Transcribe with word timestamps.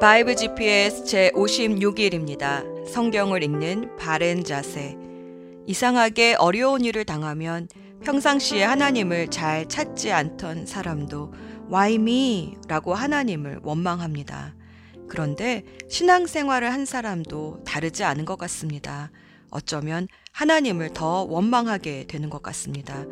바이블 0.00 0.34
GPS 0.34 1.04
제 1.04 1.30
56일입니다. 1.34 2.88
성경을 2.88 3.42
읽는 3.42 3.98
바른 3.98 4.42
자세. 4.42 4.96
이상하게 5.66 6.36
어려운 6.38 6.86
일을 6.86 7.04
당하면 7.04 7.68
평상시에 8.02 8.64
하나님을 8.64 9.28
잘 9.28 9.68
찾지 9.68 10.10
않던 10.10 10.64
사람도 10.64 11.34
Why 11.70 11.96
me? 11.96 12.54
라고 12.66 12.94
하나님을 12.94 13.60
원망합니다. 13.62 14.54
그런데 15.06 15.64
신앙생활을 15.90 16.72
한 16.72 16.86
사람도 16.86 17.64
다르지 17.66 18.02
않은 18.02 18.24
것 18.24 18.38
같습니다. 18.38 19.10
어쩌면 19.50 20.08
하나님을 20.32 20.94
더 20.94 21.24
원망하게 21.24 22.06
되는 22.08 22.30
것 22.30 22.42
같습니다. 22.42 23.04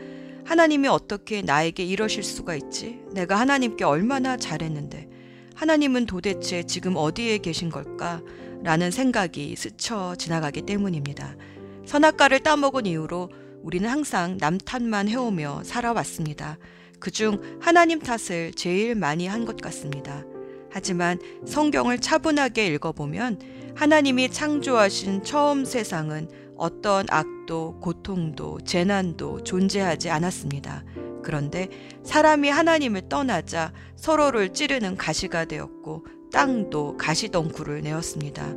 하나님이 0.47 0.89
어떻게 0.89 1.43
나에게 1.43 1.85
이러실 1.85 2.23
수가 2.23 2.55
있지? 2.55 3.01
내가 3.13 3.39
하나님께 3.39 3.85
얼마나 3.85 4.39
잘했는데. 4.39 5.18
하나님은 5.59 6.07
도대체 6.07 6.63
지금 6.63 6.95
어디에 6.95 7.39
계신 7.39 7.69
걸까? 7.69 8.23
라는 8.63 8.93
생각이 8.93 9.57
스쳐 9.57 10.15
지나가기 10.15 10.63
때문입니다. 10.63 11.35
선악과를 11.85 12.45
따먹은 12.45 12.87
이후로 12.87 13.29
우리는 13.65 13.89
항상 13.89 14.39
남 14.39 14.57
탓만 14.57 15.09
해오며 15.09 15.63
살아왔습니다. 15.65 16.59
그중 17.01 17.59
하나님 17.61 17.99
탓을 17.99 18.53
제일 18.55 18.95
많이 18.95 19.27
한 19.27 19.45
것 19.45 19.57
같습니다. 19.57 20.25
하지만 20.71 21.19
성경을 21.45 21.99
차분하게 21.99 22.69
읽어보면 22.75 23.41
하나님이 23.75 24.31
창조하신 24.31 25.25
처음 25.25 25.65
세상은 25.65 26.29
어떤 26.57 27.05
악도, 27.11 27.81
고통도, 27.81 28.61
재난도 28.65 29.43
존재하지 29.43 30.09
않았습니다. 30.11 30.85
그런데 31.23 31.69
사람이 32.03 32.49
하나님을 32.49 33.09
떠나자 33.09 33.73
서로를 33.97 34.53
찌르는 34.53 34.97
가시가 34.97 35.47
되었고 35.47 36.07
땅도 36.33 36.97
가시덩굴을 36.97 37.83
내었습니다. 37.83 38.55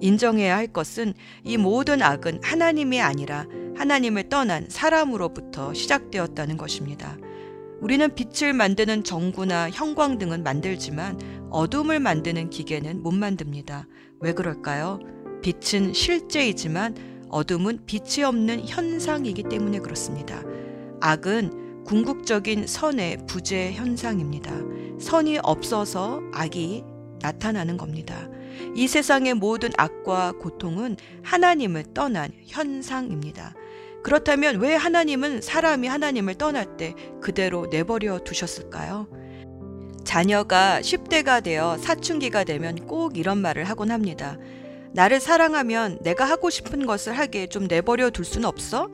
인정해야 0.00 0.56
할 0.56 0.66
것은 0.66 1.14
이 1.44 1.56
모든 1.56 2.02
악은 2.02 2.40
하나님이 2.42 3.00
아니라 3.00 3.46
하나님을 3.76 4.28
떠난 4.28 4.66
사람으로부터 4.68 5.72
시작되었다는 5.74 6.56
것입니다. 6.56 7.16
우리는 7.80 8.14
빛을 8.14 8.52
만드는 8.52 9.04
전구나 9.04 9.70
형광 9.70 10.18
등은 10.18 10.42
만들지만 10.42 11.48
어둠을 11.50 12.00
만드는 12.00 12.50
기계는 12.50 13.02
못 13.02 13.12
만듭니다. 13.12 13.86
왜 14.20 14.32
그럴까요? 14.32 15.00
빛은 15.42 15.92
실제이지만 15.92 16.94
어둠은 17.28 17.80
빛이 17.84 18.24
없는 18.24 18.66
현상이기 18.66 19.44
때문에 19.44 19.80
그렇습니다. 19.80 20.42
악은 21.00 21.63
궁극적인 21.84 22.66
선의 22.66 23.18
부재 23.26 23.72
현상입니다. 23.72 24.52
선이 25.00 25.38
없어서 25.42 26.22
악이 26.32 26.84
나타나는 27.20 27.76
겁니다. 27.76 28.28
이 28.74 28.88
세상의 28.88 29.34
모든 29.34 29.70
악과 29.76 30.32
고통은 30.32 30.96
하나님을 31.22 31.94
떠난 31.94 32.30
현상입니다. 32.46 33.54
그렇다면 34.02 34.60
왜 34.60 34.74
하나님은 34.74 35.40
사람이 35.40 35.88
하나님을 35.88 36.34
떠날 36.34 36.76
때 36.76 36.94
그대로 37.20 37.66
내버려 37.66 38.18
두셨을까요? 38.18 39.08
자녀가 40.04 40.80
10대가 40.80 41.42
되어 41.42 41.78
사춘기가 41.78 42.44
되면 42.44 42.76
꼭 42.86 43.16
이런 43.16 43.38
말을 43.38 43.64
하곤 43.64 43.90
합니다. 43.90 44.38
나를 44.92 45.20
사랑하면 45.20 45.98
내가 46.02 46.24
하고 46.24 46.50
싶은 46.50 46.86
것을 46.86 47.18
하게 47.18 47.46
좀 47.46 47.66
내버려 47.66 48.10
둘 48.10 48.24
수는 48.24 48.46
없어? 48.46 48.90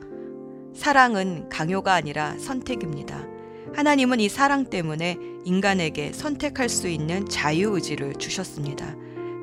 사랑은 0.73 1.49
강요가 1.49 1.93
아니라 1.93 2.37
선택입니다. 2.37 3.27
하나님은 3.73 4.19
이 4.19 4.29
사랑 4.29 4.65
때문에 4.65 5.17
인간에게 5.45 6.11
선택할 6.13 6.69
수 6.69 6.87
있는 6.87 7.27
자유의지를 7.27 8.15
주셨습니다. 8.15 8.95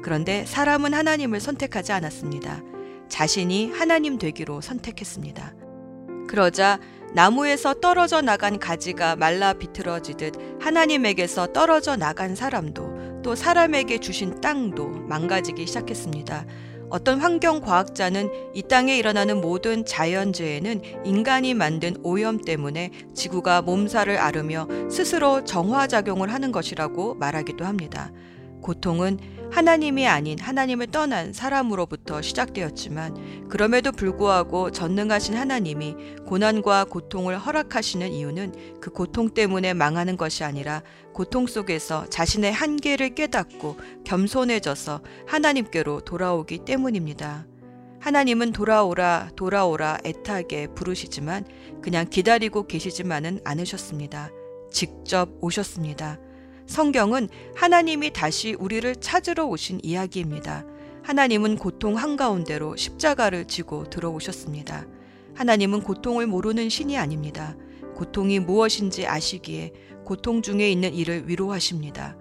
그런데 0.03 0.45
사람은 0.47 0.95
하나님을 0.95 1.41
선택하지 1.41 1.93
않았습니다. 1.93 2.63
자신이 3.09 3.71
하나님 3.71 4.19
되기로 4.19 4.61
선택했습니다. 4.61 5.55
그러자 6.29 6.79
나무에서 7.15 7.75
떨어져 7.75 8.21
나간 8.21 8.59
가지가 8.59 9.17
말라 9.17 9.55
비틀어지듯 9.55 10.61
하나님에게서 10.61 11.53
떨어져 11.55 11.97
나간 11.97 12.37
사람도 12.37 13.23
또 13.23 13.35
사람에게 13.35 13.99
주신 13.99 14.41
땅도 14.41 14.89
망가지기 14.89 15.67
시작했습니다. 15.67 16.45
어떤 16.91 17.21
환경 17.21 17.61
과학자는 17.61 18.31
이 18.55 18.63
땅에 18.63 18.97
일어나는 18.97 19.41
모든 19.41 19.85
자연재해는 19.85 21.05
인간이 21.05 21.55
만든 21.55 21.97
오염 22.03 22.39
때문에 22.41 22.91
지구가 23.15 23.63
몸살을 23.63 24.17
앓으며 24.17 24.67
스스로 24.91 25.45
정화작용을 25.45 26.33
하는 26.33 26.51
것이라고 26.51 27.15
말하기도 27.15 27.65
합니다. 27.65 28.11
고통은 28.63 29.19
하나님이 29.51 30.07
아닌 30.07 30.39
하나님을 30.39 30.89
떠난 30.89 31.33
사람으로부터 31.33 32.21
시작되었지만 32.23 33.49
그럼에도 33.49 33.93
불구하고 33.93 34.71
전능하신 34.71 35.35
하나님이 35.35 35.95
고난과 36.27 36.85
고통을 36.85 37.39
허락하시는 37.39 38.13
이유는 38.13 38.81
그 38.81 38.91
고통 38.91 39.31
때문에 39.31 39.75
망하는 39.75 40.17
것이 40.17 40.45
아니라 40.45 40.83
고통 41.15 41.47
속에서 41.47 42.07
자신의 42.09 42.53
한계를 42.53 43.15
깨닫고 43.15 43.77
겸손해져서 44.05 45.01
하나님께로 45.27 46.03
돌아오기 46.03 46.59
때문입니다. 46.65 47.47
하나님은 48.01 48.53
돌아오라, 48.53 49.31
돌아오라 49.35 49.99
애타게 50.05 50.69
부르시지만 50.69 51.45
그냥 51.83 52.07
기다리고 52.09 52.67
계시지만은 52.67 53.41
않으셨습니다. 53.45 54.31
직접 54.71 55.31
오셨습니다. 55.41 56.19
성경은 56.69 57.31
하나님이 57.57 58.13
다시 58.13 58.53
우리를 58.53 58.97
찾으러 58.97 59.47
오신 59.47 59.81
이야기입니다. 59.83 60.67
하나님은 61.03 61.57
고통 61.57 61.97
한가운데로 61.97 62.77
십자가를 62.77 63.47
지고 63.47 63.89
들어오셨습니다. 63.89 64.87
하나님은 65.35 65.81
고통을 65.81 66.27
모르는 66.27 66.69
신이 66.69 66.99
아닙니다. 66.99 67.57
고통이 67.97 68.41
무엇인지 68.41 69.07
아시기에 69.07 69.73
고통 70.05 70.43
중에 70.43 70.71
있는 70.71 70.93
이를 70.93 71.27
위로하십니다. 71.27 72.17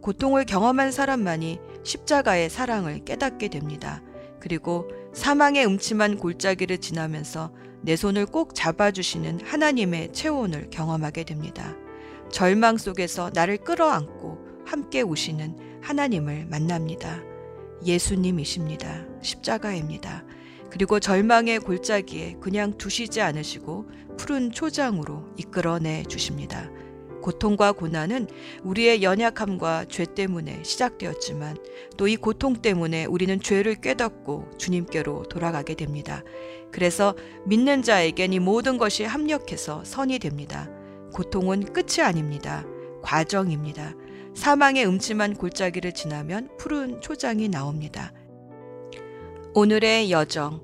고통을 0.00 0.46
경험한 0.46 0.90
사람만이 0.90 1.60
십자가의 1.84 2.50
사랑을 2.50 3.04
깨닫게 3.04 3.48
됩니다. 3.48 4.02
그리고 4.40 4.90
사망의 5.14 5.64
음침한 5.64 6.18
골짜기를 6.18 6.78
지나면서 6.78 7.52
내 7.82 7.94
손을 7.94 8.26
꼭 8.26 8.56
잡아주시는 8.56 9.42
하나님의 9.44 10.12
체온을 10.12 10.70
경험하게 10.70 11.22
됩니다. 11.22 11.76
절망 12.32 12.78
속에서 12.78 13.30
나를 13.32 13.58
끌어안고 13.58 14.38
함께 14.64 15.02
오시는 15.02 15.80
하나님을 15.82 16.46
만납니다. 16.46 17.20
예수님이십니다. 17.84 19.04
십자가입니다. 19.20 20.24
그리고 20.70 20.98
절망의 20.98 21.60
골짜기에 21.60 22.36
그냥 22.40 22.78
두시지 22.78 23.20
않으시고 23.20 23.86
푸른 24.16 24.50
초장으로 24.50 25.26
이끌어내 25.36 26.04
주십니다. 26.04 26.70
고통과 27.20 27.70
고난은 27.72 28.26
우리의 28.64 29.02
연약함과 29.02 29.84
죄 29.88 30.04
때문에 30.06 30.62
시작되었지만 30.64 31.56
또 31.96 32.08
이 32.08 32.16
고통 32.16 32.54
때문에 32.54 33.04
우리는 33.04 33.40
죄를 33.40 33.76
깨닫고 33.76 34.52
주님께로 34.58 35.24
돌아가게 35.24 35.74
됩니다. 35.74 36.24
그래서 36.72 37.14
믿는 37.46 37.82
자에겐 37.82 38.32
이 38.32 38.38
모든 38.38 38.78
것이 38.78 39.04
합력해서 39.04 39.84
선이 39.84 40.18
됩니다. 40.18 40.68
고통은 41.12 41.72
끝이 41.72 42.02
아닙니다. 42.02 42.64
과정입니다. 43.02 43.94
사망의 44.34 44.86
음침한 44.86 45.34
골짜기를 45.34 45.92
지나면 45.92 46.48
푸른 46.58 47.00
초장이 47.00 47.48
나옵니다. 47.48 48.12
오늘의 49.54 50.10
여정. 50.10 50.62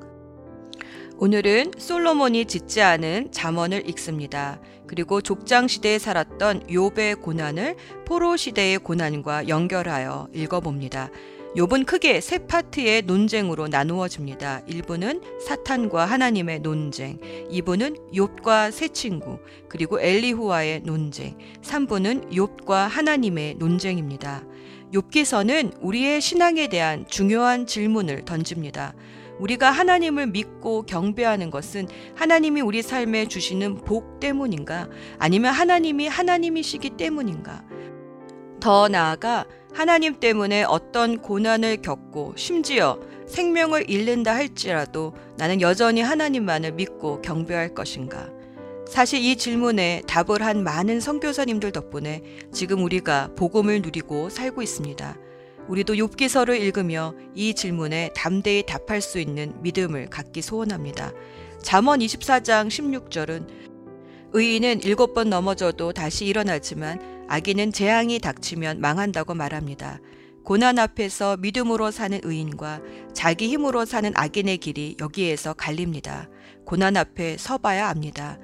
오늘은 1.19 1.73
솔로몬이 1.77 2.47
짓지 2.47 2.81
않은 2.81 3.33
잠언을 3.33 3.89
읽습니다. 3.91 4.61
그리고 4.87 5.21
족장 5.21 5.69
시대에 5.69 5.99
살았던 5.99 6.69
욥의 6.69 7.21
고난을 7.21 7.77
포로 8.07 8.37
시대의 8.37 8.79
고난과 8.79 9.49
연결하여 9.49 10.29
읽어봅니다. 10.33 11.11
욥은 11.57 11.87
크게 11.87 12.21
세 12.21 12.39
파트의 12.39 13.03
논쟁으로 13.03 13.69
나누어집니다. 13.69 14.65
1부는 14.69 15.23
사탄과 15.41 16.05
하나님의 16.05 16.61
논쟁, 16.61 17.19
2부는 17.51 18.13
욥과 18.13 18.71
세 18.71 18.89
친구, 18.89 19.39
그리고 19.67 19.99
엘리후와의 19.99 20.83
논쟁, 20.85 21.39
3부는 21.63 22.31
욥과 22.33 22.87
하나님의 22.89 23.55
논쟁입니다. 23.55 24.45
욥기서는 24.93 25.79
우리의 25.81 26.21
신앙에 26.21 26.69
대한 26.69 27.07
중요한 27.09 27.67
질문을 27.67 28.27
던집니다. 28.27 28.95
우리가 29.39 29.71
하나님을 29.71 30.27
믿고 30.27 30.83
경배하는 30.83 31.51
것은 31.51 31.89
하나님이 32.15 32.61
우리 32.61 32.83
삶에 32.83 33.27
주시는 33.27 33.85
복 33.85 34.21
때문인가? 34.21 34.89
아니면 35.19 35.53
하나님이 35.55 36.09
하나님이시기 36.09 36.91
때문인가? 36.91 37.65
더 38.61 38.89
나아가 38.89 39.47
하나님 39.73 40.19
때문에 40.19 40.65
어떤 40.65 41.19
고난을 41.19 41.83
겪고 41.83 42.35
심지어 42.37 42.99
생명을 43.27 43.91
잃는다 43.91 44.35
할지라도 44.35 45.15
나는 45.37 45.61
여전히 45.61 46.01
하나님만을 46.01 46.73
믿고 46.73 47.21
경배할 47.23 47.75
것인가? 47.75 48.31
사실 48.87 49.23
이 49.23 49.37
질문에 49.37 50.03
답을 50.07 50.43
한 50.43 50.65
많은 50.65 51.01
선교사님들 51.01 51.73
덕분에 51.73 52.23
지금 52.53 52.83
우리가 52.83 53.31
복음을 53.37 53.83
누리고 53.83 54.31
살고 54.31 54.63
있습니다. 54.63 55.17
우리도 55.69 55.95
욥기서를 55.95 56.59
읽으며 56.59 57.15
이 57.35 57.53
질문에 57.53 58.11
담대히 58.17 58.65
답할 58.65 59.03
수 59.03 59.19
있는 59.19 59.53
믿음을 59.63 60.09
갖기 60.09 60.41
소원합니다. 60.41 61.13
잠언 61.63 62.01
24장 62.01 62.69
16절은 62.69 63.47
의인은 64.33 64.83
일곱 64.83 65.15
번 65.15 65.31
넘어져도 65.31 65.93
다시 65.93 66.27
일어나지만 66.27 67.27
악인은 67.29 67.73
재앙이 67.73 68.19
닥치면 68.19 68.81
망한다고 68.81 69.35
말합니다. 69.35 70.01
고난 70.45 70.79
앞에서 70.79 71.37
믿음으로 71.39 71.91
사는 71.91 72.19
의인과 72.23 72.81
자기 73.15 73.49
힘으로 73.49 73.85
사는 73.85 74.11
악인의 74.15 74.59
길이 74.59 74.97
여기에서 75.01 75.55
갈립니다. 75.55 76.29
고난 76.65 76.97
앞에 76.97 77.37
서봐야 77.39 77.89
합니다. 77.89 78.39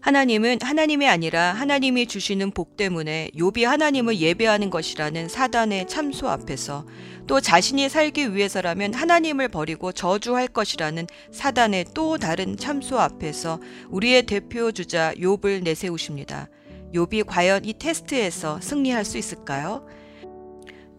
하나님은 0.00 0.58
하나님이 0.62 1.08
아니라 1.08 1.52
하나님이 1.52 2.06
주시는 2.06 2.52
복 2.52 2.76
때문에 2.76 3.30
욥이 3.34 3.64
하나님을 3.64 4.18
예배하는 4.18 4.70
것이라는 4.70 5.28
사단의 5.28 5.88
참소 5.88 6.28
앞에서 6.28 6.86
또 7.26 7.40
자신이 7.40 7.88
살기 7.88 8.34
위해서라면 8.34 8.94
하나님을 8.94 9.48
버리고 9.48 9.92
저주할 9.92 10.48
것이라는 10.48 11.06
사단의 11.32 11.86
또 11.94 12.16
다른 12.16 12.56
참소 12.56 12.98
앞에서 12.98 13.60
우리의 13.90 14.24
대표 14.24 14.72
주자 14.72 15.12
욥을 15.14 15.62
내세우십니다. 15.62 16.48
욥이 16.94 17.26
과연 17.26 17.64
이 17.64 17.74
테스트에서 17.74 18.60
승리할 18.60 19.04
수 19.04 19.18
있을까요? 19.18 19.86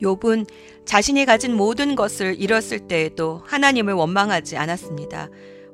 욥은 0.01 0.47
자신이 0.85 1.25
가진 1.25 1.55
모든 1.55 1.95
것을 1.95 2.39
잃었을 2.39 2.87
때에도 2.87 3.43
하나님을 3.45 3.93
원망하지 3.93 4.57
않았습니다. 4.57 5.29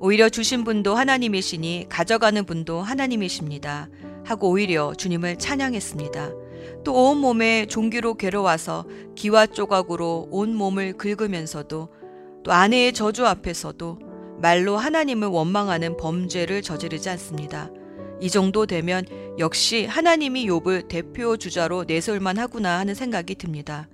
오히려 0.06 0.30
주신 0.30 0.64
분도 0.64 0.94
하나님이시니 0.94 1.88
가져가는 1.90 2.46
분도 2.46 2.80
하나님이십니다. 2.80 3.90
하고 4.24 4.52
오히려 4.52 4.94
주님을 4.94 5.38
찬양했습니다. 5.38 6.32
또 6.84 6.94
온 6.94 7.18
몸에 7.18 7.66
종기로 7.66 8.14
괴로워서 8.14 8.86
기와 9.16 9.48
조각으로 9.48 10.28
온 10.30 10.54
몸을 10.54 10.94
긁으면서도 10.94 11.90
또 12.44 12.52
아내의 12.52 12.94
저주 12.94 13.26
앞에서도 13.26 13.98
말로 14.44 14.78
하나님을 14.78 15.28
원망하는 15.28 15.98
범죄를 15.98 16.62
저지르지 16.62 17.10
않습니다. 17.10 17.72
이 18.22 18.30
정도 18.30 18.68
되면 18.68 19.06
역시 19.40 19.88
하나님이 19.88 20.46
욥을 20.48 20.88
대표 20.88 21.36
주자로 21.36 21.86
내세울만 21.86 22.38
하구나 22.38 22.78
하는 22.78 22.94
생각이 22.94 23.34
듭니다. 23.34 23.90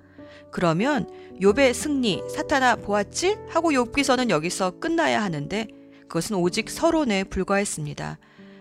그러면 0.50 1.08
욥의 1.40 1.72
승리 1.72 2.20
사탄아 2.28 2.76
보았지 2.76 3.38
하고 3.48 3.70
욥기서는 3.70 4.28
여기서 4.28 4.72
끝나야 4.72 5.22
하는데 5.22 5.68
그것은 6.12 6.36
오직 6.36 6.68
서론에 6.68 7.24
불과했습니다. 7.24 8.18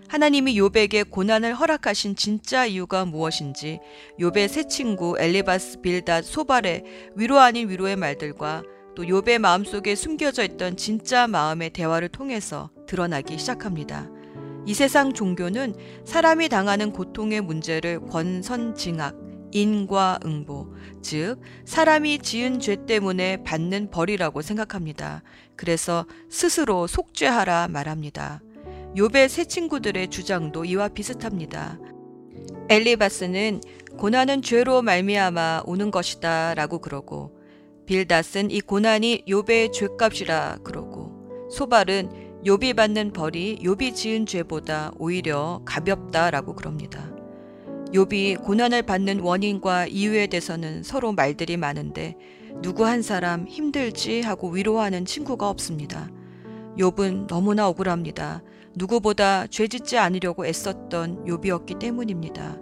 하나님이 0.08 0.56
욥에게 0.58 1.10
고난을 1.10 1.54
허락하신 1.54 2.16
진짜 2.16 2.66
이유가 2.66 3.04
무엇인지 3.04 3.82
욥의 4.18 4.48
새 4.48 4.68
친구 4.70 5.18
엘리바스 5.20 5.82
빌닷 5.82 6.24
소발의 6.24 7.12
위로 7.18 7.40
아닌 7.40 7.70
위로의 7.70 7.98
말들과 7.98 8.64
또 8.96 9.04
욥의 9.04 9.40
마음속에 9.40 9.96
숨겨져 9.96 10.46
있던 10.46 10.78
진짜 10.78 11.28
마음의 11.28 11.72
대화를 11.72 12.08
통해서 12.08 12.70
드러나기 12.88 13.38
시작합니다. 13.38 14.10
이 14.66 14.74
세상 14.74 15.12
종교는 15.12 15.76
사람이 16.06 16.48
당하는 16.48 16.94
고통의 16.94 17.42
문제를 17.42 18.00
권선징악, 18.08 19.21
인과응보, 19.52 20.74
즉 21.02 21.38
사람이 21.66 22.20
지은 22.20 22.60
죄 22.60 22.86
때문에 22.86 23.44
받는 23.44 23.92
벌이라고 23.92 24.42
생각합니다. 24.42 25.24
그래서 25.56 26.06
스스로 26.30 26.88
속죄하라 26.88 27.68
말합니다. 27.70 28.42
욥의 28.96 29.28
새 29.30 29.46
친구들의 29.46 30.10
주장도 30.10 30.66
이와 30.66 30.90
비슷합니다. 30.90 31.80
엘리바스는 32.70 33.62
고난은 33.98 34.42
죄로 34.42 34.82
말미암아 34.82 35.64
오는 35.66 35.92
것이다라고 35.92 36.80
그러고 36.80 37.38
빌닷은 37.86 38.52
이 38.52 38.62
고난이 38.62 39.26
욥의 39.28 39.74
죄값이라 39.74 40.60
그러고 40.64 41.50
소발은 41.52 42.42
욥이 42.46 42.76
받는 42.76 43.14
벌이 43.14 43.60
욥이 43.62 43.94
지은 43.94 44.26
죄보다 44.26 44.92
오히려 44.98 45.62
가볍다라고 45.66 46.56
그럽니다. 46.56 47.21
욥이 47.94 48.44
고난을 48.44 48.84
받는 48.84 49.20
원인과 49.20 49.88
이유에 49.88 50.28
대해서는 50.28 50.82
서로 50.84 51.12
말들이 51.12 51.58
많은데 51.58 52.16
누구 52.62 52.86
한 52.86 53.02
사람 53.02 53.46
힘들지 53.48 54.22
하고 54.22 54.50
위로하는 54.50 55.04
친구가 55.04 55.50
없습니다. 55.50 56.10
욥은 56.78 57.28
너무나 57.28 57.68
억울합니다. 57.68 58.44
누구보다 58.76 59.48
죄짓지 59.48 59.98
않으려고 59.98 60.46
애썼던 60.46 61.26
욥이었기 61.26 61.80
때문입니다. 61.80 62.58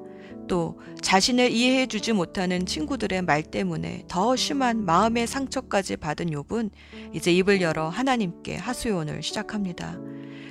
또 0.47 0.79
자신을 1.01 1.51
이해해 1.51 1.85
주지 1.85 2.11
못하는 2.11 2.65
친구들의 2.65 3.21
말 3.21 3.43
때문에 3.43 4.05
더 4.07 4.35
심한 4.35 4.83
마음의 4.83 5.27
상처까지 5.27 5.97
받은 5.97 6.31
욥은 6.31 6.71
이제 7.13 7.31
입을 7.31 7.61
열어 7.61 7.87
하나님께 7.87 8.55
하소연을 8.55 9.21
시작합니다. 9.21 9.99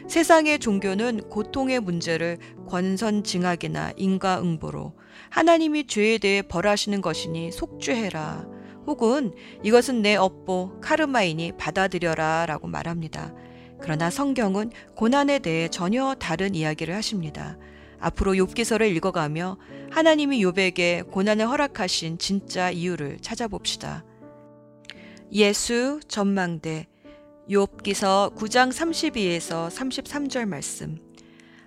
세상의 0.09 0.59
종교는 0.59 1.29
고통의 1.29 1.81
문제를 1.81 2.39
권선징악이나 2.67 3.93
인과응보로 3.97 4.95
하나님이 5.29 5.87
죄에 5.87 6.17
대해 6.17 6.41
벌하시는 6.41 7.03
것이니 7.03 7.53
속죄해라 7.53 8.47
혹은 8.87 9.35
이것은 9.63 10.01
내 10.01 10.17
업보 10.17 10.81
카르마이니 10.81 11.53
받아들여라 11.59 12.47
라고 12.47 12.69
말합니다. 12.69 13.35
그러나 13.83 14.09
성경은 14.09 14.71
고난에 14.97 15.41
대해 15.41 15.69
전혀 15.69 16.15
다른 16.15 16.55
이야기를 16.55 16.95
하십니다. 16.95 17.59
앞으로 18.01 18.33
욥기서를 18.33 18.91
읽어가며 18.97 19.59
하나님이 19.91 20.43
욥에게 20.43 21.11
고난을 21.11 21.47
허락하신 21.49 22.17
진짜 22.17 22.71
이유를 22.71 23.19
찾아봅시다. 23.21 24.07
예수 25.33 26.01
전망대 26.09 26.87
욥기서 27.51 28.35
9장 28.37 28.71
32에서 28.71 29.71
33절 29.71 30.47
말씀. 30.47 30.99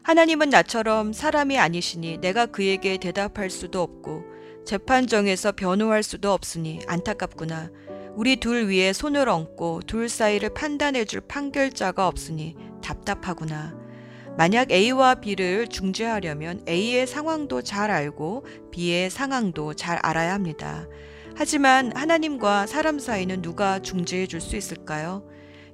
하나님은 0.04 0.52
나처럼 0.52 1.12
사람이 1.12 1.58
아니시니 1.58 2.20
내가 2.20 2.46
그에게 2.46 2.98
대답할 2.98 3.50
수도 3.50 3.82
없고 3.82 4.24
재판정에서 4.64 5.54
변호할 5.54 6.04
수도 6.04 6.34
없으니 6.34 6.82
안타깝구나. 6.88 7.72
우리 8.16 8.36
둘 8.36 8.68
위에 8.68 8.94
손을 8.94 9.28
얹고 9.28 9.82
둘 9.88 10.08
사이를 10.08 10.54
판단해 10.54 11.06
줄 11.06 11.22
판결자가 11.22 12.08
없으니 12.08 12.56
답답하구나. 12.84 13.76
만약 14.38 14.72
A와 14.72 15.16
B를 15.16 15.68
중재하려면 15.68 16.64
A의 16.70 17.08
상황도 17.08 17.64
잘 17.64 17.90
알고 17.90 18.46
B의 18.72 19.10
상황도 19.10 19.74
잘 19.74 19.98
알아야 20.04 20.34
합니다. 20.34 20.88
하지만 21.36 21.92
하나님과 21.96 22.68
사람 22.68 23.00
사이는 23.00 23.42
누가 23.42 23.80
중재해 23.80 24.28
줄 24.28 24.42
수 24.42 24.56
있을까요? 24.56 25.24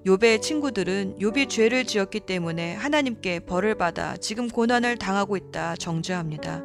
욥의 0.07 0.41
친구들은 0.41 1.17
욥이 1.19 1.49
죄를 1.49 1.83
지었기 1.83 2.21
때문에 2.21 2.75
하나님께 2.75 3.41
벌을 3.41 3.75
받아 3.75 4.15
지금 4.15 4.47
고난을 4.47 4.97
당하고 4.97 5.35
있다 5.35 5.75
정죄합니다. 5.75 6.63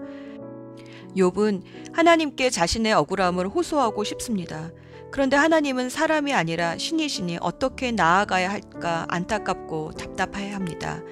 욥은 1.16 1.62
하나님께 1.92 2.50
자신의 2.50 2.92
억울함을 2.92 3.48
호소하고 3.48 4.04
싶습니다. 4.04 4.70
그런데 5.10 5.36
하나님은 5.36 5.90
사람이 5.90 6.32
아니라 6.32 6.78
신이시니 6.78 7.38
어떻게 7.40 7.90
나아가야 7.90 8.48
할까 8.48 9.06
안타깝고 9.08 9.90
답답해 9.92 10.52
합니다. 10.52 11.02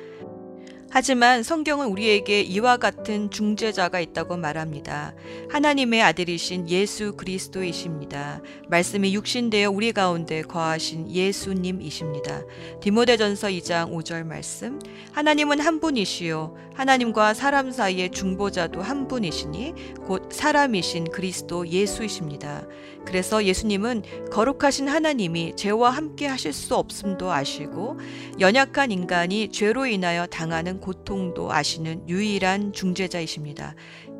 하지만 0.93 1.45
성경은 1.45 1.87
우리에게 1.87 2.41
이와 2.41 2.77
같은 2.77 3.31
중재자가 3.31 4.01
있다고 4.01 4.37
말합니다. 4.37 5.15
하나님의 5.49 6.03
아들이신 6.03 6.69
예수 6.69 7.13
그리스도이십니다. 7.17 8.41
말씀이 8.69 9.15
육신되어 9.15 9.71
우리 9.71 9.93
가운데 9.93 10.43
거하신 10.43 11.09
예수님이십니다. 11.09 12.43
디모데전서 12.81 13.49
2장 13.49 13.93
5절 13.93 14.27
말씀. 14.27 14.81
하나님은 15.13 15.61
한 15.61 15.79
분이시요 15.79 16.57
하나님과 16.75 17.35
사람 17.35 17.71
사이의 17.71 18.11
중보자도 18.11 18.83
한 18.83 19.07
분이시니 19.07 19.75
곧 20.07 20.33
사람이신 20.33 21.11
그리스도 21.11 21.69
예수이십니다. 21.69 22.67
그래서 23.05 23.45
예수님은 23.45 24.03
거룩하신 24.31 24.89
하나님이 24.89 25.55
죄와 25.57 25.91
함께 25.91 26.27
하실 26.27 26.53
수 26.53 26.75
없음도 26.77 27.31
아시고 27.33 27.99
연약한 28.41 28.91
인간이 28.93 29.51
죄로 29.51 29.87
인하여 29.87 30.27
당하는 30.27 30.80
고통도 30.81 31.53
아시는 31.53 32.09
유일한 32.09 32.73
중재자이십니다. 32.73 33.75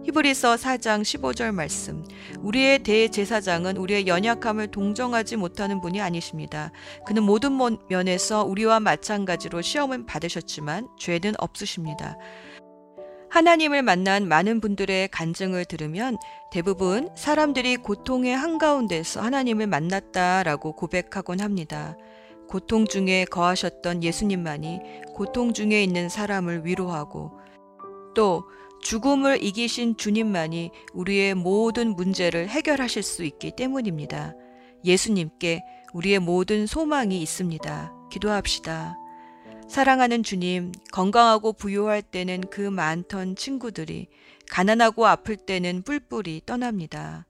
히브리서 0.05 0.57
4장 0.57 1.03
15절 1.03 1.53
말씀. 1.53 2.05
우리의 2.39 2.81
대제사장은 2.81 3.77
우리의 3.77 4.07
연약함을 4.07 4.69
동정하지 4.69 5.37
못하는 5.37 5.81
분이 5.81 6.01
아니십니다. 6.01 6.73
그는 7.07 7.23
모든 7.23 7.59
면에서 7.89 8.45
우리와 8.45 8.81
마찬가지로 8.81 9.61
시험은 9.61 10.07
받으셨지만 10.07 10.89
죄는 10.99 11.35
없으십니다. 11.39 12.17
하나님을 13.31 13.83
만난 13.83 14.27
많은 14.27 14.61
분들의 14.61 15.09
간증을 15.09 15.65
들으면 15.67 16.17
대부분 16.51 17.11
사람들이 17.15 17.77
고통의 17.77 18.37
한가운데서 18.37 19.21
하나님을 19.21 19.69
만났다라고 19.69 20.73
고백하곤 20.75 21.41
합니다. 21.41 21.97
고통 22.51 22.85
중에 22.85 23.27
거하셨던 23.27 24.03
예수님만이 24.03 24.81
고통 25.15 25.53
중에 25.53 25.85
있는 25.85 26.09
사람을 26.09 26.67
위로하고 26.67 27.31
또 28.17 28.43
죽음을 28.83 29.41
이기신 29.41 29.97
주님만이 29.97 30.73
우리의 30.93 31.37
모든 31.37 31.95
문제를 31.95 32.49
해결하실 32.49 33.05
수 33.05 33.23
있기 33.23 33.53
때문입니다. 33.53 34.35
예수님께 34.85 35.63
우리의 35.93 36.19
모든 36.19 36.67
소망이 36.67 37.23
있습니다. 37.23 37.93
기도합시다. 38.11 38.97
사랑하는 39.69 40.25
주님, 40.25 40.73
건강하고 40.91 41.53
부유할 41.53 42.03
때는 42.03 42.41
그 42.51 42.63
많던 42.63 43.37
친구들이 43.37 44.09
가난하고 44.51 45.07
아플 45.07 45.37
때는 45.37 45.83
뿔뿔이 45.83 46.43
떠납니다. 46.47 47.27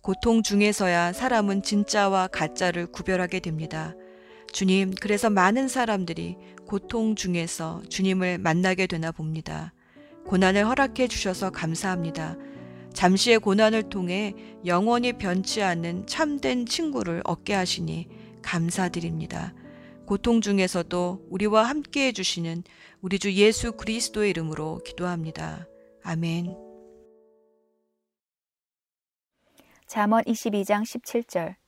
고통 0.00 0.44
중에서야 0.44 1.12
사람은 1.12 1.64
진짜와 1.64 2.28
가짜를 2.28 2.86
구별하게 2.86 3.40
됩니다. 3.40 3.96
주님, 4.52 4.92
그래서 5.00 5.30
많은 5.30 5.68
사람들이 5.68 6.36
고통 6.66 7.14
중에서 7.14 7.82
주님을 7.88 8.38
만나게 8.38 8.86
되나 8.86 9.12
봅니다. 9.12 9.72
고난을 10.26 10.66
허락해 10.66 11.08
주셔서 11.08 11.50
감사합니다. 11.50 12.36
잠시의 12.92 13.38
고난을 13.38 13.84
통해 13.88 14.34
영원히 14.66 15.12
변치 15.12 15.62
않는 15.62 16.06
참된 16.06 16.66
친구를 16.66 17.22
얻게 17.24 17.54
하시니 17.54 18.08
감사드립니다. 18.42 19.54
고통 20.06 20.40
중에서도 20.40 21.26
우리와 21.30 21.64
함께 21.64 22.08
해주시는 22.08 22.64
우리 23.00 23.18
주 23.18 23.32
예수 23.32 23.72
그리스도의 23.72 24.30
이름으로 24.30 24.80
기도합니다. 24.84 25.66
아멘. 26.02 26.56
잠언 29.86 30.22
22장 30.24 30.82
17절 30.82 31.59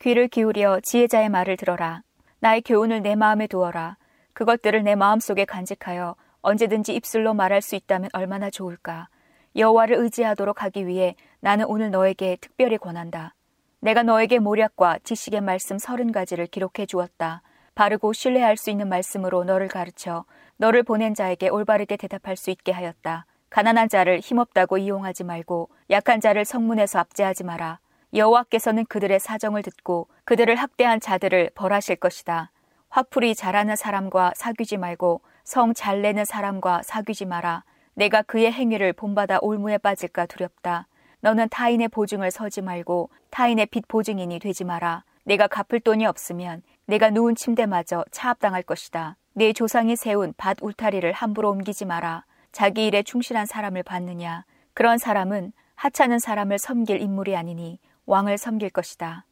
귀를 0.00 0.28
기울여 0.28 0.80
지혜자의 0.80 1.28
말을 1.28 1.58
들어라. 1.58 2.02
나의 2.38 2.62
교훈을 2.62 3.02
내 3.02 3.16
마음에 3.16 3.46
두어라. 3.46 3.98
그것들을 4.32 4.82
내 4.82 4.94
마음속에 4.94 5.44
간직하여 5.44 6.16
언제든지 6.40 6.94
입술로 6.94 7.34
말할 7.34 7.60
수 7.60 7.74
있다면 7.74 8.08
얼마나 8.14 8.48
좋을까. 8.48 9.08
여호와를 9.56 9.98
의지하도록 9.98 10.62
하기 10.62 10.86
위해 10.86 11.16
나는 11.40 11.66
오늘 11.66 11.90
너에게 11.90 12.38
특별히 12.40 12.78
권한다. 12.78 13.34
내가 13.80 14.02
너에게 14.02 14.38
모략과 14.38 15.00
지식의 15.04 15.42
말씀 15.42 15.76
서른 15.76 16.12
가지를 16.12 16.46
기록해 16.46 16.86
주었다. 16.86 17.42
바르고 17.74 18.14
신뢰할 18.14 18.56
수 18.56 18.70
있는 18.70 18.88
말씀으로 18.88 19.44
너를 19.44 19.68
가르쳐 19.68 20.24
너를 20.56 20.82
보낸 20.82 21.12
자에게 21.12 21.50
올바르게 21.50 21.98
대답할 21.98 22.36
수 22.36 22.50
있게 22.50 22.72
하였다. 22.72 23.26
가난한 23.50 23.90
자를 23.90 24.20
힘없다고 24.20 24.78
이용하지 24.78 25.24
말고 25.24 25.68
약한 25.90 26.22
자를 26.22 26.46
성문에서 26.46 27.00
압제하지 27.00 27.44
마라. 27.44 27.80
여호와께서는 28.14 28.86
그들의 28.86 29.20
사정을 29.20 29.62
듣고 29.62 30.08
그들을 30.24 30.54
학대한 30.56 31.00
자들을 31.00 31.50
벌하실 31.54 31.96
것이다. 31.96 32.50
화풀이 32.88 33.34
잘하는 33.34 33.76
사람과 33.76 34.32
사귀지 34.34 34.76
말고 34.76 35.20
성 35.44 35.72
잘 35.74 36.02
내는 36.02 36.24
사람과 36.24 36.82
사귀지 36.82 37.24
마라. 37.24 37.64
내가 37.94 38.22
그의 38.22 38.52
행위를 38.52 38.92
본받아 38.92 39.38
올무에 39.42 39.78
빠질까 39.78 40.26
두렵다. 40.26 40.86
너는 41.20 41.48
타인의 41.50 41.88
보증을 41.88 42.30
서지 42.30 42.62
말고 42.62 43.10
타인의 43.30 43.66
빚 43.66 43.86
보증인이 43.88 44.38
되지 44.38 44.64
마라. 44.64 45.04
내가 45.24 45.46
갚을 45.46 45.80
돈이 45.80 46.06
없으면 46.06 46.62
내가 46.86 47.10
누운 47.10 47.34
침대마저 47.34 48.04
차압당할 48.10 48.62
것이다. 48.62 49.16
내 49.34 49.52
조상이 49.52 49.96
세운 49.96 50.34
밭 50.36 50.58
울타리를 50.60 51.12
함부로 51.12 51.50
옮기지 51.50 51.84
마라. 51.84 52.24
자기 52.52 52.86
일에 52.86 53.02
충실한 53.02 53.46
사람을 53.46 53.82
받느냐. 53.84 54.44
그런 54.74 54.98
사람은 54.98 55.52
하찮은 55.76 56.18
사람을 56.18 56.58
섬길 56.58 57.00
인물이 57.00 57.36
아니니 57.36 57.78
왕을 58.06 58.38
섬길 58.38 58.70
것이다. 58.70 59.26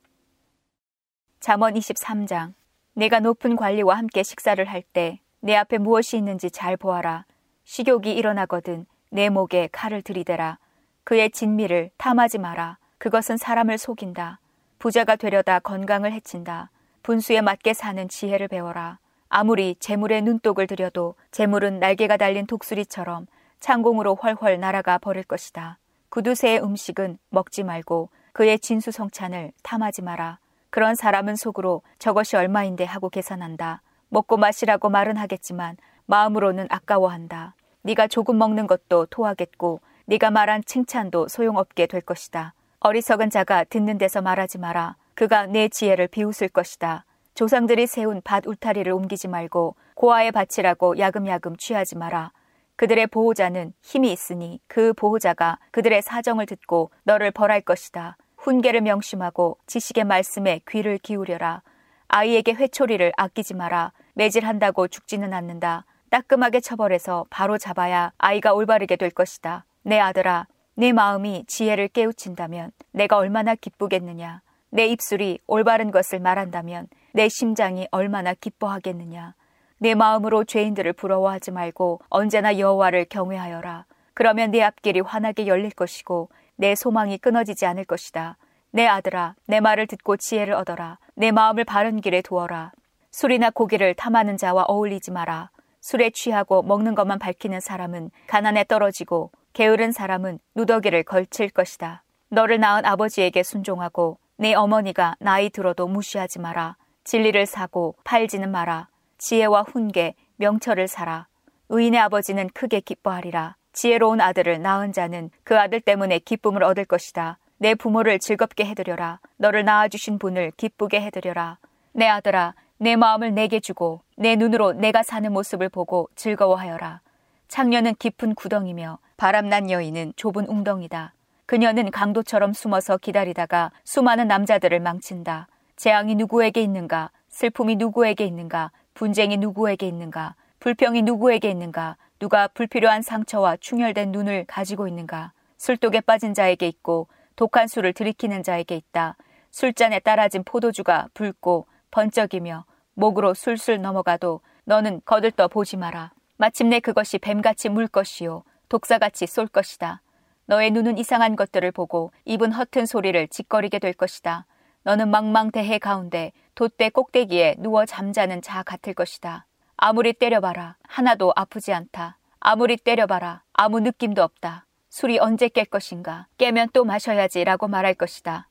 잠언 1.40 1.74
23장 1.74 2.54
내가 2.94 3.20
높은 3.20 3.56
관리와 3.56 3.96
함께 3.96 4.22
식사를 4.22 4.64
할 4.64 4.82
때 4.92 5.20
내 5.40 5.54
앞에 5.54 5.78
무엇이 5.78 6.16
있는지 6.16 6.50
잘 6.50 6.76
보아라. 6.76 7.24
식욕이 7.64 8.12
일어나거든 8.12 8.86
내 9.10 9.28
목에 9.28 9.68
칼을 9.70 10.02
들이대라. 10.02 10.58
그의 11.04 11.30
진미를 11.30 11.90
탐하지 11.96 12.38
마라. 12.38 12.78
그것은 12.98 13.36
사람을 13.36 13.78
속인다. 13.78 14.40
부자가 14.78 15.16
되려다 15.16 15.60
건강을 15.60 16.12
해친다. 16.12 16.70
분수에 17.02 17.40
맞게 17.40 17.72
사는 17.74 18.08
지혜를 18.08 18.48
배워라. 18.48 18.98
아무리 19.28 19.76
재물에 19.78 20.20
눈독을 20.22 20.66
들여도 20.66 21.14
재물은 21.30 21.78
날개가 21.78 22.16
달린 22.16 22.46
독수리처럼 22.46 23.26
창공으로 23.60 24.16
훨훨 24.16 24.58
날아가 24.58 24.98
버릴 24.98 25.22
것이다. 25.22 25.78
구두쇠의 26.08 26.62
음식은 26.62 27.18
먹지 27.30 27.62
말고 27.62 28.10
그의 28.32 28.58
진수성찬을 28.58 29.52
탐하지 29.62 30.02
마라. 30.02 30.38
그런 30.70 30.94
사람은 30.94 31.36
속으로 31.36 31.82
저것이 31.98 32.36
얼마인데 32.36 32.84
하고 32.84 33.08
계산한다. 33.08 33.82
먹고 34.10 34.36
마시라고 34.36 34.88
말은 34.88 35.16
하겠지만 35.16 35.76
마음으로는 36.06 36.66
아까워한다. 36.70 37.54
네가 37.82 38.08
조금 38.08 38.38
먹는 38.38 38.66
것도 38.66 39.06
토하겠고 39.06 39.80
네가 40.06 40.30
말한 40.30 40.62
칭찬도 40.64 41.28
소용없게 41.28 41.86
될 41.86 42.00
것이다. 42.00 42.54
어리석은 42.80 43.30
자가 43.30 43.64
듣는 43.64 43.98
데서 43.98 44.22
말하지 44.22 44.58
마라. 44.58 44.96
그가 45.14 45.46
내 45.46 45.68
지혜를 45.68 46.08
비웃을 46.08 46.48
것이다. 46.48 47.04
조상들이 47.34 47.86
세운 47.86 48.20
밭 48.22 48.46
울타리를 48.46 48.90
옮기지 48.92 49.28
말고 49.28 49.74
고아의 49.94 50.32
밭이라고 50.32 50.98
야금야금 50.98 51.56
취하지 51.56 51.96
마라. 51.96 52.32
그들의 52.78 53.08
보호자는 53.08 53.72
힘이 53.82 54.12
있으니 54.12 54.60
그 54.68 54.92
보호자가 54.92 55.58
그들의 55.72 56.00
사정을 56.00 56.46
듣고 56.46 56.92
너를 57.02 57.32
벌할 57.32 57.60
것이다. 57.60 58.16
훈계를 58.36 58.82
명심하고 58.82 59.58
지식의 59.66 60.04
말씀에 60.04 60.60
귀를 60.68 60.98
기울여라. 60.98 61.62
아이에게 62.06 62.52
회초리를 62.52 63.12
아끼지 63.16 63.54
마라. 63.54 63.90
매질한다고 64.14 64.86
죽지는 64.86 65.34
않는다. 65.34 65.86
따끔하게 66.10 66.60
처벌해서 66.60 67.26
바로 67.30 67.58
잡아야 67.58 68.12
아이가 68.16 68.54
올바르게 68.54 68.94
될 68.94 69.10
것이다. 69.10 69.64
내 69.82 69.98
아들아, 69.98 70.46
내 70.74 70.92
마음이 70.92 71.46
지혜를 71.48 71.88
깨우친다면 71.88 72.70
내가 72.92 73.16
얼마나 73.16 73.56
기쁘겠느냐. 73.56 74.40
내 74.70 74.86
입술이 74.86 75.40
올바른 75.48 75.90
것을 75.90 76.20
말한다면 76.20 76.86
내 77.12 77.28
심장이 77.28 77.88
얼마나 77.90 78.34
기뻐하겠느냐. 78.34 79.34
내 79.78 79.94
마음으로 79.94 80.44
죄인들을 80.44 80.92
부러워하지 80.92 81.52
말고 81.52 82.00
언제나 82.08 82.58
여호와를 82.58 83.06
경외하여라. 83.06 83.84
그러면 84.14 84.50
내 84.50 84.62
앞길이 84.62 85.00
환하게 85.00 85.46
열릴 85.46 85.70
것이고 85.70 86.28
내 86.56 86.74
소망이 86.74 87.18
끊어지지 87.18 87.66
않을 87.66 87.84
것이다. 87.84 88.36
내 88.70 88.86
아들아, 88.86 89.34
내 89.46 89.60
말을 89.60 89.86
듣고 89.86 90.16
지혜를 90.16 90.54
얻어라. 90.54 90.98
내 91.14 91.30
마음을 91.30 91.64
바른 91.64 92.00
길에 92.00 92.20
두어라. 92.20 92.72
술이나 93.12 93.50
고기를 93.50 93.94
탐하는 93.94 94.36
자와 94.36 94.64
어울리지 94.64 95.12
마라. 95.12 95.50
술에 95.80 96.10
취하고 96.10 96.62
먹는 96.62 96.94
것만 96.94 97.18
밝히는 97.18 97.60
사람은 97.60 98.10
가난에 98.26 98.64
떨어지고 98.64 99.30
게으른 99.52 99.92
사람은 99.92 100.38
누더기를 100.54 101.04
걸칠 101.04 101.48
것이다. 101.48 102.02
너를 102.28 102.60
낳은 102.60 102.84
아버지에게 102.84 103.42
순종하고 103.42 104.18
내 104.36 104.54
어머니가 104.54 105.14
나이 105.20 105.48
들어도 105.50 105.86
무시하지 105.86 106.40
마라. 106.40 106.76
진리를 107.04 107.46
사고 107.46 107.94
팔지는 108.04 108.50
마라. 108.50 108.88
지혜와 109.18 109.62
훈계, 109.62 110.14
명철을 110.36 110.88
사라. 110.88 111.26
의인의 111.68 112.00
아버지는 112.00 112.48
크게 112.54 112.80
기뻐하리라. 112.80 113.56
지혜로운 113.72 114.20
아들을 114.20 114.62
낳은 114.62 114.92
자는 114.92 115.30
그 115.44 115.58
아들 115.58 115.80
때문에 115.80 116.20
기쁨을 116.20 116.62
얻을 116.62 116.84
것이다. 116.84 117.38
내 117.58 117.74
부모를 117.74 118.20
즐겁게 118.20 118.64
해드려라. 118.64 119.20
너를 119.36 119.64
낳아주신 119.64 120.18
분을 120.18 120.52
기쁘게 120.56 121.00
해드려라. 121.00 121.58
내 121.92 122.06
아들아, 122.06 122.54
내 122.78 122.94
마음을 122.94 123.34
내게 123.34 123.58
주고 123.58 124.02
내 124.16 124.36
눈으로 124.36 124.72
내가 124.72 125.02
사는 125.02 125.30
모습을 125.32 125.68
보고 125.68 126.08
즐거워하여라. 126.14 127.00
창녀는 127.48 127.96
깊은 127.96 128.36
구덩이며 128.36 128.98
바람난 129.16 129.70
여인은 129.70 130.12
좁은 130.14 130.46
웅덩이다. 130.46 131.14
그녀는 131.46 131.90
강도처럼 131.90 132.52
숨어서 132.52 132.98
기다리다가 132.98 133.72
수많은 133.82 134.28
남자들을 134.28 134.78
망친다. 134.78 135.48
재앙이 135.74 136.14
누구에게 136.14 136.60
있는가? 136.62 137.10
슬픔이 137.28 137.76
누구에게 137.76 138.24
있는가? 138.24 138.70
분쟁이 138.98 139.36
누구에게 139.36 139.86
있는가? 139.86 140.34
불평이 140.58 141.02
누구에게 141.02 141.48
있는가? 141.52 141.96
누가 142.18 142.48
불필요한 142.48 143.02
상처와 143.02 143.56
충혈된 143.58 144.10
눈을 144.10 144.44
가지고 144.48 144.88
있는가? 144.88 145.30
술독에 145.56 146.00
빠진 146.00 146.34
자에게 146.34 146.66
있고 146.66 147.06
독한 147.36 147.68
술을 147.68 147.92
들이키는 147.92 148.42
자에게 148.42 148.74
있다. 148.74 149.14
술잔에 149.52 150.00
따라진 150.00 150.42
포도주가 150.42 151.06
붉고 151.14 151.68
번쩍이며 151.92 152.64
목으로 152.94 153.34
술술 153.34 153.80
넘어가도 153.80 154.40
너는 154.64 155.02
거들떠 155.04 155.46
보지 155.46 155.76
마라. 155.76 156.10
마침내 156.36 156.80
그것이 156.80 157.18
뱀같이 157.18 157.68
물 157.68 157.86
것이요 157.86 158.42
독사같이 158.68 159.28
쏠 159.28 159.46
것이다. 159.46 160.02
너의 160.46 160.72
눈은 160.72 160.98
이상한 160.98 161.36
것들을 161.36 161.70
보고 161.70 162.10
입은 162.24 162.50
허튼 162.50 162.84
소리를 162.84 163.28
짓거리게 163.28 163.78
될 163.78 163.92
것이다. 163.92 164.44
너는 164.88 165.10
망망대해 165.10 165.78
가운데 165.78 166.32
돛대 166.54 166.88
꼭대기에 166.88 167.56
누워 167.58 167.84
잠자는 167.84 168.40
자 168.40 168.62
같을 168.62 168.94
것이다. 168.94 169.44
아무리 169.76 170.14
때려봐라. 170.14 170.76
하나도 170.82 171.34
아프지 171.36 171.74
않다. 171.74 172.16
아무리 172.40 172.78
때려봐라. 172.78 173.42
아무 173.52 173.80
느낌도 173.80 174.22
없다. 174.22 174.64
술이 174.88 175.18
언제 175.18 175.48
깰 175.48 175.68
것인가? 175.68 176.26
깨면 176.38 176.70
또 176.72 176.86
마셔야지 176.86 177.44
라고 177.44 177.68
말할 177.68 177.92
것이다. 177.92 178.48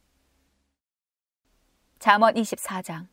잠언 1.97 2.35
24장. 2.35 3.07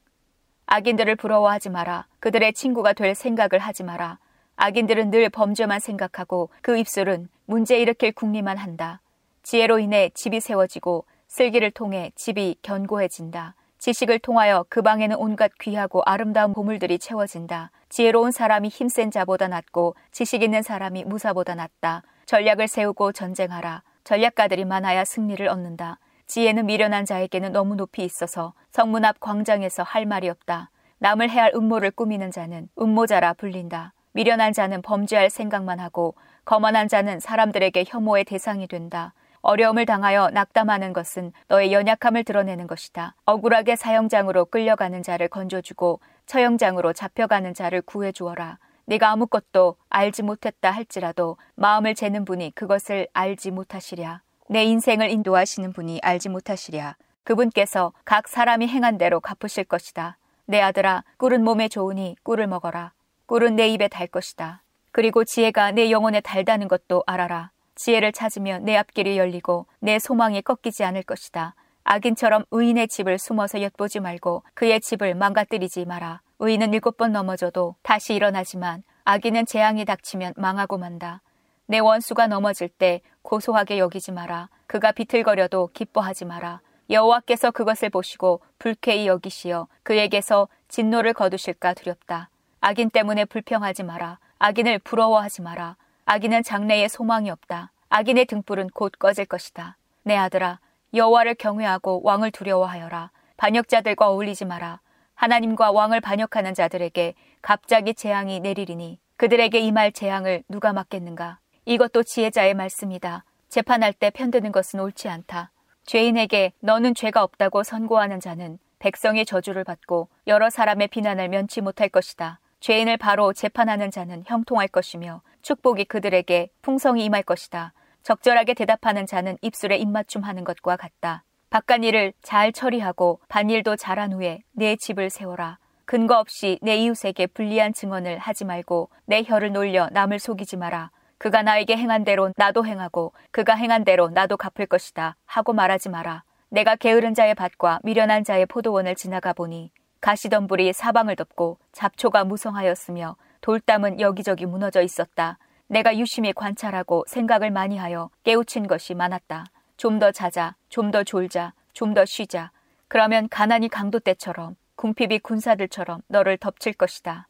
악인들을 0.66 1.16
부러워하지 1.16 1.70
마라. 1.70 2.06
그들의 2.20 2.52
친구가 2.52 2.92
될 2.92 3.14
생각을 3.14 3.58
하지 3.58 3.84
마라. 3.84 4.18
악인들은 4.56 5.10
늘 5.10 5.30
범죄만 5.30 5.80
생각하고 5.80 6.50
그 6.60 6.76
입술은 6.76 7.30
문제 7.46 7.78
일으킬 7.78 8.12
궁리만 8.12 8.58
한다. 8.58 9.00
지혜로 9.42 9.78
인해 9.78 10.10
집이 10.12 10.40
세워지고 10.40 11.06
슬기를 11.34 11.72
통해 11.72 12.12
집이 12.14 12.58
견고해진다. 12.62 13.56
지식을 13.78 14.20
통하여 14.20 14.64
그 14.68 14.82
방에는 14.82 15.16
온갖 15.16 15.50
귀하고 15.60 16.00
아름다운 16.06 16.52
보물들이 16.52 17.00
채워진다. 17.00 17.72
지혜로운 17.88 18.30
사람이 18.30 18.68
힘센 18.68 19.10
자보다 19.10 19.48
낫고 19.48 19.96
지식 20.12 20.44
있는 20.44 20.62
사람이 20.62 21.02
무사보다 21.02 21.56
낫다. 21.56 22.04
전략을 22.26 22.68
세우고 22.68 23.10
전쟁하라. 23.10 23.82
전략가들이 24.04 24.64
많아야 24.64 25.04
승리를 25.04 25.48
얻는다. 25.48 25.98
지혜는 26.28 26.66
미련한 26.66 27.04
자에게는 27.04 27.50
너무 27.50 27.74
높이 27.74 28.04
있어서 28.04 28.54
성문 28.70 29.04
앞 29.04 29.18
광장에서 29.18 29.82
할 29.82 30.06
말이 30.06 30.28
없다. 30.28 30.70
남을 30.98 31.30
해할 31.30 31.50
음모를 31.56 31.90
꾸미는 31.90 32.30
자는 32.30 32.68
음모자라 32.78 33.32
불린다. 33.32 33.92
미련한 34.12 34.52
자는 34.52 34.82
범죄할 34.82 35.30
생각만 35.30 35.80
하고 35.80 36.14
거만한 36.44 36.86
자는 36.86 37.18
사람들에게 37.18 37.86
혐오의 37.88 38.24
대상이 38.24 38.68
된다. 38.68 39.14
어려움을 39.44 39.84
당하여 39.84 40.30
낙담하는 40.30 40.94
것은 40.94 41.30
너의 41.48 41.70
연약함을 41.70 42.24
드러내는 42.24 42.66
것이다. 42.66 43.14
억울하게 43.26 43.76
사형장으로 43.76 44.46
끌려가는 44.46 45.02
자를 45.02 45.28
건져주고 45.28 46.00
처형장으로 46.24 46.94
잡혀가는 46.94 47.52
자를 47.52 47.82
구해주어라. 47.82 48.58
네가 48.86 49.10
아무것도 49.10 49.76
알지 49.90 50.22
못했다 50.22 50.70
할지라도 50.70 51.36
마음을 51.56 51.94
재는 51.94 52.24
분이 52.24 52.54
그것을 52.54 53.06
알지 53.12 53.50
못하시랴. 53.50 54.22
내 54.48 54.64
인생을 54.64 55.10
인도하시는 55.10 55.74
분이 55.74 56.00
알지 56.02 56.30
못하시랴. 56.30 56.96
그분께서 57.24 57.92
각 58.06 58.28
사람이 58.28 58.66
행한 58.66 58.96
대로 58.96 59.20
갚으실 59.20 59.64
것이다. 59.64 60.16
내 60.46 60.62
아들아, 60.62 61.04
꿀은 61.18 61.44
몸에 61.44 61.68
좋으니 61.68 62.16
꿀을 62.22 62.46
먹어라. 62.46 62.92
꿀은 63.26 63.56
내 63.56 63.68
입에 63.68 63.88
달 63.88 64.06
것이다. 64.06 64.62
그리고 64.90 65.24
지혜가 65.24 65.72
내 65.72 65.90
영혼에 65.90 66.22
달다는 66.22 66.66
것도 66.66 67.02
알아라. 67.06 67.50
지혜를 67.74 68.12
찾으면 68.12 68.64
내 68.64 68.76
앞길이 68.76 69.18
열리고 69.18 69.66
내 69.80 69.98
소망이 69.98 70.42
꺾이지 70.42 70.84
않을 70.84 71.02
것이다. 71.02 71.54
악인처럼 71.84 72.44
의인의 72.50 72.88
집을 72.88 73.18
숨어서 73.18 73.60
엿보지 73.60 74.00
말고 74.00 74.42
그의 74.54 74.80
집을 74.80 75.14
망가뜨리지 75.14 75.84
마라. 75.84 76.20
의인은 76.38 76.72
일곱 76.72 76.96
번 76.96 77.12
넘어져도 77.12 77.76
다시 77.82 78.14
일어나지만 78.14 78.82
악인은 79.04 79.46
재앙이 79.46 79.84
닥치면 79.84 80.34
망하고 80.36 80.78
만다. 80.78 81.20
내 81.66 81.78
원수가 81.78 82.26
넘어질 82.26 82.68
때 82.68 83.00
고소하게 83.22 83.78
여기지 83.78 84.12
마라. 84.12 84.48
그가 84.66 84.92
비틀거려도 84.92 85.70
기뻐하지 85.72 86.24
마라. 86.24 86.60
여호와께서 86.90 87.50
그것을 87.50 87.90
보시고 87.90 88.40
불쾌히 88.58 89.06
여기시어 89.06 89.68
그에게서 89.82 90.48
진노를 90.68 91.12
거두실까 91.14 91.74
두렵다. 91.74 92.30
악인 92.60 92.90
때문에 92.90 93.24
불평하지 93.24 93.82
마라. 93.82 94.18
악인을 94.38 94.80
부러워하지 94.80 95.42
마라. 95.42 95.76
악인은 96.06 96.42
장래에 96.42 96.88
소망이 96.88 97.30
없다. 97.30 97.72
악인의 97.88 98.26
등불은 98.26 98.70
곧 98.74 98.92
꺼질 98.98 99.24
것이다. 99.24 99.78
내 100.02 100.14
아들아, 100.16 100.60
여호와를 100.92 101.34
경외하고 101.34 102.02
왕을 102.04 102.30
두려워하여라. 102.30 103.10
반역자들과 103.38 104.10
어울리지 104.10 104.44
마라. 104.44 104.80
하나님과 105.14 105.72
왕을 105.72 106.02
반역하는 106.02 106.52
자들에게 106.52 107.14
갑자기 107.40 107.94
재앙이 107.94 108.40
내리리니 108.40 108.98
그들에게 109.16 109.58
임할 109.60 109.92
재앙을 109.92 110.42
누가 110.48 110.74
막겠는가? 110.74 111.38
이것도 111.64 112.02
지혜자의 112.02 112.52
말씀이다. 112.52 113.24
재판할 113.48 113.94
때 113.94 114.10
편드는 114.10 114.52
것은 114.52 114.80
옳지 114.80 115.08
않다. 115.08 115.52
죄인에게 115.86 116.52
너는 116.60 116.94
죄가 116.94 117.22
없다고 117.22 117.62
선고하는 117.62 118.20
자는 118.20 118.58
백성의 118.78 119.24
저주를 119.24 119.64
받고 119.64 120.08
여러 120.26 120.50
사람의 120.50 120.88
비난을 120.88 121.28
면치 121.28 121.62
못할 121.62 121.88
것이다. 121.88 122.40
죄인을 122.60 122.98
바로 122.98 123.32
재판하는 123.32 123.90
자는 123.90 124.22
형통할 124.26 124.68
것이며 124.68 125.22
축복이 125.44 125.84
그들에게 125.84 126.48
풍성히 126.62 127.04
임할 127.04 127.22
것이다. 127.22 127.74
적절하게 128.02 128.54
대답하는 128.54 129.04
자는 129.04 129.36
입술에 129.42 129.76
입맞춤하는 129.76 130.42
것과 130.42 130.76
같다. 130.76 131.22
바깥 131.50 131.84
일을 131.84 132.14
잘 132.22 132.50
처리하고 132.50 133.20
반일도 133.28 133.76
잘한 133.76 134.14
후에 134.14 134.40
내 134.52 134.74
집을 134.74 135.10
세워라. 135.10 135.58
근거 135.84 136.18
없이 136.18 136.58
내 136.62 136.76
이웃에게 136.76 137.26
불리한 137.26 137.74
증언을 137.74 138.18
하지 138.18 138.46
말고 138.46 138.88
내 139.04 139.22
혀를 139.22 139.52
놀려 139.52 139.90
남을 139.92 140.18
속이지 140.18 140.56
마라. 140.56 140.90
그가 141.18 141.42
나에게 141.42 141.76
행한 141.76 142.04
대로 142.04 142.32
나도 142.36 142.64
행하고 142.64 143.12
그가 143.30 143.54
행한 143.54 143.84
대로 143.84 144.08
나도 144.08 144.38
갚을 144.38 144.66
것이다 144.66 145.16
하고 145.26 145.52
말하지 145.52 145.90
마라. 145.90 146.24
내가 146.48 146.74
게으른 146.74 147.12
자의 147.12 147.34
밭과 147.34 147.80
미련한 147.82 148.24
자의 148.24 148.46
포도원을 148.46 148.94
지나가 148.94 149.34
보니 149.34 149.72
가시덤불이 150.00 150.72
사방을 150.72 151.16
덮고 151.16 151.58
잡초가 151.72 152.24
무성하였으며 152.24 153.16
돌담은 153.44 154.00
여기저기 154.00 154.46
무너져 154.46 154.80
있었다. 154.80 155.36
내가 155.66 155.98
유심히 155.98 156.32
관찰하고 156.32 157.04
생각을 157.06 157.50
많이 157.50 157.76
하여 157.76 158.08
깨우친 158.22 158.66
것이 158.66 158.94
많았다. 158.94 159.44
좀 159.76 159.98
더 159.98 160.10
자자, 160.12 160.54
좀 160.70 160.90
더 160.90 161.04
졸자, 161.04 161.52
좀 161.74 161.92
더 161.92 162.06
쉬자. 162.06 162.52
그러면 162.88 163.28
가난이 163.28 163.68
강도 163.68 164.00
때처럼 164.00 164.56
궁핍이 164.76 165.18
군사들처럼 165.18 166.00
너를 166.08 166.38
덮칠 166.38 166.72
것이다. 166.72 167.28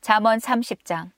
잠언 0.00 0.38
30장 0.38 1.12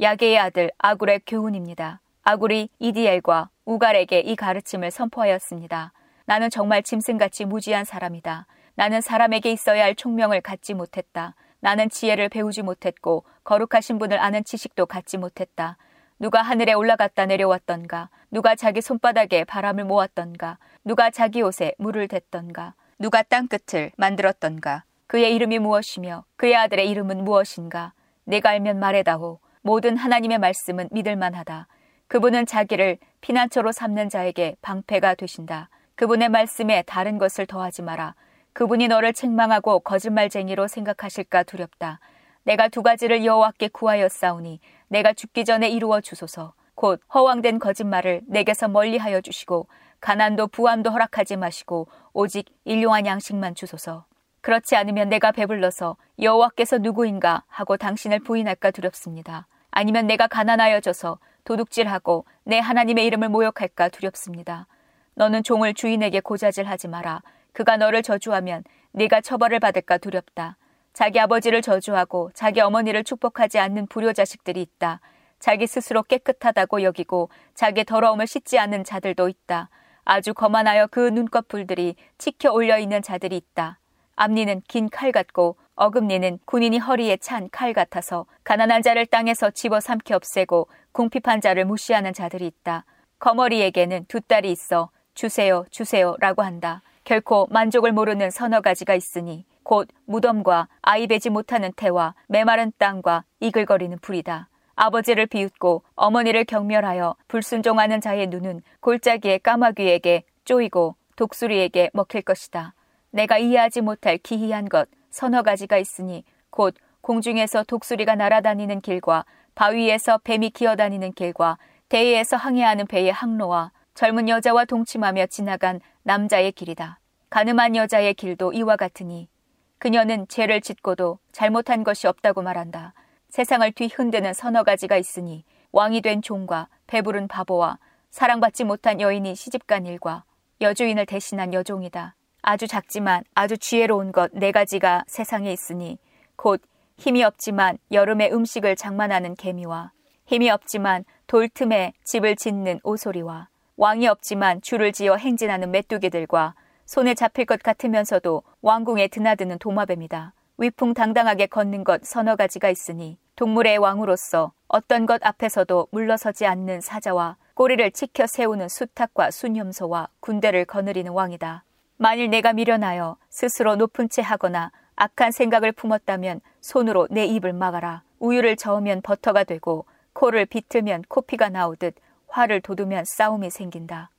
야게의 0.00 0.40
아들 0.40 0.72
아굴의 0.78 1.20
교훈입니다. 1.28 2.00
아굴이 2.24 2.70
이디엘과 2.80 3.50
우갈에게 3.66 4.18
이 4.18 4.34
가르침을 4.34 4.90
선포하였습니다. 4.90 5.92
나는 6.24 6.50
정말 6.50 6.82
짐승같이 6.82 7.44
무지한 7.44 7.84
사람이다. 7.84 8.48
나는 8.74 9.00
사람에게 9.00 9.52
있어야 9.52 9.84
할 9.84 9.94
총명을 9.94 10.40
갖지 10.40 10.74
못했다. 10.74 11.36
나는 11.60 11.88
지혜를 11.88 12.28
배우지 12.28 12.62
못했고 12.62 13.24
거룩하신 13.44 13.98
분을 13.98 14.18
아는 14.18 14.44
지식도 14.44 14.86
갖지 14.86 15.18
못했다. 15.18 15.76
누가 16.18 16.42
하늘에 16.42 16.72
올라갔다 16.72 17.26
내려왔던가? 17.26 18.10
누가 18.30 18.54
자기 18.54 18.80
손바닥에 18.80 19.44
바람을 19.44 19.84
모았던가? 19.84 20.58
누가 20.84 21.10
자기 21.10 21.42
옷에 21.42 21.74
물을 21.78 22.08
댔던가? 22.08 22.74
누가 22.98 23.22
땅끝을 23.22 23.92
만들었던가? 23.96 24.84
그의 25.06 25.34
이름이 25.34 25.58
무엇이며 25.58 26.24
그의 26.36 26.56
아들의 26.56 26.88
이름은 26.90 27.24
무엇인가? 27.24 27.92
내가 28.24 28.50
알면 28.50 28.78
말해다오. 28.78 29.40
모든 29.62 29.96
하나님의 29.96 30.38
말씀은 30.38 30.88
믿을만하다. 30.92 31.66
그분은 32.06 32.46
자기를 32.46 32.98
피난처로 33.20 33.72
삼는 33.72 34.08
자에게 34.08 34.56
방패가 34.62 35.14
되신다. 35.14 35.68
그분의 35.94 36.28
말씀에 36.28 36.82
다른 36.86 37.18
것을 37.18 37.46
더하지 37.46 37.82
마라. 37.82 38.14
그분이 38.52 38.88
너를 38.88 39.12
책망하고 39.12 39.80
거짓말쟁이로 39.80 40.68
생각하실까 40.68 41.44
두렵다. 41.44 42.00
내가 42.42 42.68
두 42.68 42.82
가지를 42.82 43.24
여호와께 43.24 43.68
구하였사오니 43.68 44.60
내가 44.88 45.12
죽기 45.12 45.44
전에 45.44 45.68
이루어 45.68 46.00
주소서. 46.00 46.54
곧 46.74 47.00
허황된 47.12 47.58
거짓말을 47.58 48.22
내게서 48.26 48.68
멀리하여 48.68 49.20
주시고 49.20 49.68
가난도 50.00 50.48
부함도 50.48 50.90
허락하지 50.90 51.36
마시고 51.36 51.88
오직 52.12 52.46
일용한 52.64 53.06
양식만 53.06 53.54
주소서. 53.54 54.06
그렇지 54.40 54.74
않으면 54.74 55.10
내가 55.10 55.32
배불러서 55.32 55.96
여호와께서 56.20 56.78
누구인가 56.78 57.44
하고 57.46 57.76
당신을 57.76 58.20
부인할까 58.20 58.70
두렵습니다. 58.70 59.46
아니면 59.70 60.06
내가 60.06 60.26
가난하여져서 60.26 61.18
도둑질하고 61.44 62.24
내 62.44 62.58
하나님의 62.58 63.04
이름을 63.06 63.28
모욕할까 63.28 63.90
두렵습니다. 63.90 64.66
너는 65.14 65.42
종을 65.42 65.74
주인에게 65.74 66.20
고자질하지 66.20 66.88
마라. 66.88 67.22
그가 67.52 67.76
너를 67.76 68.02
저주하면 68.02 68.64
네가 68.92 69.20
처벌을 69.20 69.60
받을까 69.60 69.98
두렵다. 69.98 70.56
자기 70.92 71.20
아버지를 71.20 71.62
저주하고 71.62 72.30
자기 72.34 72.60
어머니를 72.60 73.04
축복하지 73.04 73.58
않는 73.58 73.86
불효 73.86 74.12
자식들이 74.12 74.60
있다. 74.62 75.00
자기 75.38 75.66
스스로 75.66 76.02
깨끗하다고 76.02 76.82
여기고 76.82 77.30
자기 77.54 77.84
더러움을 77.84 78.26
씻지 78.26 78.58
않는 78.58 78.84
자들도 78.84 79.28
있다. 79.28 79.70
아주 80.04 80.34
거만하여 80.34 80.88
그 80.88 81.08
눈꺼풀들이 81.08 81.94
치켜 82.18 82.52
올려 82.52 82.78
있는 82.78 83.00
자들이 83.02 83.36
있다. 83.36 83.78
앞니는 84.16 84.62
긴 84.68 84.88
칼 84.90 85.12
같고 85.12 85.56
어금니는 85.76 86.40
군인이 86.44 86.78
허리에 86.78 87.16
찬 87.18 87.48
칼 87.50 87.72
같아서 87.72 88.26
가난한 88.44 88.82
자를 88.82 89.06
땅에서 89.06 89.50
집어 89.50 89.80
삼켜 89.80 90.16
없애고 90.16 90.68
궁핍한 90.92 91.40
자를 91.40 91.64
무시하는 91.64 92.12
자들이 92.12 92.46
있다. 92.46 92.84
거머리에게는 93.18 94.06
두 94.08 94.20
딸이 94.20 94.50
있어 94.50 94.90
주세요, 95.14 95.64
주세요라고 95.70 96.42
한다. 96.42 96.82
결코 97.04 97.46
만족을 97.50 97.92
모르는 97.92 98.30
서너 98.30 98.60
가지가 98.60 98.94
있으니 98.94 99.44
곧 99.62 99.88
무덤과 100.06 100.68
아이 100.82 101.06
베지 101.06 101.30
못하는 101.30 101.72
태와 101.74 102.14
메마른 102.28 102.72
땅과 102.78 103.24
이글거리는 103.40 103.98
불이다. 103.98 104.48
아버지를 104.74 105.26
비웃고 105.26 105.82
어머니를 105.94 106.44
경멸하여 106.44 107.16
불순종하는 107.28 108.00
자의 108.00 108.26
눈은 108.28 108.62
골짜기의 108.80 109.40
까마귀에게 109.40 110.24
쪼이고 110.44 110.96
독수리에게 111.16 111.90
먹힐 111.92 112.22
것이다. 112.22 112.74
내가 113.10 113.38
이해하지 113.38 113.82
못할 113.82 114.16
기이한 114.18 114.68
것 114.68 114.88
서너 115.10 115.42
가지가 115.42 115.76
있으니 115.76 116.24
곧 116.50 116.74
공중에서 117.02 117.64
독수리가 117.64 118.14
날아다니는 118.14 118.80
길과 118.80 119.24
바위에서 119.54 120.18
뱀이 120.24 120.50
기어다니는 120.50 121.12
길과 121.12 121.58
대해에서 121.88 122.36
항해하는 122.36 122.86
배의 122.86 123.12
항로와 123.12 123.72
젊은 124.00 124.30
여자와 124.30 124.64
동침하며 124.64 125.26
지나간 125.26 125.78
남자의 126.04 126.52
길이다. 126.52 127.00
가늠한 127.28 127.76
여자의 127.76 128.14
길도 128.14 128.54
이와 128.54 128.76
같으니 128.76 129.28
그녀는 129.76 130.26
죄를 130.26 130.62
짓고도 130.62 131.18
잘못한 131.32 131.84
것이 131.84 132.06
없다고 132.06 132.40
말한다. 132.40 132.94
세상을 133.28 133.70
뒤흔드는 133.72 134.32
서너 134.32 134.62
가지가 134.62 134.96
있으니 134.96 135.44
왕이 135.72 136.00
된 136.00 136.22
종과 136.22 136.68
배부른 136.86 137.28
바보와 137.28 137.78
사랑받지 138.08 138.64
못한 138.64 139.02
여인이 139.02 139.34
시집간 139.34 139.84
일과 139.84 140.24
여주인을 140.62 141.04
대신한 141.04 141.52
여종이다. 141.52 142.16
아주 142.40 142.66
작지만 142.66 143.22
아주 143.34 143.58
지혜로운 143.58 144.12
것 144.12 144.30
네 144.32 144.50
가지가 144.50 145.04
세상에 145.08 145.52
있으니 145.52 145.98
곧 146.36 146.62
힘이 146.96 147.22
없지만 147.22 147.76
여름에 147.92 148.30
음식을 148.30 148.76
장만하는 148.76 149.34
개미와 149.34 149.92
힘이 150.24 150.48
없지만 150.48 151.04
돌 151.26 151.50
틈에 151.50 151.92
집을 152.04 152.36
짓는 152.36 152.80
오소리와 152.82 153.49
왕이 153.80 154.08
없지만 154.08 154.60
줄을 154.60 154.92
지어 154.92 155.16
행진하는 155.16 155.70
메뚜기들과 155.70 156.54
손에 156.84 157.14
잡힐 157.14 157.46
것 157.46 157.62
같으면서도 157.62 158.42
왕궁에 158.60 159.08
드나드는 159.08 159.58
도마뱀이다. 159.58 160.34
위풍당당하게 160.58 161.46
걷는 161.46 161.84
것 161.84 162.04
서너 162.04 162.36
가지가 162.36 162.68
있으니 162.68 163.16
동물의 163.36 163.78
왕으로서 163.78 164.52
어떤 164.68 165.06
것 165.06 165.24
앞에서도 165.24 165.88
물러서지 165.92 166.44
않는 166.44 166.82
사자와 166.82 167.38
꼬리를 167.54 167.90
치켜 167.92 168.26
세우는 168.26 168.68
수탉과 168.68 169.30
순염소와 169.30 170.08
군대를 170.20 170.66
거느리는 170.66 171.10
왕이다. 171.10 171.64
만일 171.96 172.28
내가 172.28 172.52
미련하여 172.52 173.16
스스로 173.30 173.76
높은 173.76 174.10
채 174.10 174.20
하거나 174.20 174.72
악한 174.96 175.32
생각을 175.32 175.72
품었다면 175.72 176.42
손으로 176.60 177.08
내 177.10 177.24
입을 177.24 177.54
막아라. 177.54 178.02
우유를 178.18 178.56
저으면 178.56 179.00
버터가 179.00 179.44
되고 179.44 179.86
코를 180.12 180.44
비틀면 180.44 181.04
코피가 181.08 181.48
나오듯 181.48 181.94
화를 182.30 182.60
돋우면 182.60 183.04
싸움이 183.06 183.50
생긴다. 183.50 184.10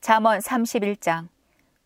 잠언 0.00 0.38
31장 0.40 1.28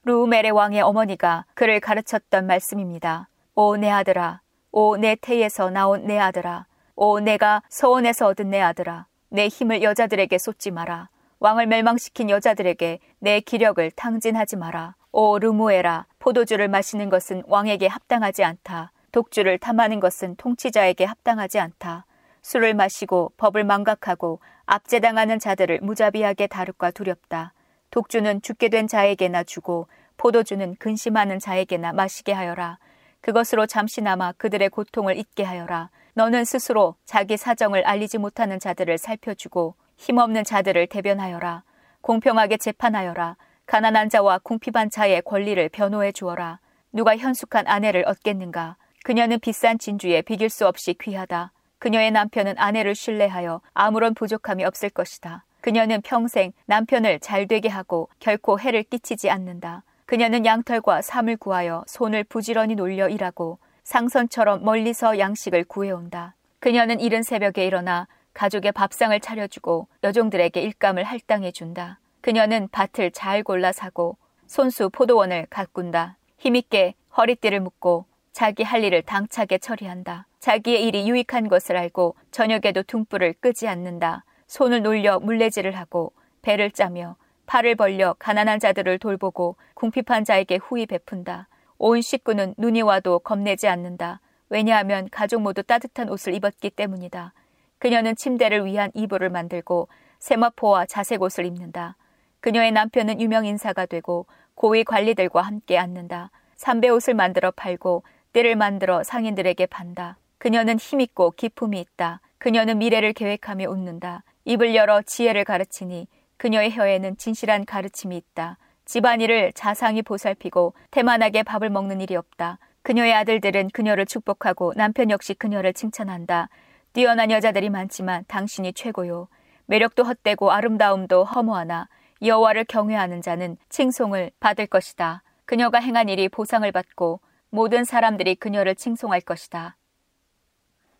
루우멜의 0.04 0.50
왕의 0.50 0.80
어머니가 0.82 1.44
그를 1.54 1.80
가르쳤던 1.80 2.46
말씀입니다. 2.46 3.28
오 3.54 3.76
내 3.76 3.90
아들아 3.90 4.40
오 4.72 4.96
내 4.96 5.16
태에서 5.20 5.70
나온 5.70 6.06
내 6.06 6.18
아들아 6.18 6.66
오 6.96 7.20
내가 7.20 7.62
서원에서 7.68 8.28
얻은 8.28 8.50
내 8.50 8.60
아들아 8.60 9.06
내 9.28 9.48
힘을 9.48 9.82
여자들에게 9.82 10.38
쏟지 10.38 10.70
마라 10.70 11.08
왕을 11.38 11.66
멸망시킨 11.66 12.30
여자들에게 12.30 12.98
내 13.18 13.40
기력을 13.40 13.90
탕진하지 13.92 14.56
마라 14.56 14.94
오 15.12 15.38
르무에라 15.38 16.06
포도주를 16.18 16.68
마시는 16.68 17.08
것은 17.10 17.42
왕에게 17.46 17.86
합당하지 17.86 18.44
않다. 18.44 18.92
독주를 19.12 19.58
탐하는 19.58 19.98
것은 19.98 20.36
통치자에게 20.36 21.04
합당하지 21.04 21.58
않다. 21.58 22.06
술을 22.42 22.74
마시고 22.74 23.32
법을 23.36 23.64
망각하고 23.64 24.38
압제당하는 24.70 25.40
자들을 25.40 25.80
무자비하게 25.82 26.46
다룰까 26.46 26.92
두렵다. 26.92 27.52
독주는 27.90 28.40
죽게 28.40 28.68
된 28.68 28.86
자에게나 28.86 29.42
주고 29.42 29.88
포도주는 30.16 30.76
근심하는 30.76 31.40
자에게나 31.40 31.92
마시게 31.92 32.32
하여라. 32.32 32.78
그것으로 33.20 33.66
잠시나마 33.66 34.30
그들의 34.30 34.68
고통을 34.68 35.18
잊게 35.18 35.42
하여라. 35.42 35.90
너는 36.14 36.44
스스로 36.44 36.94
자기 37.04 37.36
사정을 37.36 37.84
알리지 37.84 38.18
못하는 38.18 38.60
자들을 38.60 38.96
살펴주고 38.96 39.74
힘없는 39.96 40.44
자들을 40.44 40.86
대변하여라. 40.86 41.64
공평하게 42.00 42.58
재판하여라. 42.58 43.36
가난한 43.66 44.08
자와 44.08 44.38
궁핍한 44.38 44.90
자의 44.90 45.20
권리를 45.22 45.68
변호해 45.70 46.12
주어라. 46.12 46.60
누가 46.92 47.16
현숙한 47.16 47.66
아내를 47.66 48.04
얻겠는가? 48.06 48.76
그녀는 49.02 49.40
비싼 49.40 49.80
진주에 49.80 50.22
비길 50.22 50.48
수 50.48 50.68
없이 50.68 50.94
귀하다. 50.94 51.50
그녀의 51.80 52.10
남편은 52.10 52.54
아내를 52.58 52.94
신뢰하여 52.94 53.62
아무런 53.72 54.14
부족함이 54.14 54.64
없을 54.64 54.90
것이다. 54.90 55.44
그녀는 55.62 56.02
평생 56.02 56.52
남편을 56.66 57.20
잘 57.20 57.48
되게 57.48 57.68
하고 57.68 58.08
결코 58.20 58.60
해를 58.60 58.82
끼치지 58.82 59.30
않는다. 59.30 59.82
그녀는 60.04 60.44
양털과 60.44 61.00
삶을 61.02 61.38
구하여 61.38 61.82
손을 61.86 62.24
부지런히 62.24 62.74
놀려 62.74 63.08
일하고 63.08 63.58
상선처럼 63.84 64.62
멀리서 64.62 65.18
양식을 65.18 65.64
구해온다. 65.64 66.34
그녀는 66.58 67.00
이른 67.00 67.22
새벽에 67.22 67.66
일어나 67.66 68.06
가족의 68.34 68.72
밥상을 68.72 69.18
차려주고 69.18 69.88
여종들에게 70.04 70.60
일감을 70.60 71.04
할당해 71.04 71.50
준다. 71.50 71.98
그녀는 72.20 72.68
밭을 72.70 73.10
잘 73.12 73.42
골라 73.42 73.72
사고 73.72 74.18
손수 74.46 74.90
포도원을 74.90 75.46
가꾼다. 75.48 76.18
힘있게 76.36 76.94
허리띠를 77.16 77.60
묶고 77.60 78.04
자기 78.32 78.62
할 78.62 78.84
일을 78.84 79.02
당차게 79.02 79.58
처리한다. 79.58 80.26
자기의 80.38 80.86
일이 80.86 81.08
유익한 81.08 81.48
것을 81.48 81.76
알고 81.76 82.16
저녁에도 82.30 82.82
둥불을 82.82 83.34
끄지 83.40 83.68
않는다. 83.68 84.24
손을 84.46 84.82
놀려 84.82 85.20
물레질을 85.20 85.76
하고 85.76 86.12
배를 86.42 86.70
짜며 86.70 87.16
팔을 87.46 87.74
벌려 87.74 88.14
가난한 88.18 88.60
자들을 88.60 88.98
돌보고 88.98 89.56
궁핍한 89.74 90.24
자에게 90.24 90.56
후히 90.62 90.86
베푼다. 90.86 91.48
온 91.78 92.00
식구는 92.00 92.54
눈이 92.58 92.82
와도 92.82 93.18
겁내지 93.18 93.66
않는다. 93.66 94.20
왜냐하면 94.48 95.08
가족 95.10 95.42
모두 95.42 95.62
따뜻한 95.62 96.08
옷을 96.08 96.34
입었기 96.34 96.70
때문이다. 96.70 97.32
그녀는 97.78 98.14
침대를 98.14 98.66
위한 98.66 98.90
이불을 98.94 99.30
만들고 99.30 99.88
세마포와 100.18 100.86
자색 100.86 101.22
옷을 101.22 101.46
입는다. 101.46 101.96
그녀의 102.40 102.72
남편은 102.72 103.20
유명 103.20 103.46
인사가 103.46 103.86
되고 103.86 104.26
고위 104.54 104.84
관리들과 104.84 105.42
함께 105.42 105.78
앉는다. 105.78 106.30
삼배 106.56 106.88
옷을 106.90 107.14
만들어 107.14 107.50
팔고 107.50 108.04
띠를 108.32 108.56
만들어 108.56 109.02
상인들에게 109.02 109.66
판다. 109.66 110.16
그녀는 110.38 110.78
힘있고 110.78 111.32
기품이 111.32 111.80
있다. 111.80 112.20
그녀는 112.38 112.78
미래를 112.78 113.12
계획하며 113.12 113.68
웃는다. 113.68 114.22
입을 114.44 114.74
열어 114.74 115.02
지혜를 115.02 115.44
가르치니 115.44 116.06
그녀의 116.36 116.72
혀에는 116.72 117.16
진실한 117.16 117.64
가르침이 117.64 118.16
있다. 118.16 118.56
집안일을 118.84 119.52
자상히 119.54 120.02
보살피고 120.02 120.74
태만하게 120.90 121.42
밥을 121.42 121.70
먹는 121.70 122.00
일이 122.00 122.16
없다. 122.16 122.58
그녀의 122.82 123.12
아들들은 123.12 123.70
그녀를 123.70 124.06
축복하고 124.06 124.72
남편 124.74 125.10
역시 125.10 125.34
그녀를 125.34 125.74
칭찬한다. 125.74 126.48
뛰어난 126.92 127.30
여자들이 127.30 127.68
많지만 127.68 128.24
당신이 128.26 128.72
최고요. 128.72 129.28
매력도 129.66 130.02
헛되고 130.04 130.50
아름다움도 130.50 131.24
허무하나 131.24 131.88
여호와를 132.22 132.64
경외하는 132.64 133.22
자는 133.22 133.56
칭송을 133.68 134.30
받을 134.40 134.66
것이다. 134.66 135.22
그녀가 135.44 135.78
행한 135.78 136.08
일이 136.08 136.28
보상을 136.28 136.70
받고 136.72 137.20
모든 137.50 137.84
사람들이 137.84 138.36
그녀를 138.36 138.76
칭송할 138.76 139.20
것이다. 139.22 139.76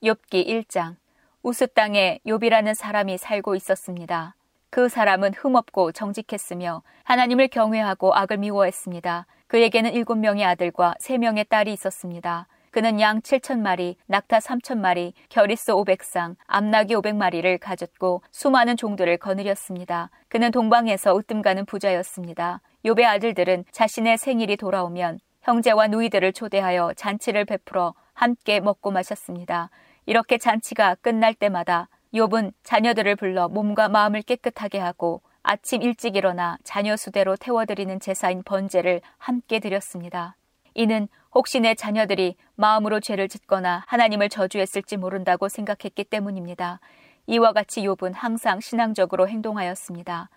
욥기 0.03 0.47
1장 0.47 0.97
우스 1.43 1.69
땅에 1.69 2.19
욥이라는 2.27 2.75
사람이 2.75 3.19
살고 3.19 3.55
있었습니다. 3.55 4.35
그 4.69 4.89
사람은 4.89 5.35
흠없고 5.35 5.93
정직했으며 5.93 6.83
하나님을 7.05 7.49
경외하고 7.49 8.15
악을 8.15 8.39
미워했습니다. 8.39 9.27
그에게는 9.47 9.93
일곱 9.93 10.17
명의 10.17 10.45
아들과 10.45 10.95
세 10.99 11.19
명의 11.19 11.45
딸이 11.45 11.73
있었습니다. 11.73 12.47
그는 12.71 13.01
양 13.01 13.21
7천 13.21 13.59
마리, 13.59 13.97
낙타 14.07 14.39
3천 14.39 14.79
마리, 14.79 15.13
결이스 15.29 15.73
500상, 15.73 16.37
암나귀 16.47 16.95
500마리를 16.95 17.59
가졌고 17.61 18.23
수많은 18.31 18.77
종들을 18.77 19.17
거느렸습니다. 19.19 20.11
그는 20.29 20.53
동방에서 20.53 21.17
으뜸가는 21.17 21.65
부자였습니다. 21.65 22.61
욥의 22.85 23.05
아들들은 23.05 23.65
자신의 23.73 24.19
생일이 24.19 24.57
돌아오면 24.57 25.19
형제와 25.43 25.89
누이들을 25.89 26.33
초대하여 26.33 26.93
잔치를 26.95 27.45
베풀어 27.45 27.95
함께 28.13 28.61
먹고 28.61 28.91
마셨습니다. 28.91 29.71
이렇게 30.07 30.39
잔치가 30.39 30.95
끝날 30.97 31.35
때마다 31.35 31.89
욥은 32.13 32.53
자녀들을 32.63 33.17
불러 33.17 33.49
몸과 33.49 33.89
마음을 33.89 34.23
깨끗하게 34.23 34.79
하고 34.79 35.23
아침 35.43 35.83
일찍 35.83 36.17
일어나 36.17 36.59
자녀 36.65 36.97
수대로 36.97 37.37
태워드리는 37.37 38.01
제사인 38.01 38.43
번제를 38.43 39.01
함께 39.17 39.59
드렸습니다. 39.59 40.37
이는 40.75 41.09
혹시 41.33 41.61
내 41.61 41.75
자녀들이 41.75 42.37
마음으로 42.57 43.01
죄를 43.01 43.29
짓거나 43.29 43.85
하나님을 43.87 44.29
저주했을지 44.29 44.97
모른다고 44.97 45.49
생각했기 45.49 46.05
때문입니다. 46.05 46.81
이와 47.27 47.53
같이 47.53 47.83
욥은 47.83 48.13
항상 48.15 48.61
신앙적으로 48.61 49.29
행동하였습니다. 49.29 50.29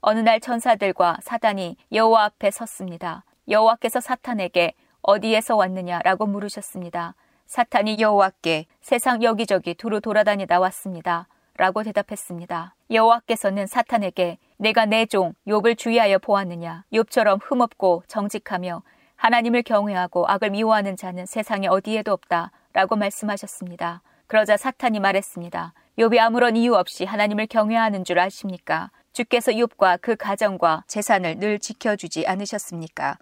어느 0.00 0.20
날 0.20 0.40
천사들과 0.40 1.18
사단이 1.20 1.76
여호와 1.92 2.24
앞에 2.24 2.50
섰습니다. 2.50 3.24
여호와께서 3.48 4.00
사탄에게 4.00 4.74
어디에서 5.02 5.56
왔느냐라고 5.56 6.26
물으셨습니다. 6.26 7.14
사탄이 7.46 7.98
여호와께 8.00 8.66
세상 8.80 9.22
여기저기 9.22 9.74
두루 9.74 10.00
돌아다니다 10.00 10.58
왔습니다. 10.58 11.28
라고 11.56 11.82
대답했습니다. 11.84 12.74
여호와께서는 12.90 13.66
사탄에게 13.66 14.38
내가 14.58 14.84
내 14.84 15.06
종 15.06 15.34
욥을 15.46 15.78
주의하여 15.78 16.18
보았느냐 16.18 16.84
욥처럼 16.92 17.38
흠없고 17.42 18.02
정직하며 18.08 18.82
하나님을 19.14 19.62
경외하고 19.62 20.26
악을 20.28 20.50
미워하는 20.50 20.96
자는 20.96 21.24
세상에 21.24 21.68
어디에도 21.68 22.12
없다. 22.12 22.50
라고 22.72 22.96
말씀하셨습니다. 22.96 24.02
그러자 24.26 24.56
사탄이 24.56 25.00
말했습니다. 25.00 25.72
욥이 25.98 26.18
아무런 26.18 26.56
이유 26.56 26.74
없이 26.74 27.04
하나님을 27.04 27.46
경외하는 27.46 28.04
줄 28.04 28.18
아십니까? 28.18 28.90
주께서 29.12 29.52
욥과 29.52 30.00
그 30.02 30.16
가정과 30.16 30.84
재산을 30.88 31.38
늘 31.38 31.58
지켜주지 31.58 32.26
않으셨습니까? 32.26 33.16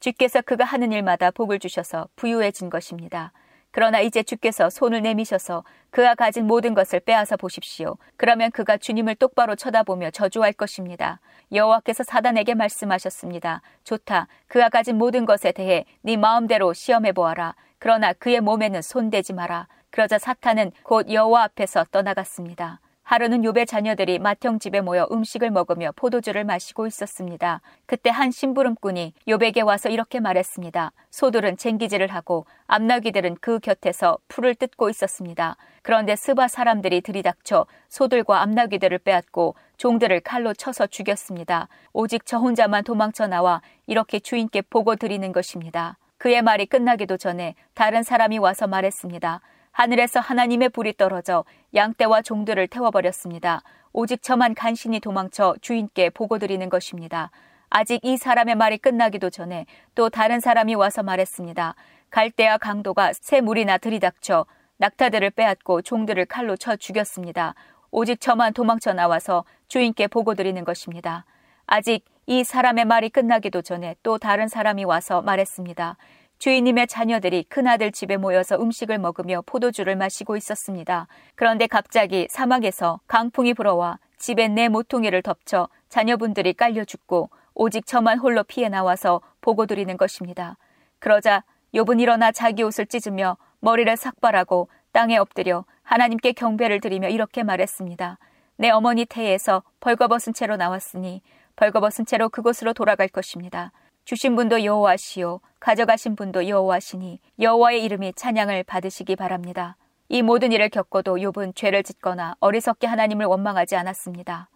주께서 0.00 0.40
그가 0.42 0.64
하는 0.64 0.92
일마다 0.92 1.30
복을 1.30 1.58
주셔서 1.58 2.08
부유해진 2.16 2.70
것입니다. 2.70 3.32
그러나 3.70 4.00
이제 4.00 4.22
주께서 4.22 4.70
손을 4.70 5.02
내미셔서 5.02 5.62
그가 5.90 6.14
가진 6.14 6.46
모든 6.46 6.72
것을 6.72 6.98
빼앗아 7.00 7.36
보십시오. 7.36 7.98
그러면 8.16 8.50
그가 8.50 8.78
주님을 8.78 9.16
똑바로 9.16 9.54
쳐다보며 9.54 10.10
저주할 10.12 10.54
것입니다. 10.54 11.20
여호와께서 11.52 12.02
사단에게 12.02 12.54
말씀하셨습니다. 12.54 13.60
좋다. 13.84 14.28
그가 14.48 14.70
가진 14.70 14.96
모든 14.96 15.26
것에 15.26 15.52
대해 15.52 15.84
네 16.00 16.16
마음대로 16.16 16.72
시험해 16.72 17.12
보아라. 17.12 17.54
그러나 17.78 18.14
그의 18.14 18.40
몸에는 18.40 18.80
손대지 18.80 19.34
마라. 19.34 19.68
그러자 19.90 20.18
사탄은 20.18 20.72
곧 20.82 21.10
여호와 21.10 21.42
앞에서 21.44 21.84
떠나갔습니다. 21.90 22.80
하루는 23.06 23.42
욥의 23.42 23.68
자녀들이 23.68 24.18
맏형 24.18 24.58
집에 24.58 24.80
모여 24.80 25.06
음식을 25.12 25.52
먹으며 25.52 25.92
포도주를 25.94 26.42
마시고 26.42 26.88
있었습니다. 26.88 27.60
그때 27.86 28.10
한 28.10 28.32
심부름꾼이 28.32 29.12
욥에게 29.28 29.64
와서 29.64 29.88
이렇게 29.88 30.18
말했습니다. 30.18 30.90
소들은 31.12 31.56
쟁기질을 31.56 32.08
하고 32.08 32.46
암나귀들은 32.66 33.36
그 33.40 33.60
곁에서 33.60 34.18
풀을 34.26 34.56
뜯고 34.56 34.90
있었습니다. 34.90 35.56
그런데 35.82 36.16
스바 36.16 36.48
사람들이 36.48 37.00
들이닥쳐 37.00 37.66
소들과 37.88 38.42
암나귀들을 38.42 38.98
빼앗고 38.98 39.54
종들을 39.76 40.18
칼로 40.22 40.52
쳐서 40.52 40.88
죽였습니다. 40.88 41.68
오직 41.92 42.26
저 42.26 42.38
혼자만 42.38 42.82
도망쳐 42.82 43.28
나와 43.28 43.62
이렇게 43.86 44.18
주인께 44.18 44.62
보고 44.62 44.96
드리는 44.96 45.30
것입니다. 45.30 45.96
그의 46.18 46.42
말이 46.42 46.66
끝나기도 46.66 47.18
전에 47.18 47.54
다른 47.74 48.02
사람이 48.02 48.38
와서 48.38 48.66
말했습니다. 48.66 49.42
하늘에서 49.76 50.20
하나님의 50.20 50.70
불이 50.70 50.96
떨어져 50.96 51.44
양떼와 51.74 52.22
종들을 52.22 52.66
태워버렸습니다. 52.68 53.60
오직 53.92 54.22
저만 54.22 54.54
간신히 54.54 55.00
도망쳐 55.00 55.54
주인께 55.60 56.08
보고 56.08 56.38
드리는 56.38 56.66
것입니다. 56.70 57.30
아직 57.68 58.02
이 58.02 58.16
사람의 58.16 58.54
말이 58.54 58.78
끝나기도 58.78 59.28
전에 59.28 59.66
또 59.94 60.08
다른 60.08 60.40
사람이 60.40 60.74
와서 60.76 61.02
말했습니다. 61.02 61.74
갈대와 62.08 62.56
강도가 62.56 63.12
새 63.12 63.42
물이나 63.42 63.76
들이닥쳐 63.76 64.46
낙타들을 64.78 65.28
빼앗고 65.32 65.82
종들을 65.82 66.24
칼로 66.24 66.56
쳐 66.56 66.76
죽였습니다. 66.76 67.54
오직 67.90 68.18
저만 68.18 68.54
도망쳐 68.54 68.94
나와서 68.94 69.44
주인께 69.68 70.06
보고 70.06 70.34
드리는 70.34 70.64
것입니다. 70.64 71.26
아직 71.66 72.02
이 72.24 72.44
사람의 72.44 72.86
말이 72.86 73.10
끝나기도 73.10 73.60
전에 73.60 73.94
또 74.02 74.16
다른 74.16 74.48
사람이 74.48 74.84
와서 74.84 75.20
말했습니다. 75.20 75.98
주인님의 76.38 76.86
자녀들이 76.86 77.44
큰아들 77.44 77.92
집에 77.92 78.16
모여서 78.16 78.56
음식을 78.56 78.98
먹으며 78.98 79.42
포도주를 79.46 79.96
마시고 79.96 80.36
있었습니다. 80.36 81.06
그런데 81.34 81.66
갑자기 81.66 82.26
사막에서 82.30 83.00
강풍이 83.06 83.54
불어와 83.54 83.98
집에 84.18 84.48
내 84.48 84.68
모퉁이를 84.68 85.22
덮쳐 85.22 85.68
자녀분들이 85.88 86.52
깔려 86.52 86.84
죽고 86.84 87.30
오직 87.54 87.86
저만 87.86 88.18
홀로 88.18 88.44
피해 88.44 88.68
나와서 88.68 89.20
보고 89.40 89.66
드리는 89.66 89.96
것입니다. 89.96 90.56
그러자 90.98 91.42
욥은 91.74 92.00
일어나 92.00 92.32
자기 92.32 92.62
옷을 92.62 92.86
찢으며 92.86 93.36
머리를 93.60 93.96
삭발하고 93.96 94.68
땅에 94.92 95.16
엎드려 95.16 95.64
하나님께 95.82 96.32
경배를 96.32 96.80
드리며 96.80 97.08
이렇게 97.08 97.42
말했습니다. 97.42 98.18
내 98.56 98.70
어머니 98.70 99.04
태에서 99.04 99.62
벌거벗은 99.80 100.34
채로 100.34 100.56
나왔으니 100.56 101.22
벌거벗은 101.56 102.06
채로 102.06 102.28
그곳으로 102.28 102.72
돌아갈 102.74 103.08
것입니다. 103.08 103.72
주신 104.06 104.36
분도 104.36 104.62
여호와시요 104.62 105.40
가져가신 105.58 106.14
분도 106.14 106.48
여호와시니 106.48 107.18
여호와의 107.40 107.82
이름이 107.82 108.12
찬양을 108.14 108.62
받으시기 108.62 109.16
바랍니다. 109.16 109.76
이 110.08 110.22
모든 110.22 110.52
일을 110.52 110.68
겪어도 110.68 111.16
욥은 111.16 111.56
죄를 111.56 111.82
짓거나 111.82 112.36
어리석게 112.38 112.86
하나님을 112.86 113.26
원망하지 113.26 113.74
않았습니다. 113.74 114.48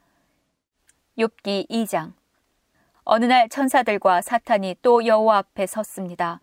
욥기 1.18 1.68
2장 1.68 2.12
어느 3.02 3.24
날 3.24 3.48
천사들과 3.48 4.22
사탄이 4.22 4.76
또 4.82 5.04
여호와 5.04 5.38
앞에 5.38 5.66
섰습니다. 5.66 6.38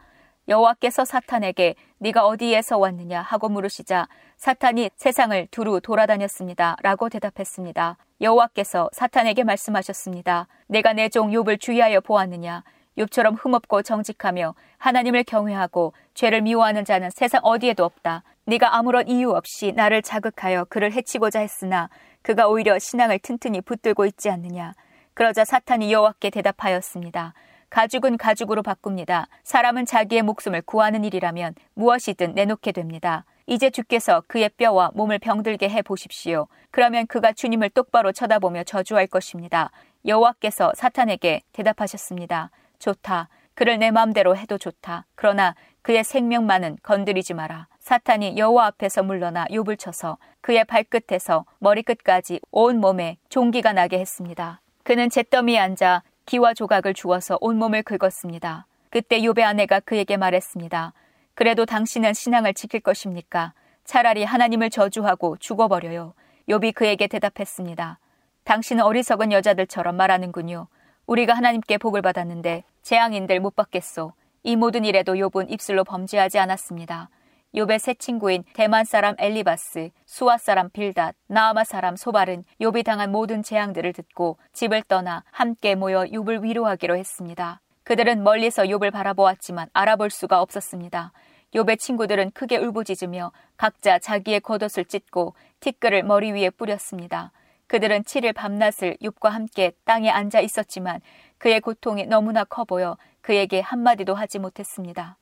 여호와께서 0.49 1.05
사탄에게 1.05 1.75
네가 1.99 2.25
어디에서 2.25 2.77
왔느냐 2.77 3.21
하고 3.21 3.47
물으시자 3.47 4.09
사탄이 4.35 4.89
세상을 4.97 5.47
두루 5.49 5.79
돌아다녔습니다. 5.79 6.75
라고 6.81 7.07
대답했습니다. 7.07 7.95
여호와께서 8.19 8.89
사탄에게 8.91 9.45
말씀하셨습니다. 9.45 10.47
내가 10.67 10.91
내 10.91 11.07
종 11.07 11.31
욥을 11.31 11.61
주의하여 11.61 12.01
보았느냐 12.01 12.63
욥처럼 12.97 13.35
흠없고 13.39 13.83
정직하며 13.83 14.55
하나님을 14.77 15.23
경외하고 15.23 15.93
죄를 16.13 16.41
미워하는 16.41 16.85
자는 16.85 17.09
세상 17.11 17.41
어디에도 17.43 17.83
없다. 17.85 18.23
네가 18.45 18.75
아무런 18.75 19.07
이유 19.07 19.31
없이 19.31 19.73
나를 19.75 20.01
자극하여 20.01 20.65
그를 20.65 20.91
해치고자 20.91 21.39
했으나 21.39 21.89
그가 22.21 22.47
오히려 22.47 22.79
신앙을 22.79 23.19
튼튼히 23.19 23.61
붙들고 23.61 24.05
있지 24.05 24.29
않느냐. 24.29 24.73
그러자 25.13 25.45
사탄이 25.45 25.91
여호와께 25.91 26.29
대답하였습니다. 26.29 27.33
가죽은 27.69 28.17
가죽으로 28.17 28.63
바꿉니다. 28.63 29.27
사람은 29.43 29.85
자기의 29.85 30.21
목숨을 30.21 30.61
구하는 30.61 31.03
일이라면 31.03 31.55
무엇이든 31.73 32.33
내놓게 32.33 32.71
됩니다. 32.71 33.25
이제 33.45 33.69
주께서 33.69 34.23
그의 34.27 34.49
뼈와 34.57 34.91
몸을 34.93 35.19
병들게 35.19 35.69
해 35.69 35.81
보십시오. 35.81 36.47
그러면 36.71 37.07
그가 37.07 37.33
주님을 37.33 37.69
똑바로 37.69 38.11
쳐다보며 38.11 38.63
저주할 38.63 39.07
것입니다. 39.07 39.71
여호와께서 40.05 40.73
사탄에게 40.75 41.41
대답하셨습니다. 41.53 42.51
좋다. 42.79 43.29
그를 43.53 43.79
내 43.79 43.91
마음대로 43.91 44.37
해도 44.37 44.57
좋다. 44.57 45.05
그러나 45.15 45.55
그의 45.81 46.03
생명만은 46.03 46.77
건드리지 46.83 47.33
마라. 47.33 47.67
사탄이 47.79 48.37
여호와 48.37 48.67
앞에서 48.67 49.03
물러나 49.03 49.45
욥을 49.45 49.79
쳐서 49.79 50.17
그의 50.41 50.65
발끝에서 50.65 51.45
머리끝까지 51.59 52.41
온 52.51 52.79
몸에 52.79 53.17
종기가 53.29 53.73
나게 53.73 53.99
했습니다. 53.99 54.61
그는 54.83 55.09
잿더미에 55.09 55.57
앉아 55.57 56.03
기와 56.25 56.53
조각을 56.53 56.93
주어서 56.93 57.37
온 57.41 57.57
몸을 57.57 57.83
긁었습니다. 57.83 58.67
그때 58.89 59.21
욥의 59.21 59.41
아내가 59.43 59.79
그에게 59.79 60.17
말했습니다. 60.17 60.93
그래도 61.33 61.65
당신은 61.65 62.13
신앙을 62.13 62.53
지킬 62.53 62.81
것입니까? 62.81 63.53
차라리 63.85 64.23
하나님을 64.23 64.69
저주하고 64.69 65.37
죽어버려요. 65.37 66.13
욥이 66.49 66.73
그에게 66.73 67.07
대답했습니다. 67.07 67.99
당신은 68.43 68.83
어리석은 68.83 69.31
여자들처럼 69.31 69.95
말하는군요. 69.95 70.67
우리가 71.07 71.33
하나님께 71.33 71.77
복을 71.77 72.01
받았는데 72.01 72.63
재앙인들 72.81 73.39
못 73.39 73.55
받겠소. 73.55 74.11
이 74.43 74.55
모든 74.57 74.83
일에도 74.83 75.13
욥은 75.13 75.49
입술로 75.49 75.85
범죄하지 75.85 76.37
않았습니다. 76.37 77.09
욥의 77.55 77.79
새 77.79 77.93
친구인 77.93 78.43
대만 78.53 78.83
사람 78.83 79.15
엘리바스, 79.17 79.89
수아 80.05 80.37
사람 80.37 80.69
빌닷, 80.69 81.15
나아마 81.27 81.63
사람 81.63 81.95
소발은 81.95 82.43
욥이 82.59 82.83
당한 82.83 83.11
모든 83.13 83.41
재앙들을 83.41 83.93
듣고 83.93 84.37
집을 84.51 84.83
떠나 84.83 85.23
함께 85.31 85.75
모여 85.75 86.03
욥을 86.03 86.43
위로하기로 86.43 86.97
했습니다. 86.97 87.61
그들은 87.83 88.21
멀리서 88.21 88.63
욥을 88.63 88.91
바라보았지만 88.91 89.69
알아볼 89.71 90.09
수가 90.09 90.41
없었습니다. 90.41 91.13
욥의 91.55 91.79
친구들은 91.79 92.31
크게 92.31 92.57
울부짖으며 92.57 93.31
각자 93.55 93.97
자기의 93.97 94.41
겉옷을 94.41 94.83
찢고 94.83 95.35
티끌을 95.61 96.03
머리 96.03 96.33
위에 96.33 96.49
뿌렸습니다. 96.49 97.31
그들은 97.67 98.03
7일 98.03 98.33
밤낮을 98.33 98.97
욥과 99.01 99.29
함께 99.29 99.71
땅에 99.85 100.09
앉아 100.09 100.39
있었지만 100.39 101.01
그의 101.37 101.61
고통이 101.61 102.05
너무나 102.05 102.43
커 102.43 102.63
보여 102.63 102.97
그에게 103.21 103.59
한마디도 103.59 104.15
하지 104.15 104.39
못했습니다. 104.39 105.17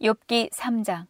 욥기 0.00 0.50
3장 0.52 1.06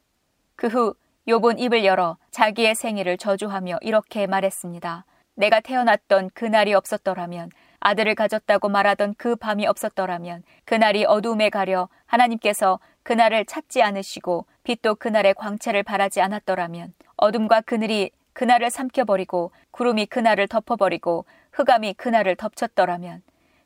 그 0.55 0.69
후 0.69 0.95
욥은 1.29 1.59
입을 1.59 1.85
열어 1.85 2.17
자기의 2.31 2.77
생일을 2.77 3.19
저주하며 3.19 3.79
이렇게 3.81 4.27
말했습니다. 4.29 5.05
내가 5.35 5.61
태어났던 5.61 6.31
그날이 6.35 6.73
없었더라면 6.73 7.51
아들을 7.81 8.15
가졌다고 8.15 8.69
말하던 8.69 9.15
그 9.19 9.37
밤이 9.37 9.67
없었더라면 9.67 10.45
그날이 10.65 11.05
어두움에 11.05 11.51
가려 11.51 11.89
하나님께서 12.07 12.79
그날을 13.03 13.45
찾지 13.45 13.83
않으시고 13.83 14.47
빛도 14.63 14.95
그날의 14.97 15.35
광채를 15.35 15.83
바라지 15.83 16.21
않았더라면 16.21 16.95
어둠과 17.17 17.63
그늘이 17.63 18.11
그날을 18.37 18.69
삼켜버리고 18.69 19.51
구름이 19.71 20.05
그날을 20.07 20.47
덮어버리고 20.47 21.25
흑암이 21.53 21.95
그날을 21.95 22.37
덮쳤더라면 22.37 23.23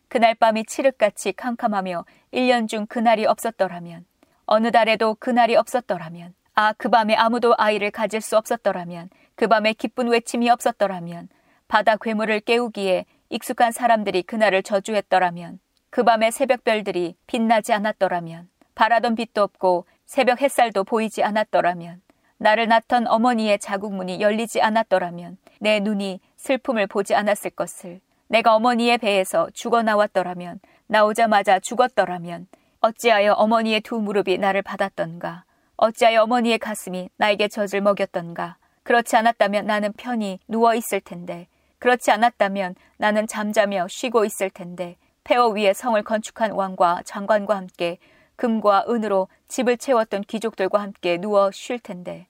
그날 0.06 0.36
밤이 0.36 0.64
칠흑같이 0.64 1.32
캄캄하며 1.32 2.04
1년 2.32 2.68
중 2.68 2.86
그날이 2.86 3.26
없었더라면 3.26 4.04
어느 4.46 4.70
달에도 4.70 5.16
그날이 5.16 5.56
없었더라면 5.56 6.34
아 6.54 6.72
그 6.78 6.88
밤에 6.88 7.16
아무도 7.16 7.56
아이를 7.58 7.90
가질 7.90 8.20
수 8.20 8.36
없었더라면 8.36 9.10
그 9.34 9.48
밤에 9.48 9.72
기쁜 9.72 10.06
외침이 10.06 10.48
없었더라면 10.48 11.28
바다 11.66 11.96
괴물을 11.96 12.38
깨우기에 12.38 13.06
익숙한 13.28 13.72
사람들이 13.72 14.22
그날을 14.22 14.62
저주했더라면 14.62 15.58
그 15.90 16.04
밤에 16.04 16.30
새벽별들이 16.30 17.16
빛나지 17.26 17.72
않았더라면 17.72 18.48
바라던 18.76 19.16
빛도 19.16 19.42
없고 19.42 19.86
새벽 20.06 20.40
햇살도 20.40 20.84
보이지 20.84 21.24
않았더라면 21.24 22.02
나를 22.42 22.68
낳던 22.68 23.06
어머니의 23.06 23.58
자국문이 23.58 24.22
열리지 24.22 24.62
않았더라면 24.62 25.36
내 25.60 25.78
눈이 25.78 26.20
슬픔을 26.36 26.86
보지 26.86 27.14
않았을 27.14 27.50
것을. 27.50 28.00
내가 28.28 28.54
어머니의 28.54 28.96
배에서 28.96 29.48
죽어 29.52 29.82
나왔더라면 29.82 30.58
나오자마자 30.86 31.60
죽었더라면 31.60 32.46
어찌하여 32.80 33.34
어머니의 33.34 33.82
두 33.82 34.00
무릎이 34.00 34.38
나를 34.38 34.62
받았던가? 34.62 35.44
어찌하여 35.76 36.22
어머니의 36.22 36.58
가슴이 36.58 37.10
나에게 37.18 37.48
젖을 37.48 37.82
먹였던가? 37.82 38.56
그렇지 38.84 39.16
않았다면 39.16 39.66
나는 39.66 39.92
편히 39.92 40.38
누워 40.48 40.74
있을 40.74 41.02
텐데. 41.02 41.46
그렇지 41.78 42.10
않았다면 42.10 42.74
나는 42.96 43.26
잠자며 43.26 43.86
쉬고 43.88 44.24
있을 44.24 44.48
텐데. 44.48 44.96
폐허 45.24 45.48
위에 45.48 45.74
성을 45.74 46.02
건축한 46.02 46.52
왕과 46.52 47.02
장관과 47.04 47.54
함께 47.54 47.98
금과 48.36 48.86
은으로 48.88 49.28
집을 49.48 49.76
채웠던 49.76 50.22
귀족들과 50.22 50.80
함께 50.80 51.18
누워 51.18 51.50
쉴 51.52 51.78
텐데 51.78 52.29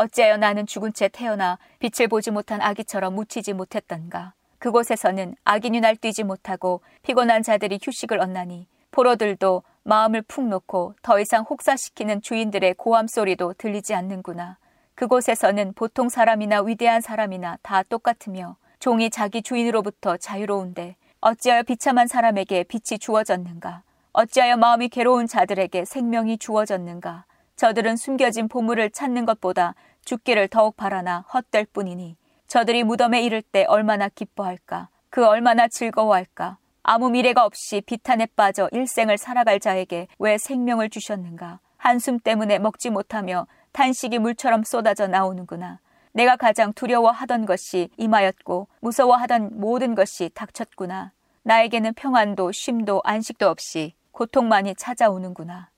어찌하여 0.00 0.38
나는 0.38 0.64
죽은 0.64 0.94
채 0.94 1.08
태어나 1.08 1.58
빛을 1.78 2.08
보지 2.08 2.30
못한 2.30 2.62
아기처럼 2.62 3.14
묻히지 3.14 3.52
못했던가. 3.52 4.32
그곳에서는 4.58 5.36
악인이 5.44 5.78
날뛰지 5.80 6.24
못하고 6.24 6.80
피곤한 7.02 7.42
자들이 7.42 7.78
휴식을 7.82 8.18
얻나니 8.18 8.66
포로들도 8.92 9.62
마음을 9.82 10.22
푹 10.22 10.48
놓고 10.48 10.94
더 11.02 11.20
이상 11.20 11.44
혹사시키는 11.44 12.22
주인들의 12.22 12.74
고함 12.78 13.08
소리도 13.08 13.54
들리지 13.58 13.94
않는구나. 13.94 14.56
그곳에서는 14.94 15.74
보통 15.74 16.08
사람이나 16.08 16.62
위대한 16.62 17.02
사람이나 17.02 17.58
다 17.60 17.82
똑같으며 17.82 18.56
종이 18.78 19.10
자기 19.10 19.42
주인으로부터 19.42 20.16
자유로운데 20.16 20.96
어찌하여 21.20 21.64
비참한 21.64 22.06
사람에게 22.06 22.64
빛이 22.64 22.98
주어졌는가? 22.98 23.82
어찌하여 24.14 24.56
마음이 24.56 24.88
괴로운 24.88 25.26
자들에게 25.26 25.84
생명이 25.84 26.38
주어졌는가? 26.38 27.26
저들은 27.60 27.98
숨겨진 27.98 28.48
보물을 28.48 28.88
찾는 28.88 29.26
것보다 29.26 29.74
죽기를 30.04 30.48
더욱 30.48 30.76
바라나 30.76 31.24
헛될 31.32 31.66
뿐이니 31.66 32.16
저들이 32.46 32.84
무덤에 32.84 33.22
이를 33.22 33.42
때 33.42 33.64
얼마나 33.68 34.08
기뻐할까? 34.08 34.88
그 35.08 35.26
얼마나 35.26 35.68
즐거워할까? 35.68 36.58
아무 36.82 37.10
미래가 37.10 37.44
없이 37.44 37.80
비탄에 37.80 38.26
빠져 38.34 38.68
일생을 38.72 39.18
살아갈 39.18 39.60
자에게 39.60 40.08
왜 40.18 40.38
생명을 40.38 40.90
주셨는가? 40.90 41.60
한숨 41.76 42.18
때문에 42.18 42.58
먹지 42.58 42.90
못하며 42.90 43.46
탄식이 43.72 44.18
물처럼 44.18 44.64
쏟아져 44.64 45.06
나오는구나. 45.06 45.80
내가 46.12 46.36
가장 46.36 46.72
두려워하던 46.72 47.46
것이 47.46 47.88
임하였고 47.96 48.68
무서워하던 48.80 49.60
모든 49.60 49.94
것이 49.94 50.30
닥쳤구나. 50.34 51.12
나에게는 51.42 51.94
평안도 51.94 52.52
쉼도 52.52 53.00
안식도 53.04 53.48
없이 53.48 53.94
고통만이 54.12 54.74
찾아오는구나. 54.74 55.70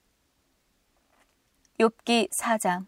욥기 1.78 2.30
4장 2.30 2.86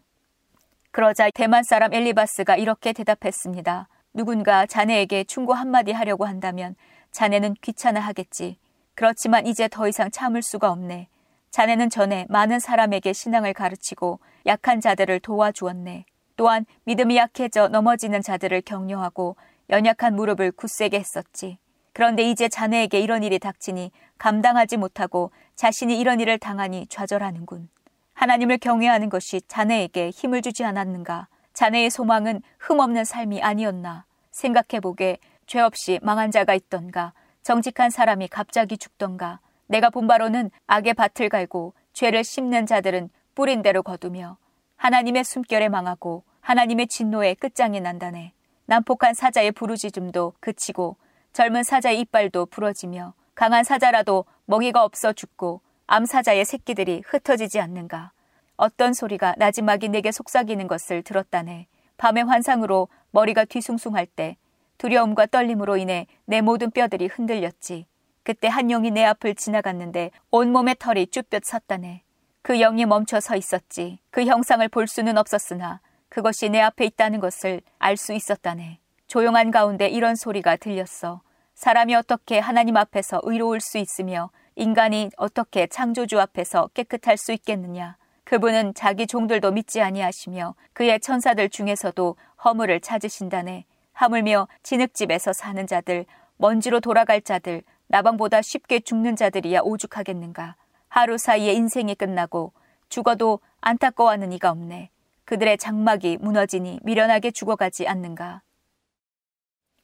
그러자 0.95 1.29
대만 1.29 1.63
사람 1.63 1.93
엘리바스가 1.93 2.55
이렇게 2.55 2.93
대답했습니다. 2.93 3.89
누군가 4.13 4.65
자네에게 4.65 5.25
충고 5.25 5.53
한마디 5.53 5.91
하려고 5.91 6.23
한다면 6.23 6.73
자네는 7.11 7.55
귀찮아 7.59 7.99
하겠지. 7.99 8.57
그렇지만 8.93 9.45
이제 9.45 9.67
더 9.67 9.89
이상 9.89 10.09
참을 10.09 10.41
수가 10.41 10.71
없네. 10.71 11.09
자네는 11.51 11.89
전에 11.89 12.25
많은 12.29 12.61
사람에게 12.61 13.11
신앙을 13.11 13.51
가르치고 13.51 14.21
약한 14.45 14.79
자들을 14.79 15.19
도와주었네. 15.19 16.05
또한 16.37 16.65
믿음이 16.85 17.17
약해져 17.17 17.67
넘어지는 17.67 18.21
자들을 18.21 18.61
격려하고 18.61 19.35
연약한 19.71 20.15
무릎을 20.15 20.53
굳세게 20.53 20.97
했었지. 20.97 21.57
그런데 21.91 22.23
이제 22.23 22.47
자네에게 22.47 23.01
이런 23.01 23.21
일이 23.21 23.37
닥치니 23.37 23.91
감당하지 24.17 24.77
못하고 24.77 25.31
자신이 25.55 25.99
이런 25.99 26.21
일을 26.21 26.39
당하니 26.39 26.87
좌절하는군. 26.87 27.67
하나님을 28.15 28.57
경외하는 28.57 29.09
것이 29.09 29.41
자네에게 29.47 30.09
힘을 30.09 30.41
주지 30.41 30.63
않았는가? 30.63 31.27
자네의 31.53 31.89
소망은 31.89 32.41
흠없는 32.59 33.03
삶이 33.03 33.41
아니었나? 33.41 34.05
생각해보게 34.31 35.19
죄 35.45 35.59
없이 35.59 35.99
망한 36.01 36.31
자가 36.31 36.55
있던가? 36.55 37.13
정직한 37.43 37.89
사람이 37.89 38.29
갑자기 38.29 38.77
죽던가? 38.77 39.41
내가 39.67 39.89
본 39.89 40.07
바로는 40.07 40.49
악의 40.65 40.93
밭을 40.95 41.29
갈고 41.29 41.73
죄를 41.93 42.23
심는 42.23 42.65
자들은 42.65 43.09
뿌린 43.35 43.61
대로 43.61 43.83
거두며 43.83 44.37
하나님의 44.77 45.23
숨결에 45.23 45.69
망하고 45.69 46.23
하나님의 46.39 46.87
진노에 46.87 47.33
끝장이 47.35 47.81
난다네. 47.81 48.33
난폭한 48.67 49.13
사자의 49.13 49.51
부르짖음도 49.51 50.33
그치고 50.39 50.97
젊은 51.33 51.63
사자의 51.63 51.99
이빨도 51.99 52.45
부러지며 52.47 53.13
강한 53.35 53.63
사자라도 53.63 54.25
먹이가 54.45 54.83
없어 54.83 55.11
죽고 55.11 55.61
암사자의 55.87 56.45
새끼들이 56.45 57.03
흩어지지 57.05 57.59
않는가. 57.59 58.11
어떤 58.57 58.93
소리가 58.93 59.35
나지막이 59.37 59.89
내게 59.89 60.11
속삭이는 60.11 60.67
것을 60.67 61.03
들었다네. 61.03 61.67
밤의 61.97 62.23
환상으로 62.25 62.87
머리가 63.11 63.45
뒤숭숭할 63.45 64.07
때 64.07 64.37
두려움과 64.77 65.27
떨림으로 65.27 65.77
인해 65.77 66.07
내 66.25 66.41
모든 66.41 66.71
뼈들이 66.71 67.07
흔들렸지. 67.07 67.85
그때 68.23 68.47
한 68.47 68.67
영이 68.67 68.91
내 68.91 69.03
앞을 69.03 69.35
지나갔는데 69.35 70.11
온몸의 70.31 70.77
털이 70.79 71.07
쭈뼛 71.07 71.43
섰다네. 71.45 72.01
그 72.41 72.57
영이 72.57 72.85
멈춰 72.85 73.19
서 73.19 73.35
있었지. 73.35 73.99
그 74.09 74.25
형상을 74.25 74.67
볼 74.69 74.87
수는 74.87 75.17
없었으나 75.17 75.81
그것이 76.09 76.49
내 76.49 76.61
앞에 76.61 76.85
있다는 76.85 77.19
것을 77.19 77.61
알 77.77 77.97
수 77.97 78.13
있었다네. 78.13 78.79
조용한 79.07 79.51
가운데 79.51 79.87
이런 79.87 80.15
소리가 80.15 80.55
들렸어. 80.55 81.21
사람이 81.53 81.93
어떻게 81.95 82.39
하나님 82.39 82.75
앞에서 82.75 83.21
의로울 83.23 83.61
수 83.61 83.77
있으며 83.77 84.31
인간이 84.55 85.09
어떻게 85.17 85.67
창조주 85.67 86.19
앞에서 86.19 86.69
깨끗할 86.73 87.17
수 87.17 87.33
있겠느냐. 87.33 87.97
그분은 88.23 88.73
자기 88.73 89.05
종들도 89.05 89.51
믿지 89.51 89.81
아니하시며 89.81 90.55
그의 90.73 90.99
천사들 90.99 91.49
중에서도 91.49 92.15
허물을 92.43 92.79
찾으신다네. 92.79 93.65
하물며 93.93 94.47
진흙집에서 94.63 95.33
사는 95.33 95.67
자들, 95.67 96.05
먼지로 96.37 96.79
돌아갈 96.79 97.21
자들, 97.21 97.63
나방보다 97.87 98.41
쉽게 98.41 98.79
죽는 98.79 99.15
자들이야 99.15 99.59
오죽하겠는가. 99.61 100.55
하루 100.87 101.17
사이에 101.17 101.53
인생이 101.53 101.95
끝나고 101.95 102.53
죽어도 102.89 103.39
안타까워하는 103.61 104.31
이가 104.31 104.51
없네. 104.51 104.89
그들의 105.25 105.57
장막이 105.57 106.17
무너지니 106.21 106.79
미련하게 106.83 107.31
죽어가지 107.31 107.87
않는가. 107.87 108.41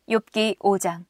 욥기 0.08 0.60
5장 0.60 1.06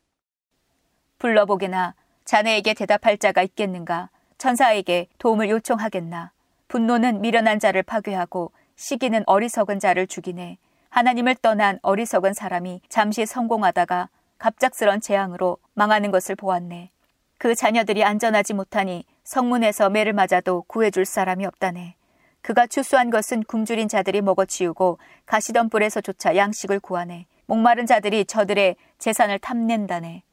불러보게나 1.17 1.95
자네에게 2.31 2.75
대답할 2.75 3.17
자가 3.17 3.43
있겠는가? 3.43 4.09
천사에게 4.37 5.07
도움을 5.17 5.49
요청하겠나? 5.49 6.31
분노는 6.69 7.19
미련한 7.19 7.59
자를 7.59 7.83
파괴하고 7.83 8.53
시기는 8.77 9.21
어리석은 9.25 9.81
자를 9.81 10.07
죽이네. 10.07 10.57
하나님을 10.91 11.35
떠난 11.35 11.77
어리석은 11.81 12.31
사람이 12.31 12.83
잠시 12.87 13.25
성공하다가 13.25 14.07
갑작스런 14.37 15.01
재앙으로 15.01 15.57
망하는 15.73 16.09
것을 16.09 16.37
보았네. 16.37 16.91
그 17.37 17.53
자녀들이 17.53 18.05
안전하지 18.05 18.53
못하니 18.53 19.03
성문에서 19.25 19.89
매를 19.89 20.13
맞아도 20.13 20.61
구해줄 20.67 21.03
사람이 21.03 21.45
없다네. 21.45 21.95
그가 22.41 22.65
추수한 22.65 23.09
것은 23.09 23.43
굶주린 23.43 23.89
자들이 23.89 24.21
먹어치우고 24.21 24.99
가시던 25.25 25.69
뿔에서조차 25.69 26.37
양식을 26.37 26.79
구하네. 26.79 27.25
목마른 27.45 27.85
자들이 27.85 28.23
저들의 28.23 28.77
재산을 28.99 29.37
탐낸다네. 29.37 30.23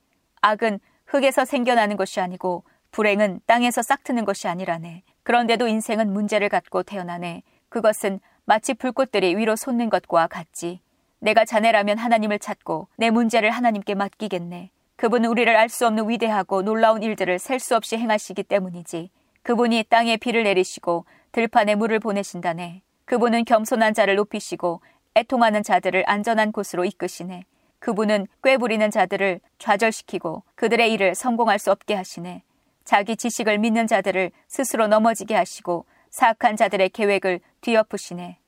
악은 0.41 0.79
흙에서 1.09 1.45
생겨나는 1.47 1.97
것이 1.97 2.21
아니고 2.21 2.65
불행은 2.91 3.41
땅에서 3.47 3.83
싹트는 3.83 4.25
것이 4.25 4.47
아니라네. 4.47 5.03
그런데도 5.23 5.67
인생은 5.67 6.13
문제를 6.13 6.49
갖고 6.49 6.83
태어나네. 6.83 7.43
그것은 7.71 8.21
마치 8.45 8.75
불꽃들이 8.75 9.37
위로 9.37 9.57
솟는 9.57 9.91
것과 9.91 10.27
같지. 10.27 10.81
내가 11.21 11.45
자네라면 11.45 11.99
하나님을 11.99 12.39
찾고 12.39 12.89
내 12.97 13.11
문제를 13.11 13.51
하나님께 13.51 13.95
맡기겠네. 13.95 14.71
그분은 14.97 15.31
우리를 15.31 15.55
알 15.55 15.69
수 15.69 15.87
없는 15.87 16.09
위대하고 16.09 16.63
놀라운 16.63 17.03
일들을 17.03 17.39
셀 17.39 17.59
수 17.59 17.75
없이 17.75 17.97
행하시기 17.97 18.43
때문이지. 18.43 19.11
그분이 19.43 19.85
땅에 19.89 20.17
비를 20.19 20.45
내리시고 20.45 21.07
들판에 21.33 21.75
물을 21.75 21.99
보내신다네. 22.01 22.83
그분은 23.07 23.45
겸손한 23.45 23.95
자를 23.95 24.17
높이시고 24.17 24.83
애통하는 25.15 25.63
자들을 25.63 26.05
안전한 26.07 26.53
곳으로 26.53 26.85
이끄시네. 26.85 27.45
그분은 27.79 28.27
꾀부리는 28.43 28.91
자들을 28.91 29.41
좌절시키고 29.59 30.43
그들의 30.55 30.93
일을 30.93 31.15
성공할 31.15 31.59
수 31.59 31.71
없게 31.71 31.95
하시네. 31.95 32.43
자기 32.85 33.17
지식을 33.17 33.59
믿는 33.59 33.87
자들을 33.87 34.31
스스로 34.49 34.87
넘어지게 34.87 35.35
하시고 35.35 35.85
사악한 36.11 36.57
자들의 36.57 36.89
계획을 36.91 37.41
뒤엎으시네. 37.61 38.39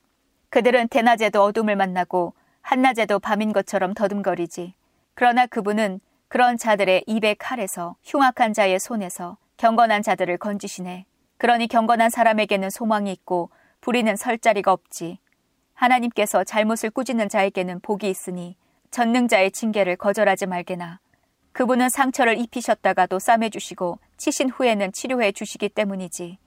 그들은 0.48 0.88
대낮에도 0.88 1.42
어둠을 1.44 1.76
만나고 1.76 2.34
한낮에도 2.62 3.18
밤인 3.18 3.52
것처럼 3.52 3.94
더듬거리지. 3.94 4.74
그러나 5.14 5.46
그분은 5.46 6.00
그런 6.28 6.56
자들의 6.56 7.04
입의 7.06 7.36
칼에서 7.36 7.96
흉악한 8.02 8.52
자의 8.54 8.78
손에서 8.78 9.36
경건한 9.56 10.02
자들을 10.02 10.38
건지시네. 10.38 11.04
그러니 11.38 11.68
경건한 11.68 12.10
사람에게는 12.10 12.70
소망이 12.70 13.12
있고 13.12 13.50
불의는 13.80 14.16
설 14.16 14.38
자리가 14.38 14.72
없지. 14.72 15.18
하나님께서 15.74 16.44
잘못을 16.44 16.90
꾸짖는 16.90 17.28
자에게는 17.28 17.80
복이 17.80 18.08
있으니 18.08 18.56
전능자의 18.90 19.52
징계를 19.52 19.96
거절하지 19.96 20.46
말게나. 20.46 21.00
그분은 21.52 21.88
상처를 21.88 22.38
입히셨다가도 22.38 23.18
싸매주시고 23.18 23.98
치신 24.16 24.50
후에는 24.50 24.92
치료해 24.92 25.32
주시기 25.32 25.68
때문이지. 25.68 26.38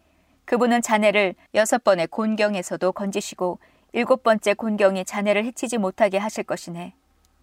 그분은 0.45 0.81
자네를 0.81 1.35
여섯 1.55 1.83
번의 1.83 2.07
곤경에서도 2.07 2.91
건지시고 2.91 3.59
일곱 3.93 4.23
번째 4.23 4.53
곤경이 4.53 5.05
자네를 5.05 5.45
해치지 5.45 5.77
못하게 5.77 6.17
하실 6.17 6.43
것이네. 6.43 6.93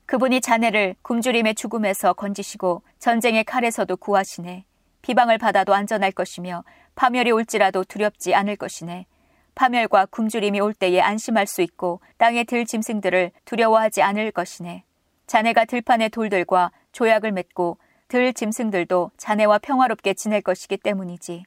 그분이 0.07 0.41
자네를 0.41 0.97
굶주림의 1.03 1.55
죽음에서 1.55 2.13
건지시고 2.13 2.83
전쟁의 2.99 3.45
칼에서도 3.45 3.97
구하시네. 3.97 4.65
비방을 5.03 5.39
받아도 5.39 5.73
안전할 5.75 6.13
것이며 6.13 6.65
파멸이 6.95 7.31
올지라도 7.31 7.85
두렵지 7.85 8.35
않을 8.35 8.57
것이네. 8.57 9.07
파멸과 9.55 10.07
굶주림이 10.07 10.61
올 10.61 10.75
때에 10.75 11.01
안심할 11.01 11.47
수 11.47 11.63
있고 11.63 12.01
땅의 12.19 12.45
들 12.45 12.65
짐승들을 12.67 13.31
두려워하지 13.45 14.03
않을 14.03 14.33
것이네. 14.33 14.85
자네가 15.31 15.65
들판의 15.67 16.09
돌들과 16.09 16.73
조약을 16.91 17.31
맺고 17.31 17.79
들 18.09 18.33
짐승들도 18.33 19.13
자네와 19.17 19.59
평화롭게 19.59 20.15
지낼 20.15 20.41
것이기 20.41 20.77
때문이지. 20.79 21.45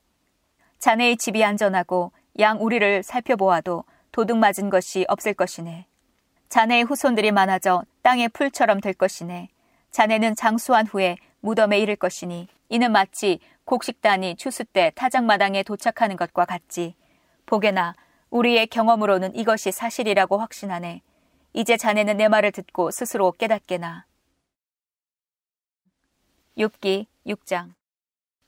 자네의 0.80 1.18
집이 1.18 1.44
안전하고 1.44 2.14
양 2.40 2.64
우리를 2.64 3.04
살펴보아도 3.04 3.84
도둑 4.14 4.38
맞은 4.38 4.70
것이 4.70 5.04
없을 5.10 5.34
것이네. 5.34 5.86
자네의 6.48 6.84
후손들이 6.84 7.32
많아져 7.34 7.84
땅의 8.04 8.30
풀처럼 8.30 8.80
될 8.80 8.94
것이네. 8.94 9.50
자네는 9.92 10.38
장수한 10.38 10.88
후에 10.88 11.18
무덤에 11.42 11.78
이를 11.80 11.98
것이니 11.98 12.48
이는 12.70 12.90
마치 12.90 13.42
곡식단이 13.66 14.38
추수 14.38 14.64
때 14.64 14.94
타작마당에 14.96 15.62
도착하는 15.64 16.16
것과 16.16 16.46
같지. 16.46 16.96
보게나 17.46 17.96
우리의 18.30 18.68
경험으로는 18.68 19.36
이것이 19.36 19.74
사실이라고 19.74 20.38
확신하네. 20.38 21.02
이제 21.56 21.78
자네는 21.78 22.18
내 22.18 22.28
말을 22.28 22.52
듣고 22.52 22.90
스스로 22.90 23.32
깨닫게나. 23.32 24.08
욥기 26.58 27.06
6장 27.28 27.74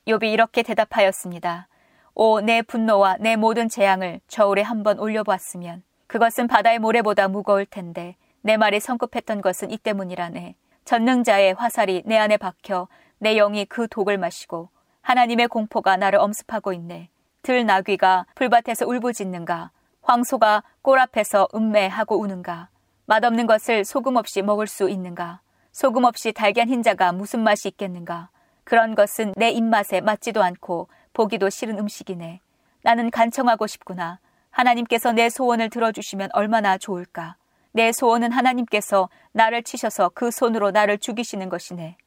욥이 0.08 0.34
이렇게 0.34 0.64
대답하였습니다. 0.64 1.68
오, 2.16 2.42
내 2.42 2.64
분노와 2.64 3.18
내 3.20 3.36
모든 3.36 3.70
재앙을 3.70 4.22
저울에 4.28 4.64
한번 4.64 4.98
올려보았으면 4.98 5.84
그것은 6.08 6.48
바다의 6.48 6.80
모래보다 6.80 7.28
무거울 7.28 7.68
텐데 7.68 8.16
내 8.42 8.58
말이 8.58 8.80
성급했던 8.80 9.42
것은 9.42 9.70
이 9.70 9.78
때문이라네. 9.78 10.56
전능자의 10.86 11.54
화살이 11.54 12.02
내 12.06 12.18
안에 12.18 12.38
박혀 12.38 12.88
내 13.20 13.36
영이 13.36 13.66
그 13.66 13.88
독을 13.88 14.18
마시고 14.18 14.70
하나님의 15.02 15.48
공포가 15.48 15.96
나를 15.96 16.18
엄습하고 16.20 16.74
있네. 16.74 17.10
들나귀가 17.44 18.26
풀밭에서 18.34 18.88
울부짖는가? 18.88 19.70
황소가 20.02 20.64
꼴 20.82 21.00
앞에서 21.00 21.48
음매하고 21.54 22.20
우는가? 22.20 22.70
맛없는 23.08 23.46
것을 23.46 23.86
소금 23.86 24.16
없이 24.16 24.42
먹을 24.42 24.66
수 24.66 24.90
있는가? 24.90 25.42
소금 25.72 26.06
없이 26.06 26.32
달걀 26.32 26.68
흰자가 26.68 27.12
무슨 27.12 27.42
맛이 27.42 27.68
있겠는가? 27.68 28.30
그런 28.64 28.96
것은 28.96 29.34
내 29.38 29.52
입맛에 29.52 30.02
맞지도 30.02 30.42
않고 30.42 30.88
보기도 31.14 31.52
싫은 31.52 31.78
음식이네. 31.78 32.42
나는 32.82 33.12
간청하고 33.12 33.68
싶구나. 33.68 34.20
하나님께서 34.50 35.12
내 35.12 35.30
소원을 35.30 35.70
들어주시면 35.70 36.30
얼마나 36.34 36.80
좋을까? 36.80 37.36
내 37.74 37.92
소원은 37.92 38.32
하나님께서 38.32 39.10
나를 39.34 39.62
치셔서 39.62 40.10
그 40.16 40.32
손으로 40.32 40.72
나를 40.72 40.98
죽이시는 40.98 41.50
것이네. 41.50 41.98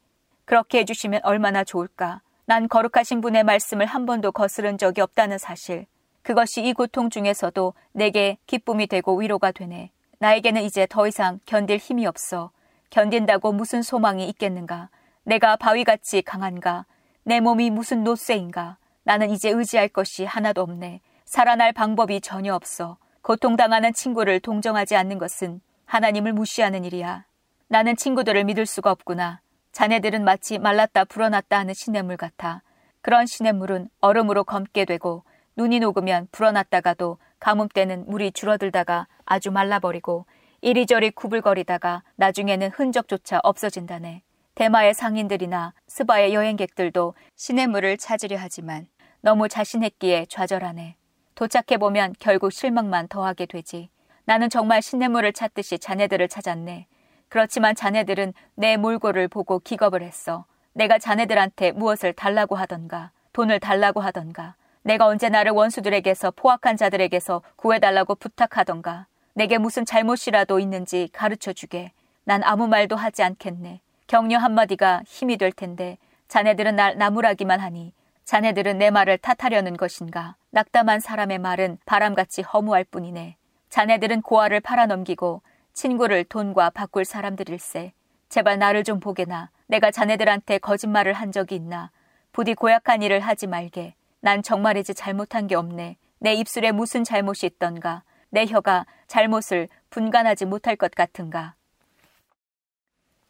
그렇게 0.46 0.78
해주시면 0.78 1.20
얼마나 1.22 1.62
좋을까? 1.62 2.22
난 2.44 2.66
거룩하신 2.66 3.20
분의 3.20 3.44
말씀을 3.44 3.86
한 3.86 4.04
번도 4.04 4.32
거스른 4.32 4.78
적이 4.78 5.02
없다는 5.02 5.38
사실. 5.38 5.86
그것이 6.22 6.64
이 6.64 6.72
고통 6.72 7.08
중에서도 7.08 7.74
내게 7.92 8.38
기쁨이 8.46 8.86
되고 8.88 9.16
위로가 9.16 9.52
되네. 9.52 9.92
나에게는 10.20 10.62
이제 10.62 10.86
더 10.88 11.06
이상 11.06 11.38
견딜 11.46 11.78
힘이 11.78 12.06
없어. 12.06 12.50
견딘다고 12.90 13.52
무슨 13.52 13.82
소망이 13.82 14.28
있겠는가? 14.28 14.88
내가 15.22 15.56
바위같이 15.56 16.22
강한가? 16.22 16.86
내 17.22 17.40
몸이 17.40 17.70
무슨 17.70 18.02
노쇠인가? 18.02 18.78
나는 19.04 19.30
이제 19.30 19.50
의지할 19.50 19.88
것이 19.88 20.24
하나도 20.24 20.62
없네. 20.62 21.00
살아날 21.24 21.72
방법이 21.72 22.20
전혀 22.20 22.54
없어. 22.54 22.96
고통당하는 23.22 23.92
친구를 23.92 24.40
동정하지 24.40 24.96
않는 24.96 25.18
것은 25.18 25.60
하나님을 25.84 26.32
무시하는 26.32 26.84
일이야. 26.84 27.24
나는 27.68 27.94
친구들을 27.94 28.44
믿을 28.44 28.66
수가 28.66 28.90
없구나. 28.90 29.40
자네들은 29.72 30.24
마치 30.24 30.58
말랐다 30.58 31.04
불어났다 31.04 31.58
하는 31.58 31.74
시냇물 31.74 32.16
같아. 32.16 32.62
그런 33.02 33.26
시냇물은 33.26 33.88
얼음으로 34.00 34.44
검게 34.44 34.84
되고 34.84 35.22
눈이 35.56 35.80
녹으면 35.80 36.28
불어났다가도 36.32 37.18
가뭄 37.40 37.68
때는 37.68 38.04
물이 38.06 38.32
줄어들다가 38.32 39.06
아주 39.24 39.50
말라버리고 39.50 40.26
이리저리 40.60 41.10
구불거리다가 41.10 42.02
나중에는 42.16 42.70
흔적조차 42.70 43.40
없어진다네. 43.42 44.22
대마의 44.54 44.92
상인들이나 44.94 45.72
스바의 45.86 46.34
여행객들도 46.34 47.14
시냇물을 47.36 47.96
찾으려 47.96 48.36
하지만 48.40 48.88
너무 49.20 49.48
자신했기에 49.48 50.26
좌절하네. 50.28 50.96
도착해보면 51.36 52.14
결국 52.18 52.52
실망만 52.52 53.06
더하게 53.06 53.46
되지. 53.46 53.88
나는 54.24 54.50
정말 54.50 54.82
시냇물을 54.82 55.32
찾듯이 55.32 55.78
자네들을 55.78 56.26
찾았네. 56.28 56.86
그렇지만 57.28 57.76
자네들은 57.76 58.34
내 58.56 58.76
몰골을 58.76 59.28
보고 59.28 59.60
기겁을 59.60 60.02
했어. 60.02 60.44
내가 60.72 60.98
자네들한테 60.98 61.72
무엇을 61.72 62.12
달라고 62.12 62.56
하던가, 62.56 63.12
돈을 63.32 63.60
달라고 63.60 64.00
하던가, 64.00 64.56
내가 64.82 65.06
언제 65.06 65.28
나를 65.28 65.52
원수들에게서 65.52 66.32
포악한 66.32 66.76
자들에게서 66.76 67.42
구해달라고 67.56 68.14
부탁하던가, 68.14 69.06
내게 69.34 69.58
무슨 69.58 69.84
잘못이라도 69.84 70.58
있는지 70.58 71.08
가르쳐 71.12 71.52
주게. 71.52 71.92
난 72.24 72.42
아무 72.44 72.68
말도 72.68 72.96
하지 72.96 73.22
않겠네. 73.22 73.80
격려 74.06 74.38
한마디가 74.38 75.02
힘이 75.06 75.36
될 75.36 75.52
텐데, 75.52 75.98
자네들은 76.28 76.76
날 76.76 76.96
나무라기만 76.98 77.60
하니, 77.60 77.92
자네들은 78.24 78.78
내 78.78 78.90
말을 78.90 79.18
탓하려는 79.18 79.76
것인가? 79.76 80.36
낙담한 80.50 81.00
사람의 81.00 81.38
말은 81.38 81.78
바람같이 81.86 82.42
허무할 82.42 82.84
뿐이네. 82.84 83.36
자네들은 83.70 84.22
고아를 84.22 84.60
팔아넘기고 84.60 85.42
친구를 85.72 86.24
돈과 86.24 86.70
바꿀 86.70 87.04
사람들일세. 87.04 87.92
제발 88.28 88.58
나를 88.58 88.84
좀 88.84 89.00
보게나. 89.00 89.50
내가 89.66 89.90
자네들한테 89.90 90.58
거짓말을 90.58 91.12
한 91.12 91.32
적이 91.32 91.56
있나. 91.56 91.90
부디 92.32 92.54
고약한 92.54 93.02
일을 93.02 93.20
하지 93.20 93.46
말게. 93.46 93.94
난 94.20 94.42
정말이지 94.42 94.94
잘못한 94.94 95.46
게 95.46 95.54
없네. 95.54 95.96
내 96.18 96.34
입술에 96.34 96.72
무슨 96.72 97.04
잘못이 97.04 97.46
있던가. 97.46 98.02
내 98.30 98.46
혀가 98.46 98.86
잘못을 99.06 99.68
분간하지 99.90 100.44
못할 100.44 100.76
것 100.76 100.90
같은가. 100.90 101.54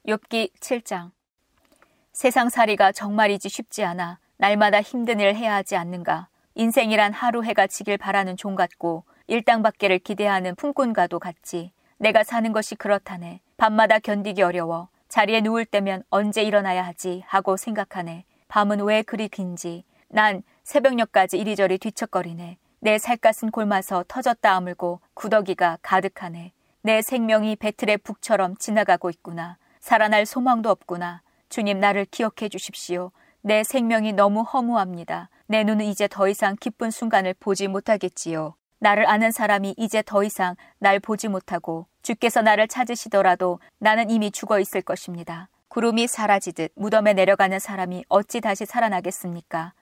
욥기 0.06 0.52
7장 0.60 1.10
세상 2.12 2.48
살이가 2.48 2.92
정말이지 2.92 3.48
쉽지 3.48 3.84
않아. 3.84 4.18
날마다 4.38 4.80
힘든 4.80 5.20
일을 5.20 5.36
해야 5.36 5.54
하지 5.54 5.76
않는가. 5.76 6.28
인생이란 6.54 7.12
하루 7.12 7.44
해가 7.44 7.66
지길 7.66 7.98
바라는 7.98 8.36
종 8.36 8.54
같고 8.54 9.04
일당받기를 9.26 9.98
기대하는 10.00 10.54
품꾼과도 10.56 11.18
같지. 11.18 11.72
내가 11.98 12.24
사는 12.24 12.50
것이 12.52 12.74
그렇다네. 12.74 13.40
밤마다 13.56 13.98
견디기 13.98 14.42
어려워. 14.42 14.88
자리에 15.08 15.40
누울 15.42 15.64
때면 15.66 16.02
언제 16.10 16.42
일어나야 16.42 16.84
하지 16.84 17.22
하고 17.26 17.56
생각하네. 17.56 18.24
밤은 18.48 18.80
왜 18.80 19.02
그리 19.02 19.28
긴지. 19.28 19.84
난 20.08 20.42
새벽녘까지 20.68 21.38
이리저리 21.38 21.78
뒤척거리네. 21.78 22.58
내 22.80 22.98
살갗은 22.98 23.50
골마서 23.50 24.04
터졌다 24.06 24.52
아물고 24.52 25.00
구더기가 25.14 25.78
가득하네. 25.80 26.52
내 26.82 27.00
생명이 27.00 27.56
배틀의 27.56 27.96
북처럼 27.96 28.54
지나가고 28.58 29.08
있구나. 29.08 29.56
살아날 29.80 30.26
소망도 30.26 30.68
없구나. 30.68 31.22
주님 31.48 31.80
나를 31.80 32.04
기억해 32.04 32.50
주십시오. 32.50 33.12
내 33.40 33.64
생명이 33.64 34.12
너무 34.12 34.42
허무합니다. 34.42 35.30
내 35.46 35.64
눈은 35.64 35.86
이제 35.86 36.06
더 36.06 36.28
이상 36.28 36.54
기쁜 36.60 36.90
순간을 36.90 37.36
보지 37.40 37.66
못하겠지요. 37.66 38.54
나를 38.78 39.08
아는 39.08 39.32
사람이 39.32 39.74
이제 39.78 40.02
더 40.04 40.22
이상 40.22 40.54
날 40.80 41.00
보지 41.00 41.28
못하고 41.28 41.86
주께서 42.02 42.42
나를 42.42 42.68
찾으시더라도 42.68 43.58
나는 43.78 44.10
이미 44.10 44.30
죽어 44.30 44.60
있을 44.60 44.82
것입니다. 44.82 45.48
구름이 45.68 46.08
사라지듯 46.08 46.72
무덤에 46.74 47.14
내려가는 47.14 47.58
사람이 47.58 48.04
어찌 48.10 48.42
다시 48.42 48.66
살아나겠습니까? 48.66 49.72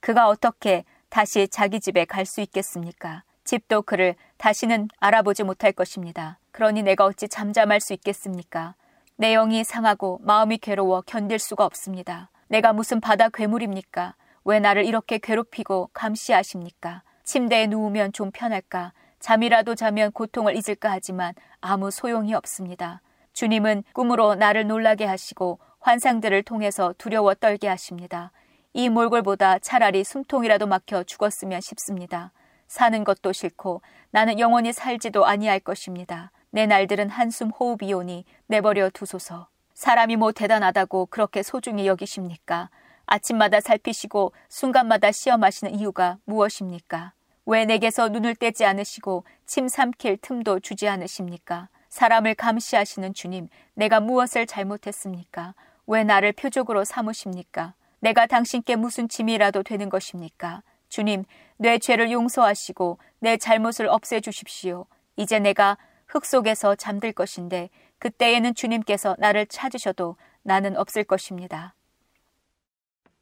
그가 0.00 0.28
어떻게 0.28 0.84
다시 1.08 1.48
자기 1.48 1.80
집에 1.80 2.04
갈 2.04 2.26
수 2.26 2.40
있겠습니까? 2.40 3.22
집도 3.44 3.82
그를 3.82 4.14
다시는 4.36 4.88
알아보지 4.98 5.42
못할 5.42 5.72
것입니다. 5.72 6.38
그러니 6.52 6.82
내가 6.82 7.04
어찌 7.06 7.28
잠잠할 7.28 7.80
수 7.80 7.94
있겠습니까? 7.94 8.74
내 9.16 9.32
영이 9.32 9.64
상하고 9.64 10.20
마음이 10.22 10.58
괴로워 10.58 11.02
견딜 11.02 11.38
수가 11.38 11.64
없습니다. 11.64 12.30
내가 12.48 12.72
무슨 12.72 13.00
바다 13.00 13.28
괴물입니까? 13.30 14.14
왜 14.44 14.60
나를 14.60 14.84
이렇게 14.84 15.18
괴롭히고 15.18 15.90
감시하십니까? 15.92 17.02
침대에 17.24 17.66
누우면 17.66 18.12
좀 18.12 18.30
편할까? 18.30 18.92
잠이라도 19.20 19.74
자면 19.74 20.12
고통을 20.12 20.54
잊을까 20.56 20.90
하지만 20.90 21.34
아무 21.60 21.90
소용이 21.90 22.34
없습니다. 22.34 23.00
주님은 23.32 23.84
꿈으로 23.92 24.34
나를 24.34 24.66
놀라게 24.66 25.04
하시고 25.04 25.58
환상들을 25.80 26.42
통해서 26.42 26.94
두려워 26.98 27.34
떨게 27.34 27.68
하십니다. 27.68 28.30
이 28.74 28.88
몰골보다 28.88 29.58
차라리 29.60 30.04
숨통이라도 30.04 30.66
막혀 30.66 31.04
죽었으면 31.04 31.60
싶습니다. 31.60 32.32
사는 32.66 33.02
것도 33.02 33.32
싫고 33.32 33.82
나는 34.10 34.38
영원히 34.38 34.72
살지도 34.72 35.24
아니할 35.24 35.60
것입니다. 35.60 36.30
내 36.50 36.66
날들은 36.66 37.08
한숨 37.08 37.50
호흡이 37.50 37.92
오니 37.92 38.24
내버려 38.46 38.90
두소서. 38.90 39.48
사람이 39.74 40.16
뭐 40.16 40.32
대단하다고 40.32 41.06
그렇게 41.06 41.42
소중히 41.42 41.86
여기십니까? 41.86 42.68
아침마다 43.06 43.60
살피시고 43.60 44.32
순간마다 44.48 45.12
시험하시는 45.12 45.74
이유가 45.74 46.18
무엇입니까? 46.24 47.14
왜 47.46 47.64
내게서 47.64 48.08
눈을 48.08 48.34
떼지 48.34 48.66
않으시고 48.66 49.24
침 49.46 49.68
삼킬 49.68 50.18
틈도 50.18 50.60
주지 50.60 50.88
않으십니까? 50.88 51.68
사람을 51.88 52.34
감시하시는 52.34 53.14
주님, 53.14 53.48
내가 53.72 54.00
무엇을 54.00 54.46
잘못했습니까? 54.46 55.54
왜 55.86 56.04
나를 56.04 56.32
표적으로 56.32 56.84
삼으십니까? 56.84 57.72
내가 58.00 58.26
당신께 58.26 58.76
무슨 58.76 59.08
짐이라도 59.08 59.62
되는 59.62 59.88
것입니까? 59.88 60.62
주님, 60.88 61.24
내 61.56 61.78
죄를 61.78 62.10
용서하시고 62.10 62.98
내 63.20 63.36
잘못을 63.36 63.88
없애 63.88 64.20
주십시오. 64.20 64.86
이제 65.16 65.38
내가 65.38 65.76
흙 66.06 66.24
속에서 66.24 66.74
잠들 66.74 67.12
것인데 67.12 67.70
그때에는 67.98 68.54
주님께서 68.54 69.16
나를 69.18 69.46
찾으셔도 69.46 70.16
나는 70.42 70.76
없을 70.76 71.04
것입니다. 71.04 71.74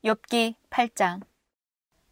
욥기 0.05 0.55
8장 0.71 1.23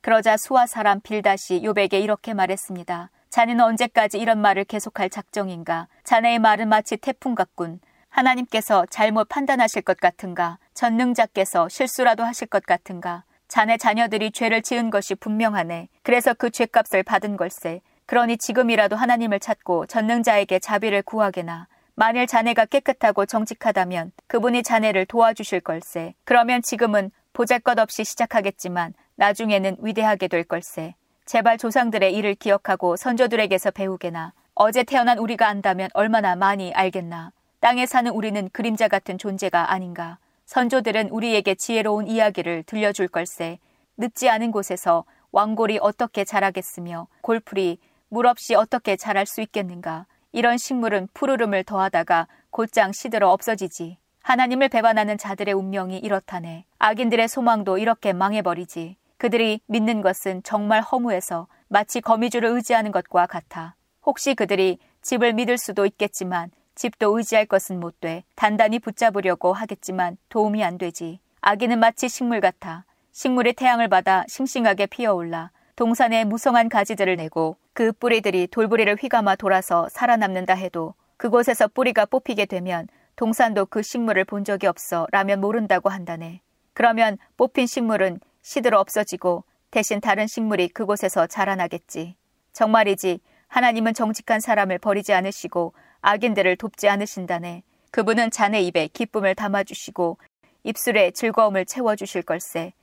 그러자 0.01 0.37
수아 0.37 0.67
사람 0.67 1.01
빌다시 1.01 1.61
욥에게 1.61 2.03
이렇게 2.03 2.35
말했습니다. 2.35 3.11
자네는 3.31 3.65
언제까지 3.65 4.19
이런 4.19 4.41
말을 4.41 4.65
계속할 4.65 5.11
작정인가? 5.11 5.89
자네의 6.05 6.39
말은 6.39 6.69
마치 6.69 6.97
태풍 6.97 7.35
같군. 7.35 7.81
하나님께서 8.09 8.87
잘못 8.91 9.29
판단하실 9.29 9.83
것 9.83 9.99
같은가? 9.99 10.59
전능자께서 10.75 11.69
실수라도 11.69 12.25
하실 12.25 12.49
것 12.49 12.67
같은가? 12.67 13.25
자네 13.49 13.77
자녀들이 13.77 14.33
죄를 14.33 14.63
지은 14.63 14.91
것이 14.91 15.15
분명하네. 15.15 15.89
그래서 16.03 16.35
그 16.35 16.51
죄값을 16.51 17.05
받은 17.05 17.37
걸세. 17.37 17.81
그러니 18.07 18.37
지금이라도 18.37 18.97
하나님을 18.97 19.41
찾고 19.41 19.87
전능자에게 19.87 20.59
자비를 20.59 21.03
구하게나. 21.03 21.69
만일 21.95 22.27
자네가 22.27 22.67
깨끗하고 22.67 23.25
정직하다면 23.25 24.13
그분이 24.27 24.65
자네를 24.65 25.07
도와주실 25.07 25.61
걸세. 25.61 26.15
그러면 26.25 26.61
지금은 26.63 27.13
보잘것 27.33 27.79
없이 27.79 28.05
시작하겠지만 28.05 28.95
나중에는 29.15 29.77
위대하게 29.81 30.29
될 30.29 30.43
걸세. 30.43 30.95
제발 31.25 31.57
조상들의 31.57 32.13
일을 32.15 32.35
기억하고 32.35 32.97
선조들에게서 32.97 33.71
배우게나. 33.71 34.33
어제 34.55 34.83
태어난 34.83 35.19
우리가 35.19 35.47
안다면 35.47 35.89
얼마나 35.95 36.35
많이 36.37 36.73
알겠나. 36.75 37.31
땅에 37.61 37.87
사는 37.87 38.11
우리는 38.11 38.51
그림자 38.53 38.89
같은 38.89 39.17
존재가 39.17 39.73
아닌가. 39.73 40.19
선조들은 40.47 41.11
우리에게 41.11 41.55
지혜로운 41.55 42.07
이야기를 42.07 42.65
들려줄 42.65 43.09
걸세. 43.09 43.59
늦지 43.97 44.29
않은 44.29 44.51
곳에서 44.51 45.05
왕골이 45.33 45.79
어떻게 45.81 46.25
자라겠으며 46.25 47.09
골풀이 47.23 47.79
물 48.09 48.27
없이 48.27 48.55
어떻게 48.55 48.97
자랄 48.97 49.27
수 49.27 49.41
있겠는가. 49.41 50.07
이런 50.33 50.59
식물은 50.59 51.09
푸르름을 51.15 51.65
더하다가 51.65 52.29
곧장 52.51 52.93
시들어 52.93 53.31
없어지지. 53.31 53.99
하나님을 54.23 54.69
배반하는 54.69 55.19
자들의 55.19 55.55
운명이 55.55 55.99
이렇다네. 55.99 56.65
악인들의 56.79 57.29
소망도 57.29 57.79
이렇게 57.79 58.13
망해버리지. 58.13 58.97
그들이 59.17 59.61
믿는 59.67 60.03
것은 60.03 60.43
정말 60.43 60.83
허무해서 60.83 61.47
마치 61.69 62.01
거미줄을 62.01 62.49
의지하는 62.51 62.93
것과 62.93 63.27
같아. 63.27 63.75
혹시 64.05 64.35
그들이 64.35 64.79
집을 65.03 65.33
믿을 65.33 65.59
수도 65.59 65.87
있겠지만 65.87 66.51
집도 66.75 67.17
의지할 67.17 67.47
것은 67.47 67.81
못 67.81 68.01
돼. 68.01 68.25
단단히 68.35 68.79
붙잡으려고 68.79 69.53
하겠지만 69.53 70.17
도움이 70.29 70.65
안 70.65 70.79
되지. 70.79 71.21
아기는 71.41 71.79
마치 71.79 72.09
식물 72.09 72.41
같아. 72.41 72.85
식물이 73.13 73.53
태양을 73.53 73.89
받아 73.89 74.25
싱싱하게 74.29 74.87
피어올라 74.87 75.51
동산에 75.77 76.25
무성한 76.25 76.69
가지들을 76.69 77.17
내고 77.17 77.57
그 77.73 77.93
뿌리들이 77.93 78.49
돌부리를 78.49 78.95
휘감아 78.97 79.37
돌아서 79.37 79.89
살아남는다 79.89 80.55
해도 80.55 80.95
그곳에서 81.17 81.69
뿌리가 81.69 82.07
뽑히게 82.07 82.47
되면 82.47 82.89
동산도 83.17 83.67
그 83.67 83.83
식물을 83.83 84.25
본 84.25 84.45
적이 84.45 84.67
없어 84.67 85.07
라면 85.13 85.41
모른다고 85.41 85.89
한다네. 85.89 86.41
그러면 86.73 87.19
뽑힌 87.37 87.67
식물은 87.67 88.21
시들어 88.43 88.81
없어지고 88.81 89.45
대신 89.71 90.01
다른 90.01 90.27
식물이 90.27 90.69
그곳에서 90.69 91.27
자라나겠지. 91.27 92.17
정말이지 92.53 93.21
하나님은 93.49 93.95
정직한 93.95 94.41
사람을 94.41 94.79
버리지 94.79 95.13
않으시고 95.13 95.75
악인들을 96.07 96.57
돕지 96.57 96.87
않으신다네. 96.89 97.63
그분은 97.91 98.31
자네 98.31 98.61
입에 98.63 98.89
기쁨을 98.89 99.35
담아주시고 99.35 100.19
입술에 100.65 101.13
즐거움을 101.13 101.65
채워주실 101.65 102.23
걸세. 102.25 102.75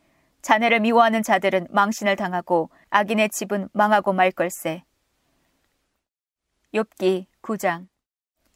자네를 0.41 0.79
미워하는 0.79 1.21
자들은 1.21 1.67
망신을 1.69 2.15
당하고 2.15 2.71
악인의 2.89 3.29
집은 3.29 3.69
망하고 3.73 4.13
말 4.13 4.31
걸세. 4.31 4.83
욥기 6.73 7.27
9장 7.43 7.87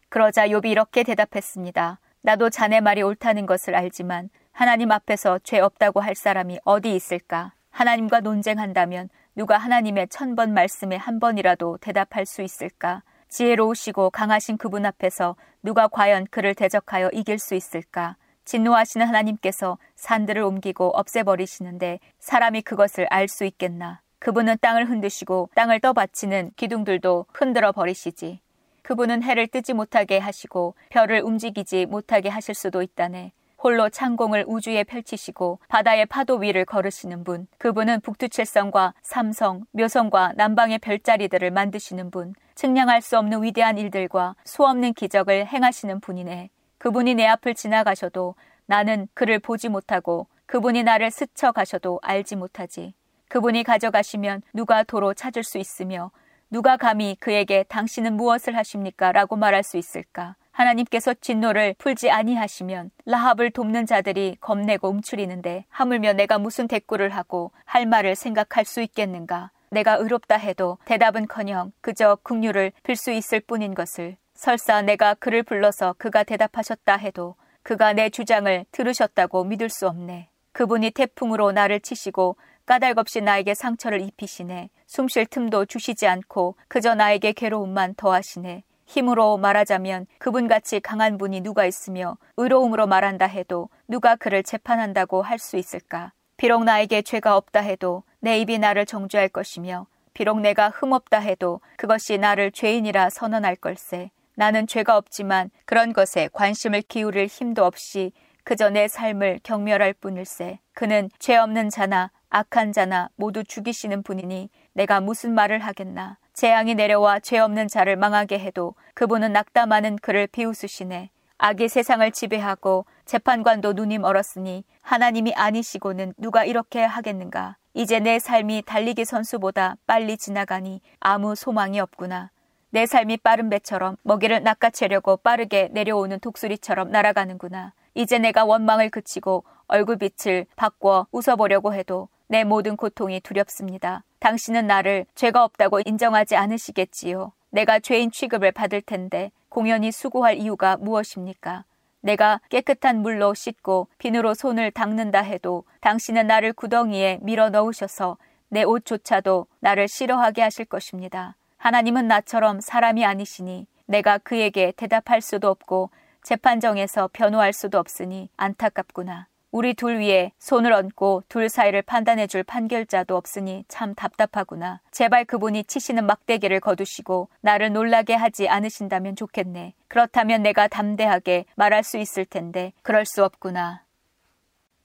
그러자 0.10 0.48
욥이 0.48 0.66
이렇게 0.66 1.04
대답했습니다. 1.04 2.00
나도 2.22 2.50
자네 2.50 2.82
말이 2.82 3.04
옳다는 3.04 3.46
것을 3.46 3.76
알지만 3.76 4.30
하나님 4.52 4.92
앞에서 4.92 5.38
죄 5.44 5.60
없다고 5.60 6.00
할 6.00 6.16
사람이 6.16 6.58
어디 6.66 6.96
있을까? 6.96 7.54
하나님과 7.70 8.22
논쟁한다면 8.22 9.10
누가 9.36 9.60
하나님의 9.60 10.08
천 10.08 10.36
번 10.36 10.54
말씀에 10.56 10.96
한 10.96 11.20
번이라도 11.20 11.78
대답할 11.82 12.26
수 12.26 12.42
있을까? 12.42 13.04
지혜로우시고 13.30 14.12
강하신 14.12 14.58
그분 14.58 14.86
앞에서 14.86 15.36
누가 15.64 15.88
과연 15.88 16.28
그를 16.30 16.56
대적하여 16.56 17.10
이길 17.14 17.40
수 17.40 17.56
있을까? 17.56 18.16
진노하시는 18.46 19.06
하나님께서 19.06 19.78
산들을 19.96 20.42
옮기고 20.42 20.90
없애버리시는데 20.90 22.00
사람이 22.20 22.62
그것을 22.62 23.08
알 23.10 23.28
수 23.28 23.44
있겠나? 23.46 24.02
그분은 24.20 24.58
땅을 24.62 24.90
흔드시고 24.90 25.50
땅을 25.56 25.80
떠받치는 25.80 26.52
기둥들도 26.56 27.26
흔들어 27.34 27.72
버리시지. 27.72 28.40
그분은 28.84 29.24
해를 29.24 29.48
뜨지 29.48 29.74
못하게 29.74 30.20
하시고 30.20 30.76
별을 30.90 31.22
움직이지 31.22 31.88
못하게 31.88 32.30
하실 32.30 32.54
수도 32.54 32.82
있다네. 32.84 33.32
홀로 33.58 33.90
창공을 33.90 34.46
우주에 34.48 34.84
펼치시고 34.84 35.60
바다의 35.70 36.06
파도 36.06 36.36
위를 36.36 36.66
걸으시는 36.66 37.24
분. 37.24 37.48
그분은 37.58 38.02
북두칠성과 38.02 38.94
삼성, 39.02 39.66
묘성과 39.72 40.34
남방의 40.36 40.78
별자리들을 40.80 41.50
만드시는 41.50 42.12
분. 42.12 42.36
측량할 42.56 43.02
수 43.02 43.18
없는 43.18 43.44
위대한 43.44 43.78
일들과 43.78 44.36
수없는 44.46 44.94
기적을 44.94 45.48
행하시는 45.48 46.00
분이네. 46.00 46.50
그분이 46.78 47.16
내 47.16 47.26
앞을 47.28 47.54
지나가셔도 47.54 48.36
나는 48.66 49.08
그를 49.14 49.40
보지 49.40 49.70
못하고 49.70 50.28
그분이 50.46 50.84
나를 50.84 51.12
스쳐 51.12 51.52
가셔도 51.52 52.00
알지 52.02 52.36
못하지. 52.36 52.94
그분이 53.28 53.64
가져가시면 53.64 54.42
누가 54.54 54.84
도로 54.84 55.14
찾을 55.14 55.44
수 55.44 55.58
있으며 55.58 56.12
누가 56.50 56.78
감히 56.78 57.18
그에게 57.20 57.64
당신은 57.64 58.16
무엇을 58.16 58.56
하십니까? 58.56 59.12
라고 59.12 59.36
말할 59.36 59.64
수 59.64 59.78
있을까? 59.78 60.36
하나님께서 60.52 61.14
진노를 61.16 61.76
풀지 61.78 62.10
아니하시면 62.12 62.92
라합을 63.06 63.52
돕는 63.52 63.86
자들이 63.86 64.38
겁내고 64.40 64.88
움츠리는데 64.88 65.66
하물며 65.70 66.14
내가 66.14 66.38
무슨 66.38 66.68
대꾸를 66.68 67.10
하고 67.10 67.52
할 67.66 67.86
말을 67.86 68.16
생각할 68.16 68.64
수 68.64 68.82
있겠는가? 68.82 69.52
내가 69.76 69.96
의롭다 69.96 70.38
해도 70.38 70.78
대답은커녕 70.86 71.74
그저 71.82 72.18
긍휼을 72.24 72.72
빌수 72.84 73.12
있을 73.12 73.42
뿐인 73.42 73.76
것을 73.76 74.16
설사 74.34 74.82
내가 74.82 75.14
그를 75.16 75.44
불러서 75.44 75.96
그가 75.98 76.24
대답하셨다 76.24 76.96
해도 76.96 77.36
그가 77.62 77.92
내 77.92 78.10
주장을 78.10 78.66
들으셨다고 78.72 79.44
믿을 79.44 79.70
수 79.70 79.88
없네. 79.88 80.30
그분이 80.54 80.92
태풍으로 80.92 81.52
나를 81.52 81.82
치시고 81.82 82.38
까닭없이 82.66 83.20
나에게 83.22 83.54
상처를 83.54 84.00
입히시네. 84.02 84.70
숨 84.88 85.08
쉴 85.10 85.26
틈도 85.26 85.66
주시지 85.66 86.08
않고 86.08 86.56
그저 86.70 86.96
나에게 86.96 87.34
괴로움만 87.34 87.96
더하시네. 87.96 88.64
힘으로 88.86 89.36
말하자면 89.38 90.06
그분같이 90.20 90.80
강한 90.80 91.18
분이 91.18 91.42
누가 91.42 91.66
있으며 91.66 92.18
의로움으로 92.38 92.88
말한다 92.88 93.26
해도 93.26 93.68
누가 93.88 94.16
그를 94.16 94.42
재판한다고 94.44 95.22
할 95.22 95.40
수 95.40 95.58
있을까? 95.58 96.14
비록 96.38 96.64
나에게 96.66 97.02
죄가 97.02 97.38
없다 97.38 97.62
해도 97.62 98.04
내 98.26 98.40
입이 98.40 98.58
나를 98.58 98.88
정죄할 98.88 99.30
것이며 99.30 99.86
비록 100.16 100.42
내가 100.42 100.70
흠없다 100.70 101.20
해도 101.20 101.62
그것이 101.78 102.18
나를 102.18 102.52
죄인이라 102.52 103.12
선언할 103.12 103.56
걸세. 103.56 104.10
나는 104.34 104.66
죄가 104.66 104.98
없지만 104.98 105.52
그런 105.66 105.94
것에 105.94 106.30
관심을 106.34 106.82
기울일 106.82 107.28
힘도 107.28 107.66
없이 107.66 108.14
그저 108.44 108.72
내 108.72 108.88
삶을 108.88 109.42
경멸할 109.44 109.94
뿐일세. 109.94 110.58
그는 110.74 111.12
죄 111.20 111.36
없는 111.36 111.70
자나 111.70 112.10
악한 112.32 112.74
자나 112.74 113.10
모두 113.16 113.44
죽이시는 113.44 114.02
분이니 114.02 114.50
내가 114.74 115.02
무슨 115.02 115.36
말을 115.36 115.60
하겠나. 115.60 116.18
재앙이 116.34 116.74
내려와 116.74 117.20
죄 117.20 117.38
없는 117.38 117.68
자를 117.68 117.96
망하게 117.96 118.40
해도 118.40 118.74
그분은 118.96 119.34
낙담하는 119.34 119.98
그를 119.98 120.26
비웃으시네. 120.26 121.12
악이 121.38 121.68
세상을 121.68 122.10
지배하고 122.12 122.86
재판관도 123.06 123.74
눈이 123.74 123.98
멀었으니 123.98 124.64
하나님이 124.82 125.34
아니시고는 125.34 126.14
누가 126.18 126.46
이렇게 126.46 126.84
하겠는가. 126.84 127.58
이제 127.74 128.00
내 128.00 128.20
삶이 128.20 128.64
달리기 128.66 129.04
선수보다 129.04 129.76
빨리 129.86 130.18
지나가니 130.18 130.82
아무 131.00 131.36
소망이 131.36 131.80
없구나. 131.80 132.32
내 132.70 132.86
삶이 132.86 133.18
빠른 133.18 133.50
배처럼 133.50 133.98
먹이를 134.04 134.44
낚아채려고 134.44 135.18
빠르게 135.18 135.70
내려오는 135.72 136.20
독수리처럼 136.20 136.90
날아가는구나. 136.90 137.74
이제 137.94 138.18
내가 138.18 138.46
원망을 138.46 138.90
그치고 138.90 139.44
얼굴빛을 139.68 140.46
바꿔 140.56 141.08
웃어보려고 141.12 141.74
해도 141.74 142.10
내 142.28 142.44
모든 142.44 142.76
고통이 142.76 143.20
두렵습니다. 143.22 144.04
당신은 144.20 144.68
나를 144.68 145.06
죄가 145.16 145.44
없다고 145.44 145.82
인정하지 145.86 146.36
않으시겠지요. 146.36 147.34
내가 147.52 147.80
죄인 147.80 148.12
취급을 148.12 148.52
받을 148.52 148.82
텐데 148.82 149.32
공연히 149.56 149.90
수고할 149.90 150.36
이유가 150.36 150.76
무엇입니까? 150.76 151.64
내가 152.02 152.42
깨끗한 152.50 153.02
물로 153.02 153.34
씻고 153.34 153.88
비누로 154.00 154.34
손을 154.34 154.70
닦는다 154.70 155.22
해도 155.22 155.64
당신은 155.80 156.28
나를 156.28 156.52
구덩이에 156.52 157.20
밀어 157.22 157.50
넣으셔서 157.50 158.18
내 158.50 158.64
옷조차도 158.64 159.48
나를 159.62 159.88
싫어하게 159.88 160.42
하실 160.42 160.66
것입니다. 160.66 161.38
하나님은 161.56 162.06
나처럼 162.06 162.60
사람이 162.60 163.06
아니시니 163.06 163.66
내가 163.86 164.18
그에게 164.18 164.74
대답할 164.76 165.22
수도 165.22 165.48
없고 165.48 165.90
재판정에서 166.22 167.10
변호할 167.14 167.54
수도 167.54 167.80
없으니 167.80 168.28
안타깝구나. 168.36 169.30
우리 169.56 169.74
둘 169.74 170.00
위에 170.02 170.34
손을 170.38 170.74
얹고 170.74 171.24
둘 171.30 171.48
사이를 171.48 171.82
판단해 171.82 172.28
줄 172.28 172.44
판결자도 172.44 173.16
없으니 173.16 173.64
참 173.70 173.96
답답하구나. 173.96 174.82
제발 174.92 175.24
그분이 175.24 175.64
치시는 175.64 176.06
막대기를 176.06 176.60
거두시고 176.60 177.30
나를 177.40 177.72
놀라게 177.72 178.16
하지 178.16 178.50
않으신다면 178.50 179.16
좋겠네. 179.16 179.74
그렇다면 179.88 180.44
내가 180.44 180.68
담대하게 180.68 181.46
말할 181.56 181.86
수 181.86 181.98
있을 181.98 182.26
텐데 182.26 182.74
그럴 182.82 183.06
수 183.06 183.24
없구나. 183.24 183.86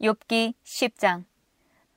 욥기 0.00 0.54
10장 0.62 1.24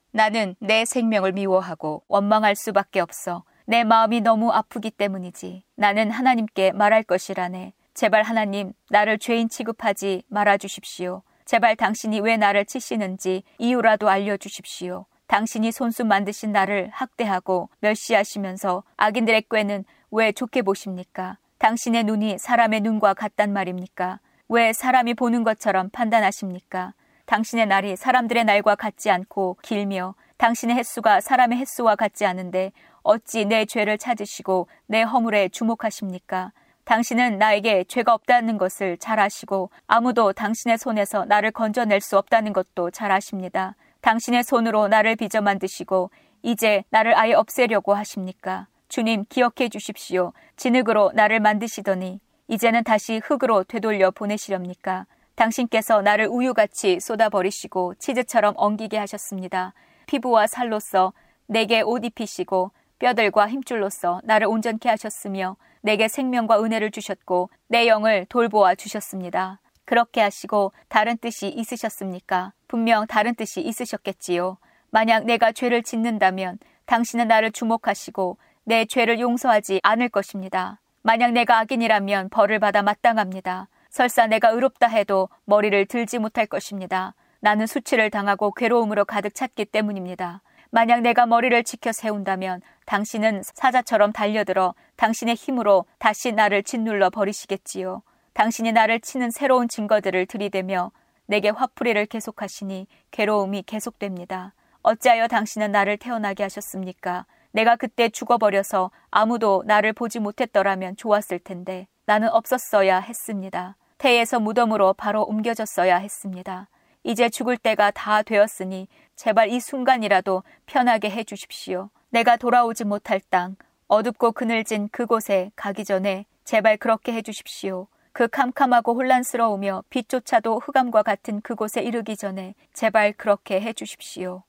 나는 0.10 0.56
내 0.58 0.84
생명을 0.84 1.32
미워하고 1.34 2.02
원망할 2.08 2.56
수밖에 2.56 3.02
없어. 3.02 3.44
내 3.68 3.84
마음이 3.84 4.22
너무 4.22 4.52
아프기 4.52 4.90
때문이지. 4.90 5.64
나는 5.76 6.10
하나님께 6.10 6.72
말할 6.72 7.04
것이라네. 7.04 7.74
제발 7.94 8.24
하나님, 8.24 8.74
나를 8.90 9.20
죄인 9.20 9.48
취급하지 9.48 10.24
말아 10.28 10.58
주십시오. 10.58 11.22
제발 11.46 11.76
당신이 11.76 12.20
왜 12.22 12.38
나를 12.38 12.66
치시는지 12.66 13.44
이유라도 13.58 14.10
알려주십시오. 14.10 15.06
당신이 15.28 15.72
손수 15.72 16.06
만드신 16.06 16.52
나를 16.52 16.90
학대하고 16.92 17.70
멸시하시면서 17.80 18.84
악인들의 18.98 19.44
꾀는 19.50 19.86
왜 20.12 20.32
좋게 20.32 20.62
보십니까? 20.62 21.38
당신의 21.58 22.04
눈이 22.04 22.38
사람의 22.38 22.82
눈과 22.82 23.14
같단 23.14 23.52
말입니까? 23.54 24.20
왜 24.50 24.74
사람이 24.74 25.16
보는 25.16 25.44
것처럼 25.44 25.90
판단하십니까? 25.90 26.94
당신의 27.26 27.68
날이 27.68 27.96
사람들의 27.96 28.44
날과 28.44 28.76
같지 28.76 29.10
않고 29.10 29.58
길며 29.62 30.16
당신의 30.38 30.76
횟수가 30.76 31.22
사람의 31.22 31.58
횟수와 31.58 31.96
같지 31.96 32.26
않은데 32.26 32.74
어찌 33.02 33.46
내 33.46 33.66
죄를 33.66 33.98
찾으시고 33.98 34.68
내 34.88 35.02
허물에 35.02 35.50
주목하십니까? 35.50 36.52
당신은 36.86 37.38
나에게 37.38 37.86
죄가 37.86 38.14
없다는 38.14 38.58
것을 38.58 38.98
잘 38.98 39.20
아시고 39.20 39.70
아무도 39.88 40.34
당신의 40.34 40.78
손에서 40.78 41.26
나를 41.26 41.52
건져낼 41.52 42.02
수 42.02 42.18
없다는 42.18 42.52
것도 42.52 42.92
잘 42.92 43.12
아십니다. 43.12 43.76
당신의 44.02 44.44
손으로 44.44 44.90
나를 44.90 45.16
빚어 45.16 45.42
만드시고 45.42 46.12
이제 46.42 46.84
나를 46.90 47.18
아예 47.18 47.34
없애려고 47.34 47.94
하십니까? 47.94 48.68
주님 48.90 49.24
기억해 49.30 49.70
주십시오. 49.70 50.34
진흙으로 50.58 51.14
나를 51.16 51.40
만드시더니 51.40 52.20
이제는 52.50 52.84
다시 52.84 53.22
흙으로 53.24 53.64
되돌려 53.64 54.12
보내시렵니까? 54.12 55.06
당신께서 55.36 56.02
나를 56.02 56.28
우유같이 56.28 57.00
쏟아버리시고 57.00 57.96
치즈처럼 57.96 58.54
엉기게 58.58 58.98
하셨습니다. 58.98 59.74
피부와 60.06 60.48
살로서 60.48 61.14
내게 61.48 61.82
옷 61.82 62.04
입히시고 62.04 62.72
뼈들과 63.04 63.50
힘줄로서 63.50 64.22
나를 64.24 64.48
온전케 64.48 64.88
하셨으며 64.88 65.58
내게 65.82 66.08
생명과 66.08 66.64
은혜를 66.64 66.90
주셨고 66.92 67.50
내 67.68 67.86
영을 67.86 68.26
돌보아 68.30 68.76
주셨습니다. 68.76 69.60
그렇게 69.84 70.22
하시고 70.22 70.72
다른 70.88 71.18
뜻이 71.18 71.50
있으셨습니까? 71.50 72.54
분명 72.70 73.06
다른 73.06 73.36
뜻이 73.36 73.60
있으셨겠지요. 73.60 74.58
만약 74.90 75.26
내가 75.26 75.52
죄를 75.52 75.84
짓는다면 75.84 76.60
당신은 76.86 77.28
나를 77.28 77.52
주목하시고 77.52 78.38
내 78.64 78.86
죄를 78.86 79.20
용서하지 79.20 79.82
않을 79.84 80.08
것입니다. 80.08 80.80
만약 81.02 81.34
내가 81.34 81.60
악인이라면 81.60 82.30
벌을 82.30 82.60
받아 82.60 82.82
마땅합니다. 82.84 83.68
설사 83.90 84.28
내가 84.28 84.52
의롭다 84.52 84.88
해도 84.88 85.28
머리를 85.44 85.88
들지 85.88 86.20
못할 86.20 86.46
것입니다. 86.46 87.16
나는 87.42 87.68
수치를 87.68 88.10
당하고 88.10 88.54
괴로움으로 88.54 89.04
가득 89.04 89.36
찼기 89.36 89.66
때문입니다. 89.66 90.42
만약 90.74 91.02
내가 91.02 91.28
머리를 91.28 91.64
지켜 91.66 91.92
세운다면 91.92 92.62
당신은 92.88 93.44
사자처럼 93.44 94.12
달려들어 94.12 94.74
당신의 94.96 95.36
힘으로 95.36 95.86
다시 96.00 96.32
나를 96.32 96.64
짓눌러 96.64 97.12
버리시겠지요. 97.12 98.02
당신이 98.34 98.72
나를 98.72 99.00
치는 99.00 99.30
새로운 99.30 99.68
증거들을 99.68 100.26
들이대며 100.26 100.92
내게 101.28 101.50
화풀이를 101.50 102.08
계속하시니 102.08 102.88
괴로움이 103.12 103.62
계속됩니다. 103.68 104.56
어찌하여 104.82 105.28
당신은 105.28 105.72
나를 105.72 105.98
태어나게 105.98 106.42
하셨습니까? 106.42 107.28
내가 107.52 107.76
그때 107.76 108.10
죽어버려서 108.10 108.90
아무도 109.12 109.62
나를 109.68 109.94
보지 109.94 110.18
못했더라면 110.18 110.96
좋았을 110.96 111.38
텐데 111.38 111.86
나는 112.08 112.30
없었어야 112.30 112.98
했습니다. 113.00 113.78
태에서 114.00 114.40
무덤으로 114.40 114.94
바로 114.94 115.22
옮겨졌어야 115.22 115.98
했습니다. 115.98 116.68
이제 117.04 117.30
죽을 117.30 117.58
때가 117.58 117.92
다 117.92 118.24
되었으니 118.24 118.88
제발 119.16 119.50
이 119.50 119.60
순간이라도 119.60 120.44
편하게 120.66 121.10
해 121.10 121.24
주십시오. 121.24 121.90
내가 122.10 122.38
돌아오지 122.38 122.86
못할 122.86 123.20
땅, 123.30 123.56
어둡고 123.88 124.32
그늘진 124.34 124.90
그곳에 124.90 125.52
가기 125.56 125.86
전에 125.86 126.26
제발 126.44 126.78
그렇게 126.78 127.14
해 127.14 127.22
주십시오. 127.22 127.88
그 128.12 128.28
캄캄하고 128.28 128.94
혼란스러우며 128.94 129.84
빛조차도 129.90 130.60
흑암과 130.60 131.04
같은 131.04 131.42
그곳에 131.42 131.82
이르기 131.82 132.16
전에 132.16 132.54
제발 132.74 133.14
그렇게 133.14 133.60
해 133.62 133.74
주십시오. 133.74 134.44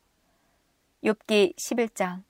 욥기 1.02 1.56
11장 1.56 2.22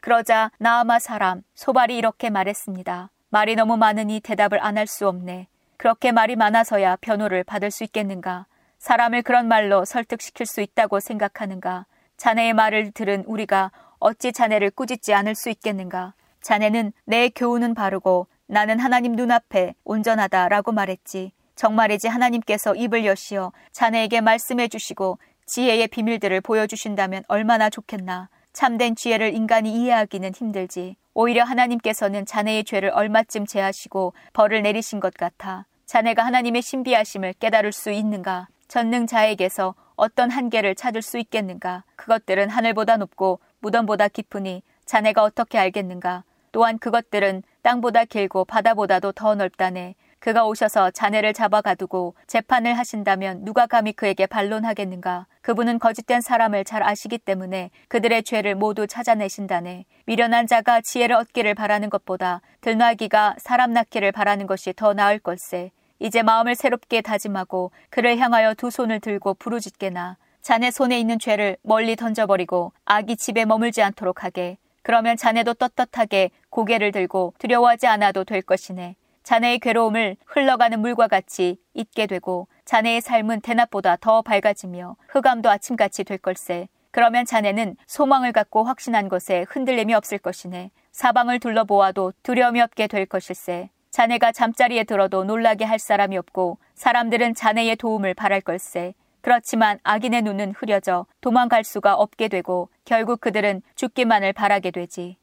그러자 0.00 0.50
나아마 0.58 0.98
사람 0.98 1.42
소발이 1.54 1.96
이렇게 1.96 2.30
말했습니다. 2.30 3.10
말이 3.30 3.56
너무 3.56 3.76
많으니 3.76 4.20
대답을 4.20 4.62
안 4.62 4.76
할 4.78 4.86
수 4.86 5.08
없네. 5.08 5.48
그렇게 5.78 6.12
말이 6.12 6.36
많아서야 6.36 6.96
변호를 7.00 7.44
받을 7.44 7.70
수 7.70 7.84
있겠는가? 7.84 8.46
사람을 8.86 9.22
그런 9.22 9.48
말로 9.48 9.84
설득시킬 9.84 10.46
수 10.46 10.60
있다고 10.60 11.00
생각하는가? 11.00 11.86
자네의 12.18 12.52
말을 12.52 12.92
들은 12.92 13.24
우리가 13.26 13.72
어찌 13.98 14.32
자네를 14.32 14.70
꾸짖지 14.70 15.12
않을 15.12 15.34
수 15.34 15.50
있겠는가? 15.50 16.14
자네는 16.40 16.92
내 17.04 17.28
교훈은 17.30 17.74
바르고 17.74 18.28
나는 18.46 18.78
하나님 18.78 19.16
눈앞에 19.16 19.74
온전하다라고 19.82 20.70
말했지. 20.70 21.32
정말이지 21.56 22.06
하나님께서 22.06 22.76
입을 22.76 23.04
여시어 23.06 23.50
자네에게 23.72 24.20
말씀해 24.20 24.68
주시고 24.68 25.18
지혜의 25.46 25.88
비밀들을 25.88 26.40
보여주신다면 26.42 27.24
얼마나 27.26 27.68
좋겠나. 27.68 28.28
참된 28.52 28.94
지혜를 28.94 29.34
인간이 29.34 29.72
이해하기는 29.72 30.32
힘들지. 30.32 30.94
오히려 31.12 31.42
하나님께서는 31.42 32.24
자네의 32.24 32.62
죄를 32.62 32.90
얼마쯤 32.90 33.46
제하시고 33.46 34.12
벌을 34.32 34.62
내리신 34.62 35.00
것 35.00 35.12
같아. 35.14 35.66
자네가 35.86 36.24
하나님의 36.24 36.62
신비하심을 36.62 37.34
깨달을 37.40 37.72
수 37.72 37.90
있는가? 37.90 38.46
전능자에게서 38.68 39.74
어떤 39.96 40.30
한계를 40.30 40.74
찾을 40.74 41.02
수 41.02 41.18
있겠는가? 41.18 41.84
그것들은 41.96 42.50
하늘보다 42.50 42.96
높고 42.96 43.40
무덤보다 43.60 44.08
깊으니 44.08 44.62
자네가 44.84 45.22
어떻게 45.22 45.58
알겠는가? 45.58 46.24
또한 46.52 46.78
그것들은 46.78 47.42
땅보다 47.62 48.04
길고 48.04 48.44
바다보다도 48.44 49.12
더 49.12 49.34
넓다네. 49.34 49.94
그가 50.18 50.46
오셔서 50.46 50.90
자네를 50.90 51.34
잡아 51.34 51.60
가두고 51.60 52.14
재판을 52.26 52.76
하신다면 52.76 53.44
누가 53.44 53.66
감히 53.66 53.92
그에게 53.92 54.26
반론하겠는가? 54.26 55.26
그분은 55.42 55.78
거짓된 55.78 56.20
사람을 56.20 56.64
잘 56.64 56.82
아시기 56.82 57.18
때문에 57.18 57.70
그들의 57.88 58.22
죄를 58.22 58.54
모두 58.54 58.86
찾아내신다네. 58.86 59.84
미련한 60.06 60.46
자가 60.46 60.80
지혜를 60.80 61.14
얻기를 61.16 61.54
바라는 61.54 61.90
것보다 61.90 62.40
들나기가 62.60 63.36
사람 63.38 63.72
낳기를 63.72 64.10
바라는 64.12 64.46
것이 64.46 64.72
더 64.74 64.94
나을 64.94 65.18
걸세. 65.18 65.70
이제 65.98 66.22
마음을 66.22 66.54
새롭게 66.54 67.00
다짐하고 67.00 67.70
그를 67.90 68.18
향하여 68.18 68.54
두 68.54 68.70
손을 68.70 69.00
들고 69.00 69.34
부르짖게나 69.34 70.16
자네 70.42 70.70
손에 70.70 71.00
있는 71.00 71.18
죄를 71.18 71.56
멀리 71.62 71.96
던져버리고 71.96 72.72
악이 72.84 73.16
집에 73.16 73.44
머물지 73.44 73.82
않도록 73.82 74.22
하게. 74.22 74.58
그러면 74.82 75.16
자네도 75.16 75.54
떳떳하게 75.54 76.30
고개를 76.50 76.92
들고 76.92 77.34
두려워하지 77.38 77.88
않아도 77.88 78.22
될 78.22 78.42
것이네. 78.42 78.94
자네의 79.24 79.58
괴로움을 79.58 80.16
흘러가는 80.24 80.78
물과 80.78 81.08
같이 81.08 81.58
잊게 81.74 82.06
되고 82.06 82.46
자네의 82.64 83.00
삶은 83.00 83.40
대낮보다 83.40 83.96
더 83.96 84.22
밝아지며 84.22 84.94
흑암도 85.08 85.50
아침같이 85.50 86.04
될 86.04 86.18
걸세. 86.18 86.68
그러면 86.92 87.24
자네는 87.24 87.76
소망을 87.88 88.30
갖고 88.30 88.62
확신한 88.62 89.08
것에 89.08 89.44
흔들림이 89.48 89.92
없을 89.94 90.18
것이네. 90.18 90.70
사방을 90.92 91.40
둘러보아도 91.40 92.12
두려움이 92.22 92.60
없게 92.60 92.86
될 92.86 93.04
것일세. 93.04 93.70
자네가 93.96 94.32
잠자리에 94.32 94.84
들어도 94.84 95.24
놀라게 95.24 95.64
할 95.64 95.78
사람이 95.78 96.18
없고 96.18 96.58
사람들은 96.74 97.32
자네의 97.32 97.76
도움을 97.76 98.12
바랄 98.12 98.42
걸세. 98.42 98.92
그렇지만 99.22 99.78
악인의 99.84 100.20
눈은 100.20 100.52
흐려져 100.54 101.06
도망갈 101.22 101.64
수가 101.64 101.94
없게 101.94 102.28
되고 102.28 102.68
결국 102.84 103.22
그들은 103.22 103.62
죽기만을 103.74 104.34
바라게 104.34 104.72
되지. 104.72 105.16